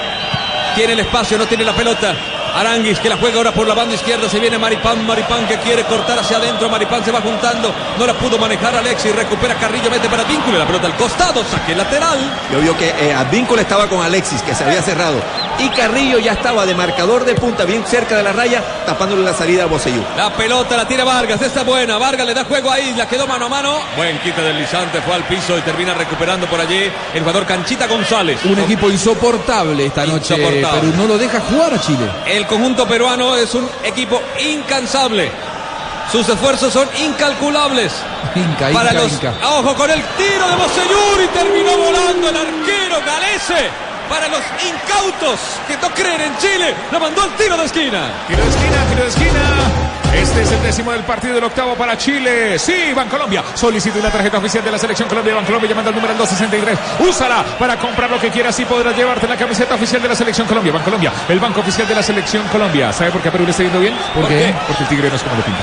Tiene 0.76 0.94
el 0.94 1.00
espacio, 1.00 1.36
no 1.36 1.48
tiene 1.48 1.64
la 1.64 1.74
pelota. 1.74 2.16
Aranguis 2.60 3.00
que 3.00 3.10
la 3.10 3.18
juega 3.18 3.38
ahora 3.38 3.54
por 3.54 3.68
la 3.68 3.76
banda 3.76 3.96
izquierda. 3.96 4.28
Se 4.30 4.40
viene 4.40 4.58
Maripán. 4.58 5.06
Maripán 5.06 5.48
que 5.48 5.58
quiere 5.58 5.84
cortar 5.84 6.18
hacia 6.20 6.38
adentro. 6.38 6.70
Maripán 6.70 7.04
se 7.06 7.12
va 7.12 7.22
juntando. 7.22 7.74
No 7.98 8.06
la 8.06 8.14
pudo 8.14 8.38
manejar 8.38 8.76
Alexis. 8.76 9.16
Recupera 9.16 9.56
Carrillo. 9.56 9.90
Mete 9.92 10.10
para 10.10 10.24
Vínculo. 10.24 10.58
La 10.58 10.66
pelota 10.66 10.88
al 10.88 10.96
costado. 10.96 11.44
Saque 11.44 11.76
lateral. 11.76 12.20
Yo 12.52 12.60
vio 12.60 12.78
que 12.78 12.90
eh, 12.90 13.14
Advíncula 13.14 13.62
estaba 13.62 13.88
con 13.88 14.02
Alexis, 14.04 14.42
que 14.42 14.56
se 14.56 14.64
había 14.64 14.82
cerrado. 14.82 15.22
Y 15.60 15.70
Carrillo 15.70 16.20
ya 16.20 16.34
estaba 16.34 16.66
de 16.66 16.76
marcador 16.76 17.26
de 17.26 17.34
punta, 17.34 17.66
bien 17.66 17.84
cerca 17.86 18.16
de 18.16 18.24
la 18.24 18.32
raya, 18.32 18.62
tapándole 18.86 19.24
la 19.24 19.34
salida 19.34 19.64
a 19.64 19.66
Boseyú. 19.66 20.02
La 20.16 20.32
pelota 20.32 20.78
la 20.78 20.88
tiene 20.88 21.04
Vargas. 21.04 21.42
Esta 21.42 21.64
buena. 21.64 21.98
Vargas 21.98 22.26
le 22.28 22.34
da 22.34 22.44
juego 22.46 22.72
a 22.72 22.80
Isla. 22.80 23.08
Quedó 23.08 23.26
mano 23.26 23.46
a 23.48 23.50
mano. 23.50 23.78
Buen 23.96 24.20
quite 24.20 24.42
deslizante. 24.42 25.02
Fue 25.02 25.16
al 25.16 25.24
piso 25.24 25.58
y 25.58 25.62
termina 25.62 25.94
recuperando 25.96 26.46
por 26.48 26.60
allí 26.62 26.92
el 27.14 27.20
jugador 27.22 27.46
Canchita 27.46 27.88
González. 27.88 28.40
Un 28.46 28.60
equipo 28.60 28.90
insoportable 28.90 29.88
esta 29.88 30.06
noche, 30.06 30.36
Insoportable. 30.36 30.80
pero 30.82 30.98
no 30.98 31.08
lo 31.08 31.18
deja 31.18 31.40
jugar 31.42 31.74
a 31.74 31.80
Chile. 31.82 32.08
El 32.28 32.46
conjunto 32.46 32.88
peruano 32.88 33.36
es 33.36 33.54
un 33.56 33.68
equipo 33.84 34.22
incansable. 34.40 35.32
Sus 36.12 36.30
esfuerzos 36.30 36.72
son 36.72 36.88
incalculables. 37.04 37.92
Inca, 38.36 38.70
para 38.72 38.92
Inca, 38.92 39.04
los, 39.04 39.12
Inca. 39.12 39.34
Ojo 39.58 39.74
con 39.76 39.90
el 39.90 40.02
tiro 40.02 40.48
de 40.50 40.56
Bosellur 40.56 41.24
y 41.24 41.28
terminó 41.30 41.78
volando 41.78 42.30
el 42.30 42.38
arquero 42.38 42.98
Galese. 43.06 43.87
Para 44.10 44.28
los 44.30 44.42
incautos 44.64 45.40
que 45.68 45.78
no 45.78 45.90
creen 45.94 46.22
en 46.22 46.38
Chile, 46.38 46.74
lo 46.92 47.00
mandó 47.00 47.24
al 47.24 47.32
tiro 47.36 47.58
de 47.58 47.66
esquina. 47.66 48.10
Tiro 48.28 48.44
de 48.44 48.50
esquina, 48.50 48.86
tiro 48.90 49.04
de 49.04 49.10
esquina. 49.10 49.88
Este 50.14 50.42
es 50.42 50.52
el 50.52 50.62
décimo 50.64 50.92
del 50.92 51.04
partido 51.04 51.36
del 51.36 51.44
octavo 51.44 51.76
para 51.76 51.98
Chile. 51.98 52.58
Sí, 52.58 52.94
Bancolombia. 52.96 53.44
Solicite 53.54 54.00
una 54.00 54.10
tarjeta 54.10 54.38
oficial 54.38 54.64
de 54.64 54.72
la 54.72 54.78
selección 54.78 55.08
Colombia. 55.10 55.36
Bancolombia 55.36 55.70
llamando 55.70 55.90
al 55.90 55.96
número 55.96 56.14
263. 56.16 57.08
Úsala 57.08 57.44
para 57.60 57.78
comprar 57.78 58.10
lo 58.10 58.20
que 58.20 58.30
quieras 58.30 58.58
y 58.60 58.66
podrás 58.66 58.96
llevarte 58.96 59.28
la 59.28 59.36
camiseta 59.36 59.76
oficial 59.76 60.02
de 60.02 60.08
la 60.08 60.16
selección 60.16 60.48
Colombia. 60.48 60.72
Bancolombia, 60.72 61.12
el 61.28 61.40
banco 61.40 61.60
oficial 61.60 61.88
de 61.88 61.96
la 61.96 62.04
selección 62.04 62.48
Colombia. 62.48 62.94
¿Sabe 62.94 63.12
por 63.12 63.22
qué 63.22 63.30
a 63.30 63.32
Perú 63.32 63.44
le 63.44 63.52
está 63.52 63.64
yendo 63.64 63.80
bien? 63.80 63.96
¿Por 64.16 64.28
qué? 64.28 64.54
Porque 64.68 64.84
el 64.84 64.90
tigre 64.90 65.10
no 65.10 65.16
es 65.16 65.24
como 65.24 65.36
lo 65.36 65.44
pinta. 65.44 65.62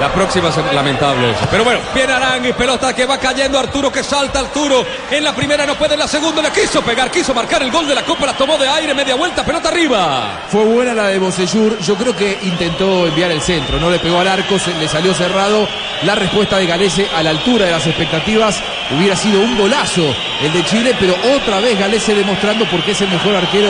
La 0.00 0.08
próxima 0.12 0.48
es 0.48 0.56
lamentable. 0.74 1.34
Pero 1.50 1.62
bueno, 1.62 1.80
viene 1.94 2.12
Arangui, 2.14 2.54
pelota 2.54 2.94
que 2.94 3.04
va 3.04 3.18
cayendo 3.18 3.58
Arturo 3.58 3.92
que 3.92 4.02
salta 4.02 4.38
Arturo. 4.40 4.84
En 5.10 5.22
la 5.22 5.34
primera 5.34 5.66
no 5.66 5.74
puede, 5.74 5.92
en 5.92 6.00
la 6.00 6.08
segunda 6.08 6.40
le 6.40 6.50
quiso 6.50 6.80
pegar, 6.80 7.10
quiso 7.10 7.34
marcar 7.34 7.62
el 7.62 7.70
gol 7.70 7.86
de 7.86 7.94
la 7.94 8.02
Copa, 8.02 8.24
la 8.24 8.32
tomó 8.32 8.56
de 8.56 8.66
aire, 8.66 8.94
media 8.94 9.14
vuelta, 9.14 9.44
pelota 9.44 9.68
arriba. 9.68 10.40
Fue 10.48 10.64
buena 10.64 10.94
la 10.94 11.08
de 11.08 11.18
Bocellur. 11.18 11.78
Yo 11.80 11.96
creo 11.96 12.16
que 12.16 12.38
intentó 12.44 13.06
enviar 13.06 13.30
el 13.30 13.42
centro. 13.42 13.78
No 13.78 13.90
le 13.90 13.98
pegó 13.98 14.18
al 14.20 14.28
arco, 14.28 14.58
se- 14.58 14.72
le 14.74 14.88
salió 14.88 15.12
cerrado. 15.12 15.68
La 16.02 16.14
respuesta 16.14 16.56
de 16.56 16.64
Galese 16.66 17.06
a 17.14 17.22
la 17.22 17.28
altura 17.30 17.66
de 17.66 17.72
las 17.72 17.86
expectativas 17.86 18.58
hubiera 18.96 19.14
sido 19.14 19.38
un 19.42 19.58
golazo 19.58 20.02
el 20.42 20.50
de 20.54 20.64
Chile, 20.64 20.94
pero 20.98 21.14
otra 21.36 21.60
vez 21.60 21.78
Galese 21.78 22.14
demostrando 22.14 22.64
por 22.70 22.82
qué 22.82 22.92
es 22.92 23.00
el 23.02 23.08
mejor 23.10 23.36
arquero 23.36 23.68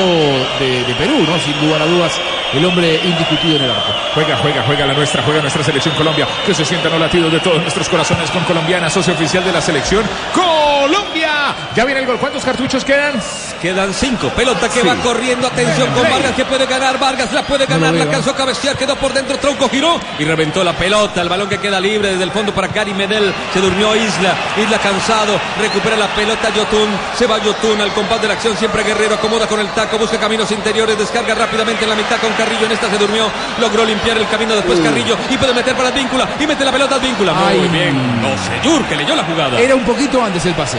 de, 0.60 0.84
de 0.84 0.94
Perú, 0.94 1.26
¿no? 1.28 1.36
Sin 1.40 1.60
lugar 1.66 1.82
a 1.82 1.86
dudas, 1.86 2.12
el 2.52 2.64
hombre 2.64 3.00
indiscutido 3.04 3.56
en 3.56 3.62
el 3.62 3.70
arco. 3.70 3.92
Juega, 4.14 4.36
juega, 4.38 4.62
juega 4.64 4.86
la 4.86 4.94
nuestra, 4.94 5.22
juega 5.22 5.40
nuestra 5.40 5.62
selección 5.62 5.94
Colombia. 5.94 6.26
Que 6.44 6.54
se 6.54 6.64
sientan 6.64 6.90
los 6.92 7.00
latidos 7.00 7.32
de 7.32 7.40
todos 7.40 7.60
nuestros 7.60 7.88
corazones 7.88 8.30
con 8.30 8.42
Colombiana, 8.44 8.90
socio 8.90 9.14
oficial 9.14 9.44
de 9.44 9.52
la 9.52 9.60
selección 9.60 10.04
Colombia. 10.34 11.54
Ya 11.74 11.84
viene 11.84 12.00
el 12.00 12.06
gol. 12.06 12.18
¿Cuántos 12.18 12.44
cartuchos 12.44 12.84
quedan? 12.84 13.20
Quedan 13.60 13.92
cinco. 13.94 14.28
Pelota 14.30 14.68
que 14.68 14.80
Sí. 14.80 14.86
va 14.88 14.94
corriendo. 14.96 15.46
Atención 15.46 15.88
con. 15.92 16.02
Vargas 16.10 16.32
que 16.34 16.44
puede 16.44 16.66
ganar. 16.66 16.98
Vargas 16.98 17.32
la 17.32 17.42
puede 17.42 17.66
ganar. 17.66 17.80
la 17.88 17.92
veo. 17.92 18.02
alcanzó 18.02 18.30
a 18.30 18.36
cabecear. 18.36 18.76
Quedó 18.76 18.96
por 18.96 19.12
dentro. 19.12 19.38
Tronco 19.38 19.68
giró 19.68 20.00
y 20.18 20.24
reventó 20.24 20.64
la 20.64 20.72
pelota. 20.72 21.20
El 21.22 21.28
balón 21.28 21.48
que 21.48 21.58
queda 21.58 21.78
libre 21.80 22.10
desde 22.10 22.24
el 22.24 22.30
fondo 22.32 22.52
para 22.54 22.68
Cari 22.68 22.94
Medel. 22.94 23.32
Se 23.52 23.60
durmió 23.60 23.94
Isla. 23.94 24.34
Isla 24.56 24.78
cansado. 24.78 25.38
Recupera 25.60 25.96
la 25.96 26.08
pelota 26.08 26.48
Yotun. 26.50 26.88
Se 27.16 27.26
va 27.26 27.38
Yotun 27.38 27.80
al 27.80 27.92
compás 27.92 28.20
de 28.22 28.28
la 28.28 28.34
acción. 28.34 28.56
Siempre 28.56 28.82
Guerrero 28.82 29.14
acomoda 29.16 29.46
con 29.46 29.60
el 29.60 29.68
taco. 29.68 29.98
Busca 29.98 30.18
caminos 30.18 30.50
interiores. 30.50 30.98
Descarga 30.98 31.34
rápidamente 31.34 31.84
en 31.84 31.90
la 31.90 31.96
mitad 31.96 32.16
con 32.18 32.32
Carrillo. 32.44 32.66
En 32.66 32.72
esta 32.72 32.88
se 32.90 32.96
durmió. 32.98 33.26
Logró 33.60 33.84
limpiar 33.84 34.16
el 34.16 34.26
camino 34.28 34.54
después. 34.54 34.80
Carrillo. 34.80 35.16
Y 35.28 35.36
puede 35.36 35.52
meter 35.54 35.74
para 35.76 35.88
el 35.88 35.94
víncula. 35.94 36.28
Y 36.38 36.46
mete 36.46 36.64
la 36.64 36.72
pelota 36.72 36.94
al 36.96 37.00
víncula. 37.00 37.32
Muy 37.34 37.60
Ay. 37.60 37.68
bien. 37.68 37.94
Oseyur 38.24 38.84
que 38.86 38.96
leyó 38.96 39.14
la 39.14 39.24
jugada. 39.24 39.58
Era 39.60 39.74
un 39.74 39.84
poquito 39.84 40.22
antes 40.24 40.44
el 40.46 40.54
pase. 40.54 40.78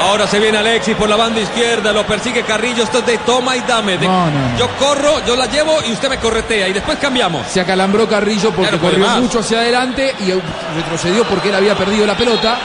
Ahora 0.00 0.26
se 0.26 0.40
viene 0.40 0.58
Alexis 0.58 0.96
por 0.96 1.08
la 1.08 1.14
banda 1.14 1.40
izquierda, 1.40 1.92
lo 1.92 2.04
persigue 2.04 2.42
Carrillo, 2.42 2.82
esto 2.82 2.98
es 2.98 3.06
de 3.06 3.18
toma 3.18 3.56
y 3.56 3.60
dame. 3.60 3.98
de- 3.98 4.06
No, 4.08 4.26
no, 4.30 4.48
no. 4.50 4.58
Yo 4.58 4.68
corro, 4.76 5.24
yo 5.24 5.36
la 5.36 5.46
llevo 5.46 5.78
y 5.86 5.92
usted 5.92 6.08
me 6.08 6.18
corretea 6.18 6.66
y 6.66 6.72
después 6.72 6.98
cambiamos. 6.98 7.46
Se 7.46 7.60
acalambró 7.60 8.08
Carrillo 8.08 8.50
porque 8.50 8.76
Claro, 8.76 8.80
corrió 8.80 9.06
mucho 9.20 9.38
hacia 9.38 9.58
adelante 9.58 10.12
y 10.18 10.32
retrocedió 10.76 11.22
porque 11.24 11.50
él 11.50 11.54
había 11.54 11.76
perdido 11.76 12.04
la 12.04 12.16
pelota. 12.16 12.58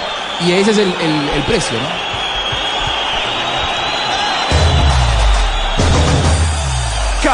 Y 0.48 0.52
ese 0.52 0.72
es 0.72 0.78
el, 0.80 0.88
el- 1.00 1.30
el 1.36 1.44
precio, 1.44 1.78
¿no? 1.78 2.07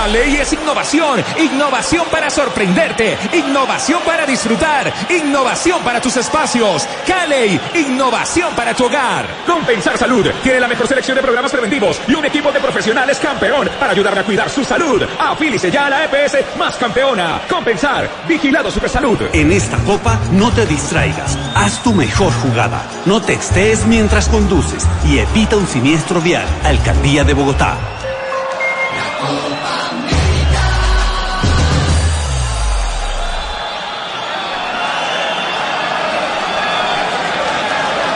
Caley 0.03 0.35
es 0.35 0.51
innovación, 0.51 1.23
innovación 1.39 2.05
para 2.11 2.29
sorprenderte, 2.29 3.17
innovación 3.31 4.01
para 4.05 4.25
disfrutar, 4.25 4.93
innovación 5.09 5.81
para 5.81 6.01
tus 6.01 6.17
espacios. 6.17 6.85
Caley, 7.07 7.57
innovación 7.73 8.53
para 8.53 8.73
tu 8.73 8.87
hogar. 8.87 9.25
Compensar 9.47 9.97
Salud 9.97 10.29
tiene 10.43 10.59
la 10.59 10.67
mejor 10.67 10.89
selección 10.89 11.15
de 11.15 11.21
programas 11.21 11.53
preventivos 11.53 12.01
y 12.05 12.15
un 12.15 12.25
equipo 12.25 12.51
de 12.51 12.59
profesionales 12.59 13.17
campeón 13.17 13.69
para 13.79 13.93
ayudarle 13.93 14.19
a 14.19 14.25
cuidar 14.25 14.49
su 14.49 14.65
salud. 14.65 15.01
Afílice 15.17 15.71
ya 15.71 15.85
a 15.85 15.89
la 15.89 16.03
EPS 16.03 16.57
más 16.57 16.75
campeona. 16.75 17.39
Compensar, 17.49 18.09
vigilado 18.27 18.69
Supersalud. 18.71 19.21
En 19.31 19.53
esta 19.53 19.77
copa 19.85 20.19
no 20.33 20.51
te 20.51 20.65
distraigas, 20.65 21.37
haz 21.55 21.81
tu 21.81 21.93
mejor 21.93 22.33
jugada, 22.41 22.85
no 23.05 23.21
textees 23.21 23.85
mientras 23.85 24.27
conduces 24.27 24.85
y 25.05 25.19
evita 25.19 25.55
un 25.55 25.65
siniestro 25.65 26.19
vial. 26.19 26.45
Alcaldía 26.65 27.23
de 27.23 27.33
Bogotá. 27.33 27.92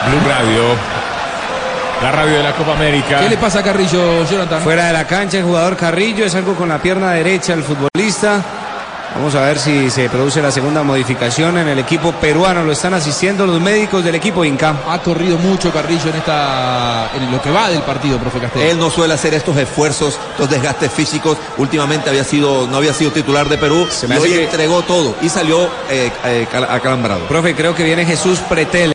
Blue 0.09 0.19
Radio, 0.29 0.63
la 2.01 2.11
radio 2.11 2.37
de 2.37 2.43
la 2.43 2.53
Copa 2.53 2.73
América. 2.73 3.19
¿Qué 3.19 3.29
le 3.29 3.37
pasa 3.37 3.59
a 3.59 3.63
Carrillo, 3.63 4.23
Jonathan? 4.25 4.61
Fuera 4.61 4.87
de 4.87 4.93
la 4.93 5.05
cancha 5.05 5.37
el 5.37 5.43
jugador 5.43 5.75
Carrillo, 5.75 6.25
es 6.25 6.35
algo 6.35 6.55
con 6.55 6.69
la 6.69 6.77
pierna 6.81 7.11
derecha 7.11 7.53
el 7.53 7.63
futbolista. 7.63 8.41
Vamos 9.15 9.33
a 9.33 9.41
ver 9.41 9.57
si 9.57 9.89
se 9.89 10.09
produce 10.09 10.41
la 10.43 10.51
segunda 10.51 10.83
modificación 10.83 11.57
en 11.57 11.67
el 11.69 11.79
equipo 11.79 12.11
peruano. 12.11 12.61
Lo 12.61 12.71
están 12.73 12.93
asistiendo 12.93 13.47
los 13.47 13.59
médicos 13.59 14.03
del 14.03 14.13
equipo 14.13 14.45
Inca. 14.45 14.75
Ha 14.87 14.99
corrido 14.99 15.39
mucho 15.39 15.71
Carrillo 15.71 16.09
en 16.11 16.17
esta 16.17 17.09
en 17.15 17.31
lo 17.31 17.41
que 17.41 17.49
va 17.49 17.69
del 17.69 17.81
partido, 17.81 18.19
profe 18.19 18.37
Castel. 18.39 18.61
Él 18.61 18.77
no 18.77 18.91
suele 18.91 19.15
hacer 19.15 19.33
estos 19.33 19.57
esfuerzos, 19.57 20.19
estos 20.31 20.49
desgastes 20.51 20.91
físicos. 20.91 21.35
Últimamente 21.57 22.09
había 22.11 22.23
sido, 22.25 22.67
no 22.67 22.77
había 22.77 22.93
sido 22.93 23.09
titular 23.11 23.49
de 23.49 23.57
Perú. 23.57 23.87
me 24.07 24.15
y 24.15 24.19
hoy 24.19 24.29
que- 24.29 24.43
entregó 24.43 24.83
todo 24.83 25.15
y 25.19 25.29
salió 25.29 25.63
eh, 25.89 26.11
eh, 26.25 26.47
cal- 26.51 26.67
acalambrado. 26.69 27.21
Profe, 27.27 27.55
creo 27.55 27.73
que 27.73 27.83
viene 27.83 28.05
Jesús 28.05 28.37
Pretel. 28.47 28.85